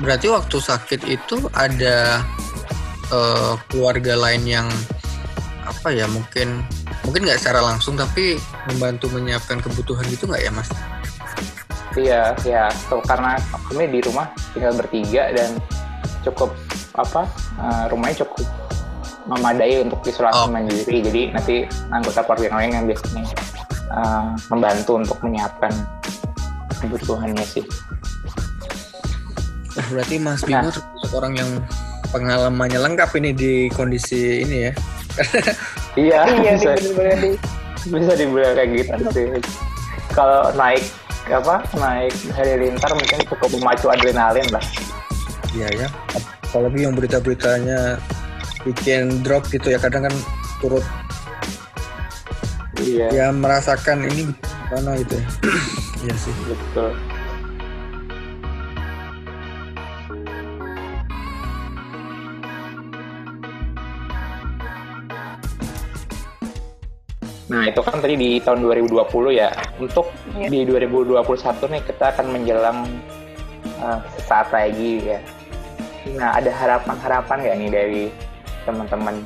Berarti 0.01 0.27
waktu 0.29 0.57
sakit 0.61 1.01
itu 1.09 1.49
ada 1.57 2.21
eh, 3.09 3.53
keluarga 3.69 4.13
lain 4.17 4.45
yang 4.45 4.67
apa 5.61 5.93
ya 5.93 6.05
mungkin 6.09 6.65
mungkin 7.05 7.21
nggak 7.25 7.37
secara 7.41 7.61
langsung 7.61 7.97
tapi 7.97 8.37
membantu 8.69 9.09
menyiapkan 9.13 9.61
kebutuhan 9.61 10.05
gitu 10.09 10.29
nggak 10.29 10.41
ya 10.45 10.51
mas? 10.53 10.69
Iya, 11.91 12.21
ya. 12.47 12.71
So, 12.87 13.03
karena 13.03 13.35
kami 13.67 13.91
di 13.91 13.99
rumah 13.99 14.31
tinggal 14.55 14.71
bertiga 14.79 15.27
dan 15.35 15.59
cukup 16.23 16.53
apa 16.95 17.27
eh, 17.61 17.83
rumahnya 17.91 18.23
cukup 18.25 18.47
memadai 19.29 19.85
untuk 19.85 20.01
isolasi 20.07 20.45
Oh. 20.45 20.49
mandiri. 20.49 20.97
Jadi 21.03 21.21
nanti 21.29 21.55
anggota 21.93 22.25
keluarga 22.25 22.45
yang 22.47 22.57
lain 22.57 22.71
yang 22.73 22.85
biasanya 22.89 23.23
eh, 23.91 24.25
membantu 24.49 24.91
untuk 24.97 25.17
menyiapkan 25.21 25.71
kebutuhannya 26.81 27.45
sih. 27.45 27.63
Nah, 29.71 29.85
berarti 29.87 30.15
Mas 30.19 30.41
Bimo 30.43 30.67
Nah. 30.67 30.73
termasuk 30.73 31.11
orang 31.15 31.33
yang 31.39 31.49
pengalamannya 32.11 32.79
lengkap 32.81 33.09
ini 33.23 33.31
di 33.31 33.53
kondisi 33.71 34.43
ini 34.43 34.57
ya. 34.67 34.73
Iya, 35.91 36.23
Iya 36.23 36.55
bisa, 36.55 36.71
bener-bener 36.79 37.17
di 37.19 37.31
bisa 37.91 38.11
dibilang 38.15 38.55
kayak 38.55 38.69
gitu 38.79 38.95
sih. 39.11 39.25
Kalau 40.15 40.47
naik 40.55 40.83
apa 41.27 41.63
naik 41.75 42.15
halilintar 42.31 42.91
mungkin 42.95 43.19
cukup 43.27 43.49
memacu 43.59 43.91
adrenalin 43.91 44.47
lah. 44.55 44.63
Iya 45.51 45.67
ya. 45.75 45.87
Apalagi 46.47 46.87
yang 46.87 46.95
berita-beritanya 46.95 47.99
bikin 48.63 49.19
drop 49.19 49.47
gitu 49.51 49.67
ya 49.75 49.79
kadang 49.83 50.07
kan 50.07 50.15
turut 50.63 50.83
Iya. 52.79 53.07
ya 53.11 53.27
merasakan 53.35 54.07
ini 54.07 54.31
mana 54.71 54.95
gitu 55.01 55.19
ya. 55.19 55.25
Iya 56.01 56.15
sih. 56.17 56.33
Betul. 56.49 56.97
Nah, 67.51 67.67
itu 67.67 67.81
kan 67.83 67.99
tadi 67.99 68.15
di 68.15 68.29
tahun 68.39 68.63
2020 68.63 69.35
ya. 69.35 69.51
Untuk 69.75 70.07
Iya. 70.39 70.47
di 70.47 70.63
2021 70.63 71.67
nih 71.67 71.83
kita 71.83 72.15
akan 72.15 72.25
menjelang 72.31 72.87
uh, 73.83 73.99
saat 74.23 74.47
lagi 74.55 75.03
ya. 75.03 75.19
Nah, 76.15 76.39
ada 76.39 76.47
harapan-harapan 76.49 77.37
nggak 77.43 77.57
nih 77.59 77.69
dari 77.69 78.03
teman-teman 78.63 79.19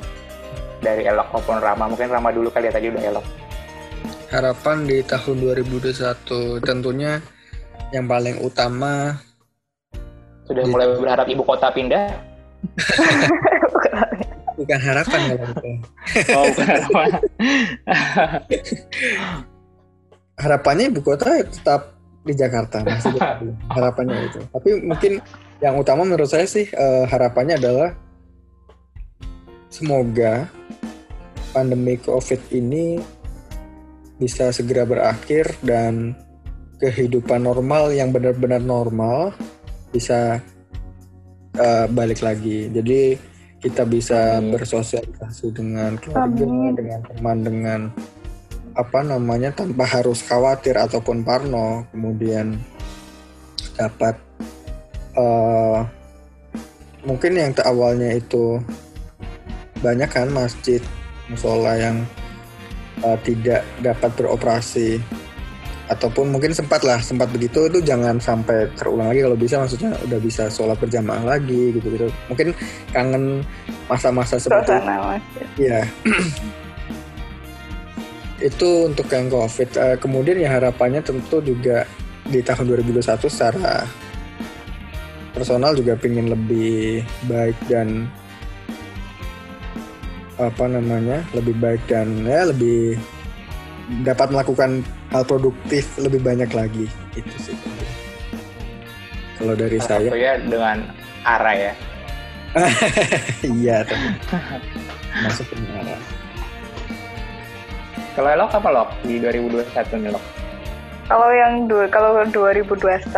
dari 0.86 1.02
Elok 1.02 1.28
maupun 1.32 1.58
Rama? 1.58 1.90
Mungkin 1.90 2.06
Rama 2.06 2.30
dulu 2.30 2.46
kali 2.48 2.70
ya 2.70 2.72
tadi 2.72 2.86
udah 2.88 3.02
Elok. 3.04 3.26
Harapan 4.26 4.86
di 4.86 5.02
tahun 5.02 5.36
2021 5.42 6.62
tentunya 6.62 7.18
yang 7.90 8.06
paling 8.06 8.38
utama 8.40 9.18
Sudah 10.46 10.62
Gitu. 10.62 10.70
mulai 10.70 10.86
berharap 10.94 11.26
ibu 11.26 11.42
kota 11.42 11.70
pindah? 11.70 12.06
bukan 14.56 14.78
harapan 14.80 15.20
kalau 15.26 15.46
itu. 15.52 15.70
Oh, 16.32 16.44
bukan 16.48 16.66
harapan. 16.66 17.08
harapannya 20.36 20.84
ibu 20.88 21.00
kota 21.02 21.40
tetap 21.40 21.96
di 22.22 22.34
Jakarta 22.34 22.82
masih 22.82 23.14
di- 23.14 23.54
harapannya 23.70 24.16
itu 24.26 24.40
tapi 24.50 24.70
mungkin 24.82 25.12
yang 25.58 25.78
utama 25.78 26.04
menurut 26.04 26.28
saya 26.28 26.44
sih 26.44 26.68
eh, 26.68 27.04
harapannya 27.06 27.56
adalah 27.56 27.90
semoga 29.68 30.44
pandemi 31.56 31.96
covid 31.96 32.52
ini 32.52 33.00
bisa 34.20 34.52
segera 34.52 34.84
berakhir 34.84 35.56
dan 35.64 36.12
kehidupan 36.76 37.48
normal 37.48 37.88
yang 37.96 38.12
benar-benar 38.12 38.60
normal 38.60 39.32
bisa 39.88 40.44
eh, 41.56 41.86
balik 41.88 42.20
lagi 42.20 42.68
jadi 42.68 43.16
kita 43.64 43.88
bisa 43.88 44.36
Amin. 44.36 44.52
bersosialisasi 44.52 45.56
dengan 45.56 45.96
keluarga 45.96 46.44
Amin. 46.44 46.76
dengan 46.76 47.00
teman 47.08 47.38
dengan 47.40 47.80
apa 48.76 49.00
namanya 49.00 49.56
tanpa 49.56 49.88
harus 49.88 50.20
khawatir 50.20 50.76
ataupun 50.76 51.24
parno 51.24 51.88
kemudian 51.88 52.60
dapat 53.80 54.20
eh, 55.16 55.80
mungkin 57.08 57.32
yang 57.32 57.56
awalnya 57.64 58.12
itu 58.12 58.60
banyak 59.80 60.08
kan 60.12 60.28
masjid 60.28 60.84
musola 61.30 61.76
yang 61.78 62.02
eh, 63.02 63.18
tidak 63.26 63.62
dapat 63.82 64.10
beroperasi 64.14 64.98
ataupun 65.86 66.34
mungkin 66.34 66.50
sempat 66.50 66.82
lah 66.82 66.98
sempat 66.98 67.30
begitu 67.30 67.70
itu 67.70 67.78
jangan 67.78 68.18
sampai 68.18 68.66
terulang 68.74 69.14
lagi 69.14 69.22
kalau 69.22 69.38
bisa 69.38 69.54
maksudnya 69.62 69.94
udah 70.02 70.18
bisa 70.18 70.50
sholat 70.50 70.74
berjamaah 70.82 71.22
lagi 71.22 71.78
gitu 71.78 71.86
gitu 71.94 72.10
mungkin 72.26 72.50
kangen 72.90 73.46
masa-masa 73.86 74.34
seperti. 74.34 74.74
Iya. 75.54 75.80
itu 78.36 78.68
untuk 78.84 79.08
yang 79.08 79.32
COVID. 79.32 79.70
Eh, 79.78 79.96
kemudian 79.96 80.36
ya 80.36 80.60
harapannya 80.60 81.00
tentu 81.00 81.40
juga 81.40 81.88
di 82.26 82.42
tahun 82.42 82.66
2021 82.68 83.30
secara 83.30 83.86
personal 85.32 85.76
juga 85.78 85.94
pengen 85.94 86.32
lebih 86.32 87.06
baik 87.30 87.56
dan 87.70 88.10
apa 90.36 90.64
namanya 90.68 91.24
lebih 91.32 91.56
baik 91.56 91.80
dan 91.88 92.24
ya 92.28 92.44
lebih 92.48 93.00
dapat 94.04 94.28
melakukan 94.34 94.84
hal 95.14 95.22
produktif 95.24 95.86
lebih 95.96 96.20
banyak 96.20 96.50
lagi. 96.52 96.86
Itu 97.16 97.36
sih. 97.40 97.56
Kalau 99.36 99.52
dari 99.52 99.78
Salah 99.80 100.00
saya. 100.00 100.08
satunya 100.08 100.32
dengan 100.48 100.76
Ara 101.24 101.52
ya. 101.54 101.72
iya 103.60 103.84
masuk 105.24 105.44
ke 105.52 105.54
arah. 105.76 106.00
Kalau 108.16 108.28
Elok 108.32 108.52
apa 108.56 108.68
Lok 108.72 108.90
di 109.04 109.20
2021 109.20 110.08
nih 110.08 110.10
Lok? 110.16 110.24
Kalau 111.06 111.28
yang 111.30 111.68
dua, 111.68 111.84
kalau 111.92 112.16
2021 112.24 113.12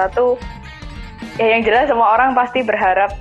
ya 1.39 1.47
yang 1.55 1.63
jelas 1.63 1.87
semua 1.87 2.19
orang 2.19 2.35
pasti 2.35 2.67
berharap 2.67 3.15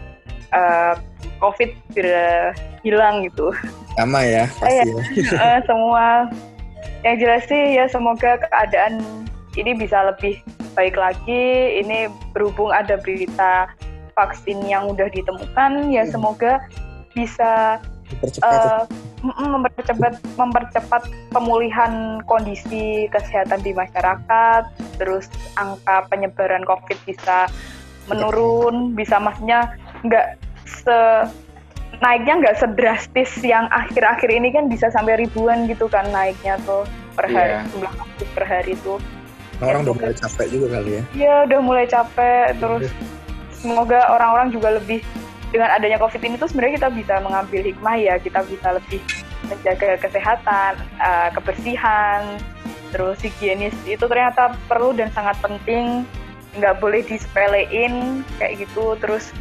eh, 0.51 0.93
COVID 1.39 1.69
segera 1.93 2.51
hilang 2.81 3.25
gitu. 3.25 3.53
sama 3.97 4.21
ya 4.21 4.45
Eh, 4.45 4.81
pasti 4.85 5.21
ya. 5.25 5.37
eh, 5.37 5.59
semua 5.65 6.05
yang 7.05 7.15
jelas 7.21 7.43
sih 7.45 7.77
ya 7.77 7.85
semoga 7.89 8.41
keadaan 8.41 9.01
ini 9.57 9.73
bisa 9.73 10.13
lebih 10.13 10.37
baik 10.77 10.93
lagi. 10.93 11.81
Ini 11.81 12.13
berhubung 12.31 12.69
ada 12.69 13.01
berita 13.01 13.65
vaksin 14.13 14.61
yang 14.65 14.89
udah 14.93 15.09
ditemukan, 15.09 15.89
ya 15.89 16.05
semoga 16.05 16.61
bisa 17.17 17.81
dipercepat 18.07 18.45
ya. 18.45 18.61
eh, 18.61 18.83
mempercepat 19.25 20.13
mempercepat 20.37 21.03
pemulihan 21.33 22.21
kondisi 22.29 23.09
kesehatan 23.09 23.65
di 23.65 23.73
masyarakat, 23.73 24.63
terus 25.01 25.25
angka 25.57 26.05
penyebaran 26.13 26.61
COVID 26.65 26.97
bisa 27.09 27.49
menurun, 28.07 28.93
bisa 28.93 29.17
maksudnya 29.19 29.73
nggak 30.05 30.37
se 30.67 30.99
naiknya 31.97 32.43
nggak 32.43 32.57
sedrastis 32.61 33.31
yang 33.41 33.65
akhir-akhir 33.73 34.29
ini 34.29 34.53
kan 34.53 34.69
bisa 34.69 34.91
sampai 34.93 35.17
ribuan 35.17 35.65
gitu 35.65 35.89
kan 35.89 36.05
naiknya 36.13 36.59
tuh 36.61 36.85
per 37.17 37.25
hari 37.25 37.57
Iya. 37.57 37.65
jumlah 37.73 37.93
kasus 37.95 38.29
per 38.35 38.45
hari 38.45 38.71
itu. 38.75 38.93
orang 39.57 39.81
udah 39.81 39.95
mulai 39.97 40.13
capek 40.13 40.47
juga 40.53 40.67
kali 40.77 40.89
ya. 40.93 41.01
Ya 41.17 41.35
udah 41.49 41.59
mulai 41.65 41.85
capek 41.89 42.53
terus 42.61 42.85
semoga 43.49 44.05
orang-orang 44.13 44.53
juga 44.53 44.77
lebih 44.77 45.01
dengan 45.49 45.73
adanya 45.73 45.97
covid 45.97 46.21
ini 46.21 46.37
tuh 46.37 46.45
sebenarnya 46.45 46.77
kita 46.77 46.89
bisa 46.93 47.13
mengambil 47.25 47.65
hikmah 47.65 47.95
ya 47.97 48.21
kita 48.21 48.45
bisa 48.45 48.77
lebih 48.77 49.01
menjaga 49.49 49.97
kesehatan, 49.97 50.77
eh, 51.01 51.29
kebersihan, 51.33 52.37
terus 52.93 53.17
higienis. 53.17 53.73
Itu 53.89 54.05
ternyata 54.05 54.53
perlu 54.69 54.93
dan 54.93 55.09
sangat 55.09 55.41
penting. 55.41 56.05
Nggak 56.53 56.77
boleh 56.77 57.01
disepelein 57.01 58.21
kayak 58.37 58.61
gitu. 58.61 58.93
Terus 59.01 59.33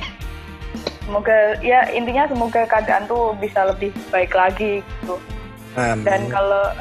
semoga 1.07 1.54
ya 1.62 1.86
intinya 1.94 2.26
semoga 2.26 2.66
keadaan 2.66 3.07
tuh 3.07 3.32
bisa 3.38 3.62
lebih 3.70 3.94
baik 4.11 4.34
lagi 4.34 4.82
gitu 4.82 5.16
Amin. 5.78 6.02
dan 6.02 6.26
kalau 6.26 6.74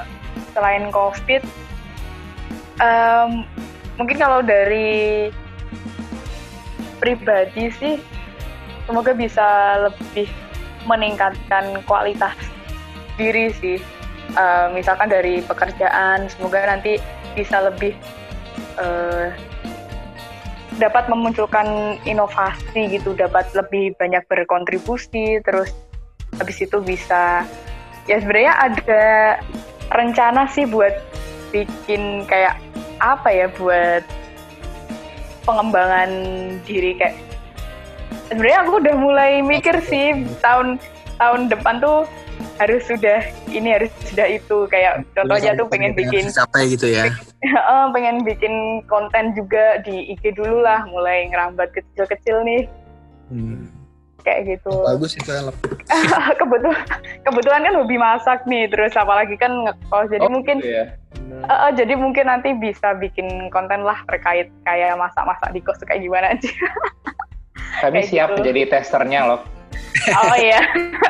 selain 0.55 0.88
COVID, 0.88 1.43
em, 2.80 3.43
mungkin 3.99 4.17
kalau 4.17 4.39
dari 4.39 5.30
pribadi 7.03 7.69
sih, 7.76 7.99
semoga 8.88 9.11
bisa 9.11 9.78
lebih 9.91 10.32
meningkatkan 10.88 11.84
kualitas 11.84 12.39
diri 13.19 13.51
sih. 13.59 13.78
Eh, 14.36 14.67
misalkan 14.73 15.11
dari 15.11 15.43
pekerjaan, 15.43 16.32
semoga 16.32 16.63
nanti 16.65 16.97
bisa 17.36 17.61
lebih 17.67 17.93
eh, 18.80 19.28
dapat 20.76 21.07
memunculkan 21.07 21.99
inovasi 22.03 22.91
gitu, 22.91 23.15
dapat 23.15 23.47
lebih 23.55 23.95
banyak 23.95 24.23
berkontribusi, 24.28 25.39
terus 25.43 25.71
habis 26.36 26.59
itu 26.59 26.78
bisa 26.84 27.47
ya 28.05 28.17
sebenarnya 28.19 28.53
ada 28.59 29.05
rencana 29.93 30.45
sih 30.51 30.67
buat 30.67 30.93
bikin 31.55 32.28
kayak 32.28 32.59
apa 32.99 33.30
ya 33.32 33.47
buat 33.55 34.03
pengembangan 35.45 36.09
diri 36.65 36.97
kayak 36.99 37.15
sebenarnya 38.28 38.59
aku 38.65 38.71
udah 38.82 38.95
mulai 38.97 39.32
mikir 39.45 39.78
sih 39.86 40.26
tahun 40.41 40.82
tahun 41.21 41.47
depan 41.47 41.80
tuh 41.80 42.03
harus 42.56 42.82
sudah 42.84 43.20
ini 43.48 43.70
harus 43.72 43.92
sudah 44.06 44.28
itu 44.28 44.68
kayak 44.68 45.04
contohnya 45.12 45.52
tuh 45.54 45.68
pengen 45.68 45.92
bikin 45.92 46.28
capek 46.28 46.64
gitu 46.72 46.88
ya 46.90 47.06
Eh, 47.46 47.86
pengen 47.94 48.26
bikin 48.26 48.54
konten 48.86 49.38
juga 49.38 49.78
di 49.82 50.10
IG 50.10 50.34
dulu 50.34 50.60
lah 50.60 50.82
mulai 50.86 51.30
ngerambat 51.30 51.70
kecil-kecil 51.72 52.42
nih 52.42 52.64
Hmm. 53.26 53.66
kayak 54.22 54.46
gitu 54.48 54.70
bagus 54.82 55.14
itu 55.14 55.30
kebetulan 56.40 56.82
kebetulan 57.22 57.62
kan 57.62 57.74
hobi 57.76 57.98
masak 57.98 58.42
nih 58.46 58.66
terus 58.66 58.94
apalagi 58.94 59.34
kan 59.36 59.66
ngekos 59.66 60.10
jadi 60.10 60.22
Oh, 60.22 60.30
mungkin 60.30 60.58
Iya. 60.62 60.94
Eh, 61.26 61.50
eh, 61.50 61.72
jadi 61.74 61.94
mungkin 61.94 62.26
nanti 62.26 62.54
bisa 62.54 62.94
bikin 62.94 63.50
konten 63.50 63.82
lah 63.82 63.98
terkait 64.06 64.50
kayak 64.62 64.94
masak-masak 64.94 65.50
di 65.52 65.60
kos 65.60 65.82
kayak 65.82 66.02
gimana 66.02 66.34
aja. 66.34 66.50
Kami 67.82 68.02
Kayak 68.02 68.10
siap 68.10 68.30
gitu. 68.32 68.42
jadi 68.46 68.62
testernya 68.68 69.20
Lok. 69.26 69.42
Oh 70.11 70.36
iya, 70.38 70.61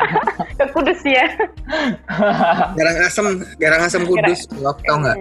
ke 0.57 0.65
Kudus 0.71 1.01
ya. 1.03 1.25
garang 2.77 2.97
asem 3.03 3.25
garang 3.59 3.81
asem 3.83 4.01
kudus 4.07 4.47
Elok 4.55 4.77
tau 4.85 4.97
nggak 5.01 5.17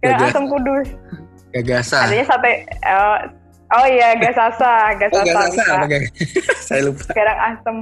Kayak 0.00 0.16
Gagas. 0.16 0.32
asam 0.32 0.44
Kudus. 0.48 0.88
gagasan 1.50 2.06
Adanya 2.08 2.24
sate, 2.24 2.52
eh, 2.64 3.18
Oh 3.70 3.86
iya, 3.86 4.18
gasasa, 4.18 4.98
gasasa. 4.98 5.22
Oh, 5.22 5.86
gak? 5.86 6.02
Saya 6.66 6.90
lupa. 6.90 7.06
Garang 7.14 7.38
asem. 7.54 7.76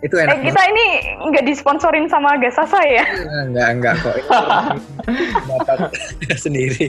Itu 0.00 0.16
Eh 0.16 0.24
enak 0.26 0.42
kita 0.42 0.62
ini 0.74 0.86
nggak 1.28 1.44
disponsorin 1.44 2.08
sama 2.08 2.34
gasasa 2.40 2.80
ya? 2.82 3.04
banget. 3.04 3.46
Enggak, 3.52 3.68
enggak 3.68 3.94
kok. 4.00 4.16
Ini 6.24 6.36
sendiri. 6.48 6.84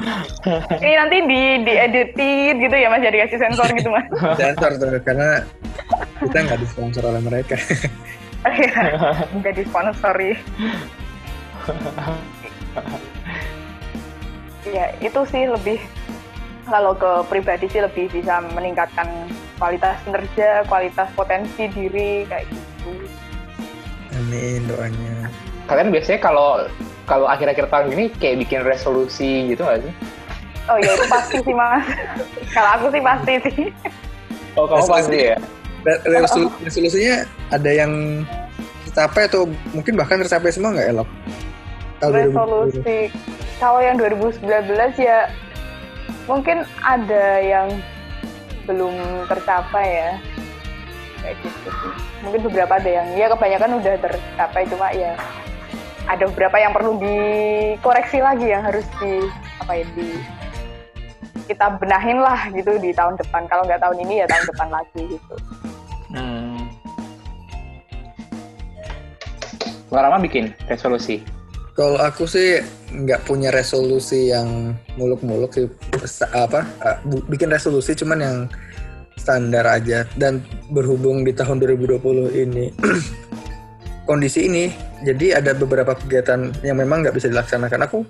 Ini 0.79 0.93
nanti 0.95 1.17
di 1.27 1.41
dieditin 1.67 2.55
gitu 2.63 2.75
ya 2.79 2.87
mas, 2.87 3.03
jadi 3.03 3.27
kasih 3.27 3.39
sensor 3.45 3.67
gitu 3.75 3.91
mas. 3.91 4.07
Sensor 4.39 4.71
tuh, 4.79 4.89
karena 5.03 5.43
kita 6.21 6.37
nggak 6.45 6.61
disponsor 6.61 7.03
oleh 7.05 7.21
mereka. 7.21 7.57
Iya, 8.45 8.81
nggak 9.41 9.53
disponsori. 9.57 10.37
Ya 14.69 14.85
itu 15.01 15.21
sih 15.29 15.43
lebih 15.49 15.81
kalau 16.69 16.93
ke 16.93 17.11
pribadi 17.27 17.65
sih 17.67 17.81
lebih 17.81 18.07
bisa 18.13 18.41
meningkatkan 18.53 19.09
kualitas 19.57 19.97
kinerja, 20.05 20.65
kualitas 20.69 21.09
potensi 21.17 21.67
diri 21.69 22.25
kayak 22.29 22.45
gitu. 22.49 22.91
Amin 24.17 24.65
doanya. 24.69 25.29
Kalian 25.65 25.89
biasanya 25.93 26.19
kalau 26.21 26.65
kalau 27.09 27.25
akhir-akhir 27.27 27.67
tahun 27.67 27.87
ini 27.97 28.05
kayak 28.21 28.45
bikin 28.45 28.61
resolusi 28.63 29.49
gitu 29.53 29.65
nggak 29.65 29.81
sih? 29.85 29.93
Oh 30.69 30.77
ya 30.77 30.93
itu 30.93 31.05
pasti 31.09 31.37
sih 31.41 31.55
mas. 31.57 31.85
kalau 32.55 32.69
aku 32.77 32.85
sih 32.93 33.01
pasti 33.01 33.33
sih. 33.49 33.67
Oh 34.53 34.65
kamu 34.69 34.85
pasti 34.87 35.17
ya? 35.33 35.37
Re- 35.81 36.01
resolu- 36.05 36.53
Resolusinya 36.61 37.25
ada 37.49 37.71
yang 37.71 38.23
tercapai 38.89 39.25
atau 39.31 39.47
mungkin 39.71 39.95
bahkan 39.97 40.19
tercapai 40.21 40.51
semua 40.53 40.75
nggak 40.75 40.89
elok? 40.93 41.09
Tahun 42.01 42.11
2020. 42.11 42.29
Resolusi 42.33 42.99
kalau 43.61 43.79
yang 43.79 43.95
2019 43.97 44.97
ya 44.97 45.29
mungkin 46.25 46.65
ada 46.81 47.25
yang 47.41 47.67
belum 48.69 48.93
tercapai 49.25 49.85
ya 49.85 50.11
kayak 51.21 51.35
gitu 51.45 51.69
sih. 51.69 51.93
Mungkin 52.25 52.41
beberapa 52.49 52.73
ada 52.77 52.89
yang 52.89 53.07
ya 53.17 53.29
kebanyakan 53.29 53.81
udah 53.81 53.93
tercapai 54.01 54.63
cuma 54.69 54.89
ya 54.93 55.13
ada 56.09 56.23
beberapa 56.33 56.57
yang 56.57 56.73
perlu 56.73 56.97
dikoreksi 56.97 58.21
lagi 58.21 58.49
yang 58.49 58.65
harus 58.65 58.85
di 58.97 59.21
apa 59.61 59.71
ya 59.77 59.85
di 59.93 60.07
kita 61.45 61.77
benahin 61.77 62.17
lah 62.21 62.49
gitu 62.49 62.77
di 62.81 62.89
tahun 62.93 63.17
depan. 63.21 63.45
Kalau 63.45 63.65
nggak 63.65 63.81
tahun 63.81 63.97
ini 64.01 64.23
ya 64.23 64.25
tahun 64.29 64.45
depan 64.49 64.69
lagi 64.73 65.01
gitu. 65.09 65.35
Hmm. 66.15 66.67
Rama 69.91 70.23
bikin 70.23 70.55
resolusi. 70.71 71.19
Kalau 71.75 71.99
aku 71.99 72.27
sih 72.27 72.59
nggak 72.91 73.23
punya 73.27 73.51
resolusi 73.51 74.31
yang 74.31 74.75
muluk-muluk 74.99 75.55
sih, 75.55 75.67
apa 76.35 76.67
bikin 77.31 77.47
resolusi 77.47 77.95
cuman 77.95 78.19
yang 78.19 78.37
standar 79.15 79.63
aja 79.67 80.03
dan 80.19 80.43
berhubung 80.71 81.23
di 81.23 81.31
tahun 81.31 81.63
2020 81.63 82.01
ini 82.35 82.73
kondisi 84.09 84.49
ini 84.49 84.73
jadi 85.05 85.39
ada 85.39 85.53
beberapa 85.53 85.93
kegiatan 85.93 86.51
yang 86.65 86.81
memang 86.81 87.05
nggak 87.05 87.15
bisa 87.15 87.29
dilaksanakan 87.29 87.85
aku 87.85 88.01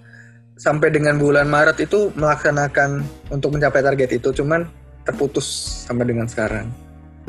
sampai 0.55 0.93
dengan 0.93 1.19
bulan 1.19 1.51
Maret 1.51 1.83
itu 1.83 2.09
melaksanakan 2.15 3.03
untuk 3.33 3.53
mencapai 3.53 3.83
target 3.83 4.21
itu 4.21 4.31
cuman 4.31 4.65
terputus 5.03 5.45
sampai 5.85 6.07
dengan 6.07 6.25
sekarang 6.29 6.69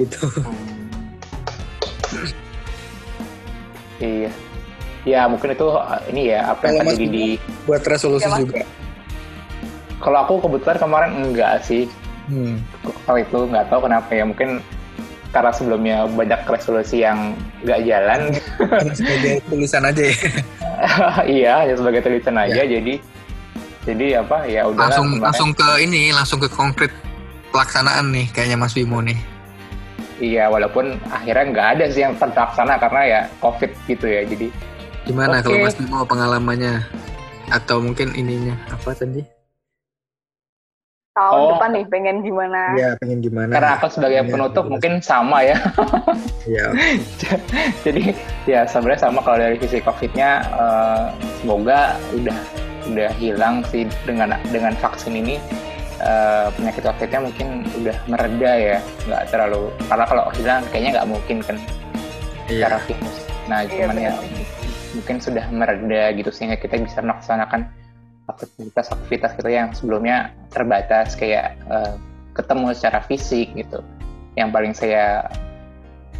gitu 0.01 0.29
Iya. 4.03 4.31
Ya 5.03 5.27
mungkin 5.31 5.55
itu 5.55 5.67
uh, 5.67 5.99
ini 6.11 6.35
ya 6.35 6.55
apa 6.55 6.71
yang 6.71 6.87
tadi 6.87 7.07
di. 7.07 7.27
buat 7.67 7.83
resolusi 7.87 8.27
Ya, 8.27 8.39
juga 8.39 8.67
Kalau 10.03 10.19
aku 10.27 10.35
kebetulan 10.43 10.79
kemarin 10.83 11.11
enggak 11.23 11.63
sih. 11.63 11.87
hmm. 12.27 12.59
Kalau 13.07 13.19
itu 13.19 13.39
nggak 13.47 13.71
tahu 13.71 13.87
kenapa 13.87 14.11
ya 14.11 14.27
mungkin 14.27 14.59
karena 15.31 15.51
sebelumnya 15.55 15.97
banyak 16.11 16.43
resolusi 16.51 17.03
yang 17.07 17.35
nggak 17.63 17.81
jalan. 17.87 18.21
Sebagai 18.99 19.39
tulisan 19.47 19.87
aja 19.87 20.03
ya 20.03 20.17
iya, 21.39 21.53
hanya 21.63 21.79
sebagai 21.79 22.03
tulisan 22.03 22.35
aja. 22.35 22.63
Jadi 22.67 22.99
jadi 23.87 24.23
apa 24.23 24.47
ya 24.47 24.67
udah 24.67 24.87
langsung 24.87 25.09
langsung 25.19 25.51
ke 25.55 25.67
ini 25.83 26.11
langsung 26.15 26.39
ke 26.43 26.51
konkret 26.51 26.91
pelaksanaan 27.55 28.11
nih 28.15 28.27
kayaknya 28.31 28.59
Mas 28.59 28.75
Bimo 28.75 28.99
nih 29.03 29.19
Iya, 30.19 30.49
walaupun 30.49 31.01
akhirnya 31.09 31.45
nggak 31.49 31.69
ada 31.79 31.85
sih 31.89 32.03
yang 32.03 32.15
terlaksana 32.15 32.77
karena 32.77 33.01
ya 33.05 33.21
COVID 33.39 33.71
gitu 33.87 34.07
ya. 34.07 34.23
Jadi 34.25 34.49
gimana 35.03 35.41
Oke. 35.41 35.49
kalau 35.49 35.59
Mas 35.63 35.75
Bimo 35.75 36.05
pengalamannya 36.05 36.75
atau 37.51 37.81
mungkin 37.81 38.15
ininya 38.15 38.55
apa 38.69 38.93
tadi 38.93 39.21
Tahun 41.13 41.37
Oh. 41.37 41.49
depan 41.53 41.77
nih 41.77 41.85
pengen 41.93 42.17
gimana? 42.25 42.73
ya 42.73 42.97
pengen 42.97 43.21
gimana 43.21 43.53
karena 43.53 43.77
aku 43.77 43.85
sebagai 43.93 44.25
Iya, 44.25 44.31
penutup 44.33 44.65
betul. 44.65 44.73
mungkin 44.73 44.93
sama 45.05 45.45
ya. 45.45 45.61
ya 46.57 46.67
Jadi 47.85 48.17
ya 48.49 48.65
sebenarnya 48.65 49.01
sama 49.05 49.21
kalau 49.21 49.37
dari 49.37 49.61
sisi 49.61 49.85
COVID-nya 49.85 50.31
eh, 50.41 51.03
semoga 51.37 52.01
udah 52.17 52.39
udah 52.89 53.11
hilang 53.15 53.61
sih 53.69 53.85
dengan 54.03 54.33
dengan 54.49 54.73
vaksin 54.75 55.13
ini 55.13 55.37
eh, 56.03 56.47
penyakit 56.53 56.83
COVID-nya 56.83 57.21
mungkin 57.23 57.49
udah 57.79 57.97
mereda 58.07 58.53
ya, 58.53 58.77
nggak 59.07 59.23
terlalu 59.31 59.63
karena 59.87 60.05
kalau 60.05 60.25
hilang 60.35 60.63
kayaknya 60.69 60.91
nggak 60.99 61.09
mungkin 61.09 61.37
kan 61.41 61.57
iya 62.47 62.67
secara 62.67 62.79
virus. 62.85 63.17
Nah 63.47 63.59
Iya, 63.63 63.87
cuman 63.87 63.97
ya 63.97 64.13
mungkin 64.93 65.17
sudah 65.19 65.45
mereda 65.49 66.03
gitu 66.13 66.29
sehingga 66.29 66.59
kita 66.59 66.77
bisa 66.79 67.01
melaksanakan 67.01 67.65
aktivitas-aktivitas 68.29 69.35
kita 69.35 69.49
yang 69.51 69.69
sebelumnya 69.73 70.31
terbatas 70.51 71.15
kayak 71.15 71.55
eh, 71.67 71.95
ketemu 72.33 72.73
secara 72.73 73.01
fisik 73.05 73.51
gitu. 73.55 73.81
Yang 74.35 74.49
paling 74.51 74.73
saya 74.75 75.27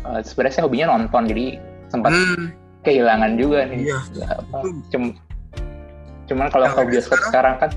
eh, 0.05 0.21
sebenarnya 0.23 0.55
saya 0.57 0.65
hobinya 0.67 0.87
nonton 0.95 1.27
jadi 1.27 1.47
sempat 1.89 2.11
Hmm, 2.13 2.49
kehilangan 2.83 3.33
juga 3.37 3.69
nih. 3.69 3.79
Iya. 3.87 3.99
Apa, 4.41 4.57
cum- 4.91 5.17
cuman 6.27 6.49
kalau 6.49 6.67
Yang 6.67 6.75
ke 6.75 6.83
bioskop 6.89 7.19
sekarang- 7.21 7.29
sekarang 7.29 7.55
kan 7.61 7.71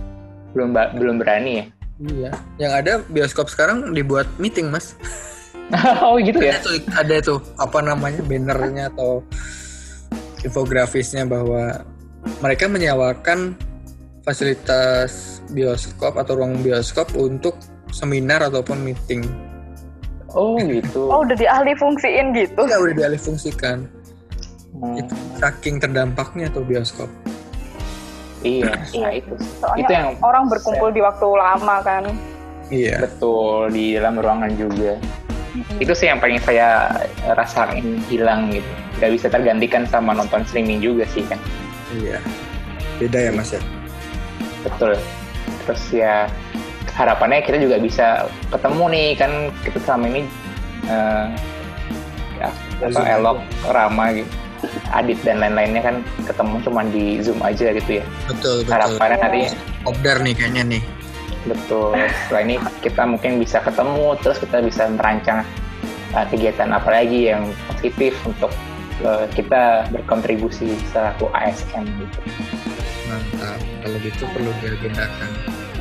belum 0.55 0.69
belum 0.95 1.15
berani 1.19 1.51
ya. 1.59 1.65
Iya. 2.01 2.31
Yang 2.59 2.73
ada 2.73 2.93
bioskop 3.07 3.47
sekarang 3.47 3.91
dibuat 3.95 4.27
meeting 4.41 4.71
Mas. 4.71 4.95
Oh 6.05 6.21
gitu 6.21 6.45
ya. 6.45 6.61
ada 6.61 6.61
tuh 6.61 6.73
ada 6.93 7.15
tuh. 7.25 7.39
Apa 7.57 7.81
namanya 7.81 8.21
bannernya 8.21 8.93
atau 8.93 9.25
infografisnya 10.45 11.25
bahwa 11.25 11.81
mereka 12.37 12.69
menyewakan 12.69 13.57
fasilitas 14.21 15.41
bioskop 15.49 16.21
atau 16.21 16.37
ruang 16.37 16.61
bioskop 16.61 17.09
untuk 17.17 17.57
seminar 17.89 18.45
ataupun 18.45 18.77
meeting. 18.77 19.25
Oh 20.37 20.53
gitu. 20.61 21.09
Oh 21.09 21.25
udah 21.25 21.33
dialih 21.33 21.73
fungsiin 21.81 22.37
gitu? 22.37 22.61
Enggak 22.61 22.79
udah 22.85 22.95
dialih 23.01 23.17
fungsikan. 23.17 23.89
Hmm, 24.77 25.01
itu 25.01 25.17
saking 25.41 25.81
terdampaknya 25.81 26.51
tuh 26.53 26.61
bioskop 26.61 27.09
iya, 28.41 28.71
nah 28.73 29.11
Iya. 29.11 29.21
itu. 29.21 29.33
Soalnya 29.59 29.79
Itu 29.79 29.91
yang 29.91 30.07
orang 30.19 30.43
berkumpul 30.47 30.89
di 30.89 31.01
waktu 31.01 31.27
lama 31.29 31.75
kan. 31.81 32.03
iya 32.67 32.97
betul 32.97 33.69
di 33.69 33.93
dalam 33.93 34.17
ruangan 34.17 34.51
juga. 34.55 34.97
Itu 35.77 35.93
sih 35.93 36.09
yang 36.09 36.17
paling 36.17 36.41
saya 36.41 36.91
rasain 37.31 38.01
hilang 38.07 38.49
gitu. 38.49 38.67
Gak 38.97 39.11
bisa 39.11 39.27
tergantikan 39.27 39.83
sama 39.85 40.11
nonton 40.11 40.41
streaming 40.43 40.79
juga 40.79 41.05
sih 41.07 41.23
kan. 41.23 41.37
iya 41.93 42.17
beda 42.95 43.19
ya 43.19 43.31
mas 43.31 43.51
ya 43.51 43.61
Betul. 44.63 44.97
Terus 45.63 45.83
ya 45.91 46.25
harapannya 46.91 47.39
kita 47.39 47.55
juga 47.55 47.75
bisa 47.77 48.23
ketemu 48.49 48.83
nih 48.91 49.07
kan 49.15 49.31
kita 49.61 49.77
selama 49.79 50.05
ini 50.09 50.21
eh, 50.85 51.25
ya, 52.35 52.49
apa, 52.81 52.87
Zoom 52.89 53.05
elok 53.05 53.37
Rama 53.67 54.05
gitu. 54.11 54.31
Adit 54.91 55.19
dan 55.23 55.39
lain-lainnya 55.39 55.81
kan 55.81 55.95
ketemu 56.23 56.55
cuma 56.63 56.81
di 56.85 57.19
Zoom 57.21 57.39
aja 57.41 57.71
gitu 57.71 58.01
ya. 58.01 58.05
betul 58.27 58.63
betul 58.63 58.73
Harapannya 58.73 59.17
nanti 59.19 59.41
obdar 59.83 60.17
nih 60.21 60.33
kayaknya 60.33 60.63
nih 60.77 60.81
betul. 61.45 61.93
Setelah 62.25 62.41
ini 62.41 62.55
kita 62.81 63.03
mungkin 63.05 63.37
bisa 63.37 63.61
ketemu 63.61 64.17
terus 64.19 64.37
kita 64.41 64.65
bisa 64.65 64.89
merancang 64.89 65.45
uh, 66.11 66.25
kegiatan 66.25 66.73
apa 66.73 66.89
lagi 66.89 67.29
yang 67.29 67.45
positif 67.69 68.17
untuk 68.25 68.49
uh, 69.01 69.29
kita 69.33 69.85
berkontribusi 69.93 70.73
selaku 70.89 71.29
ASN 71.33 71.85
gitu. 71.85 72.19
mantap 73.05 73.61
kalau 73.85 73.97
gitu 74.01 74.25
perlu 74.33 74.49
diagendakan 74.59 75.29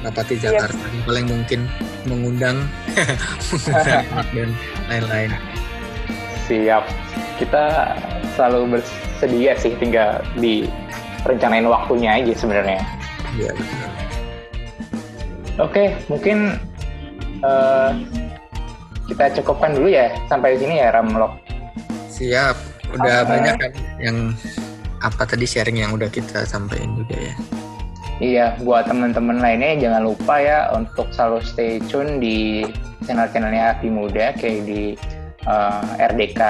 rapat 0.04 0.24
di 0.28 0.36
Iya. 0.36 0.42
Jakarta 0.52 0.84
yang 0.84 1.04
paling 1.08 1.26
mungkin 1.32 1.60
mengundang 2.04 2.56
mengundang 3.48 4.04
dan 4.36 4.50
lain-lain 4.92 5.30
Siap. 6.44 6.84
Kita 7.40 7.94
selalu 8.34 8.78
bersedia 8.78 9.56
sih 9.56 9.72
tinggal 9.78 10.20
di 10.36 10.68
rencanain 11.24 11.64
waktunya 11.64 12.20
aja 12.20 12.32
sebenarnya. 12.36 12.80
iya 13.34 13.50
betul 13.50 13.88
Oke, 15.54 15.84
mungkin 16.10 16.58
uh, 17.40 17.94
kita 19.06 19.30
cukupkan 19.40 19.74
dulu 19.78 19.86
ya 19.86 20.10
sampai 20.26 20.58
di 20.58 20.66
sini 20.66 20.82
ya 20.82 20.90
Ramlok. 20.90 21.32
siap 22.10 22.54
udah 22.94 23.26
Oke. 23.26 23.30
banyak 23.30 23.54
kan 23.58 23.72
yang 23.98 24.16
apa 25.02 25.26
tadi 25.26 25.46
sharing 25.46 25.82
yang 25.82 25.90
udah 25.90 26.06
kita 26.06 26.46
sampaikan 26.46 26.94
juga 26.94 27.18
ya 27.18 27.34
Iya, 28.22 28.46
buat 28.62 28.86
teman-teman 28.86 29.42
lainnya 29.42 29.74
jangan 29.90 30.06
lupa 30.06 30.38
ya 30.38 30.70
untuk 30.70 31.10
selalu 31.10 31.42
stay 31.42 31.82
tune 31.90 32.22
di 32.22 32.62
channel-channelnya 33.02 33.74
Abdi 33.74 33.90
Muda 33.90 34.30
kayak 34.38 34.62
di 34.62 34.94
uh, 35.46 35.96
RDK 36.00 36.40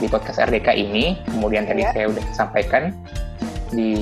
di 0.00 0.06
podcast 0.08 0.38
RDK 0.42 0.68
ini. 0.76 1.16
Kemudian 1.28 1.66
tadi 1.68 1.82
Iya. 1.84 1.92
saya 1.94 2.06
udah 2.12 2.24
sampaikan 2.34 2.92
di 3.72 3.92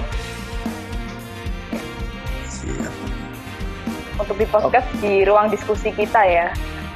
Siap. 2.50 2.94
Untuk 4.22 4.38
di 4.38 4.46
podcast 4.46 4.88
di 5.02 5.26
ruang 5.26 5.50
diskusi 5.50 5.90
kita 5.92 6.22
ya. 6.26 6.54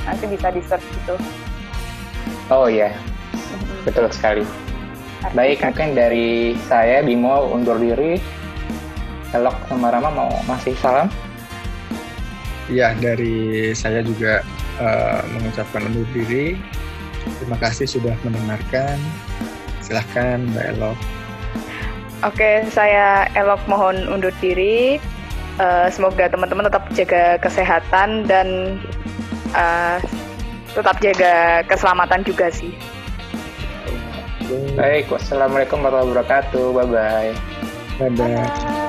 Nanti 0.08 0.28
bisa 0.30 0.52
di 0.54 0.62
search 0.64 0.86
gitu. 1.04 1.18
Oh 2.48 2.72
iya, 2.72 2.96
betul 3.84 4.08
sekali. 4.08 4.48
Baik, 5.36 5.60
mungkin 5.60 5.92
dari 5.92 6.56
saya 6.72 7.04
Bimo 7.04 7.52
undur 7.52 7.76
diri. 7.76 8.16
Elok 9.36 9.56
sama 9.68 9.92
Rama 9.92 10.08
mau 10.08 10.32
masih 10.48 10.72
salam? 10.80 11.12
Ya, 12.72 12.96
dari 12.96 13.76
saya 13.76 14.00
juga 14.04 14.40
eh, 14.80 15.22
mengucapkan 15.36 15.84
undur 15.84 16.08
diri. 16.16 16.56
Terima 17.44 17.60
kasih 17.60 17.88
sudah 17.92 18.16
mendengarkan. 18.24 18.96
Silahkan 19.84 20.48
Mbak 20.48 20.66
Elok. 20.80 21.00
Oke, 22.24 22.64
saya 22.72 23.28
Elok 23.36 23.60
mohon 23.68 24.08
undur 24.08 24.32
diri. 24.40 24.96
Eh, 25.60 25.88
semoga 25.92 26.32
teman-teman 26.32 26.72
tetap 26.72 26.88
jaga 26.96 27.36
kesehatan 27.44 28.24
dan 28.32 28.80
eh, 29.52 29.98
tetap 30.72 30.96
jaga 31.04 31.68
keselamatan 31.68 32.24
juga 32.24 32.48
sih. 32.48 32.72
Baik, 34.78 35.12
wassalamualaikum 35.12 35.84
warahmatullahi 35.84 36.24
wabarakatuh. 36.24 36.66
Bye-bye. 36.72 37.32
Dadah. 37.98 38.46
Bye. 38.46 38.87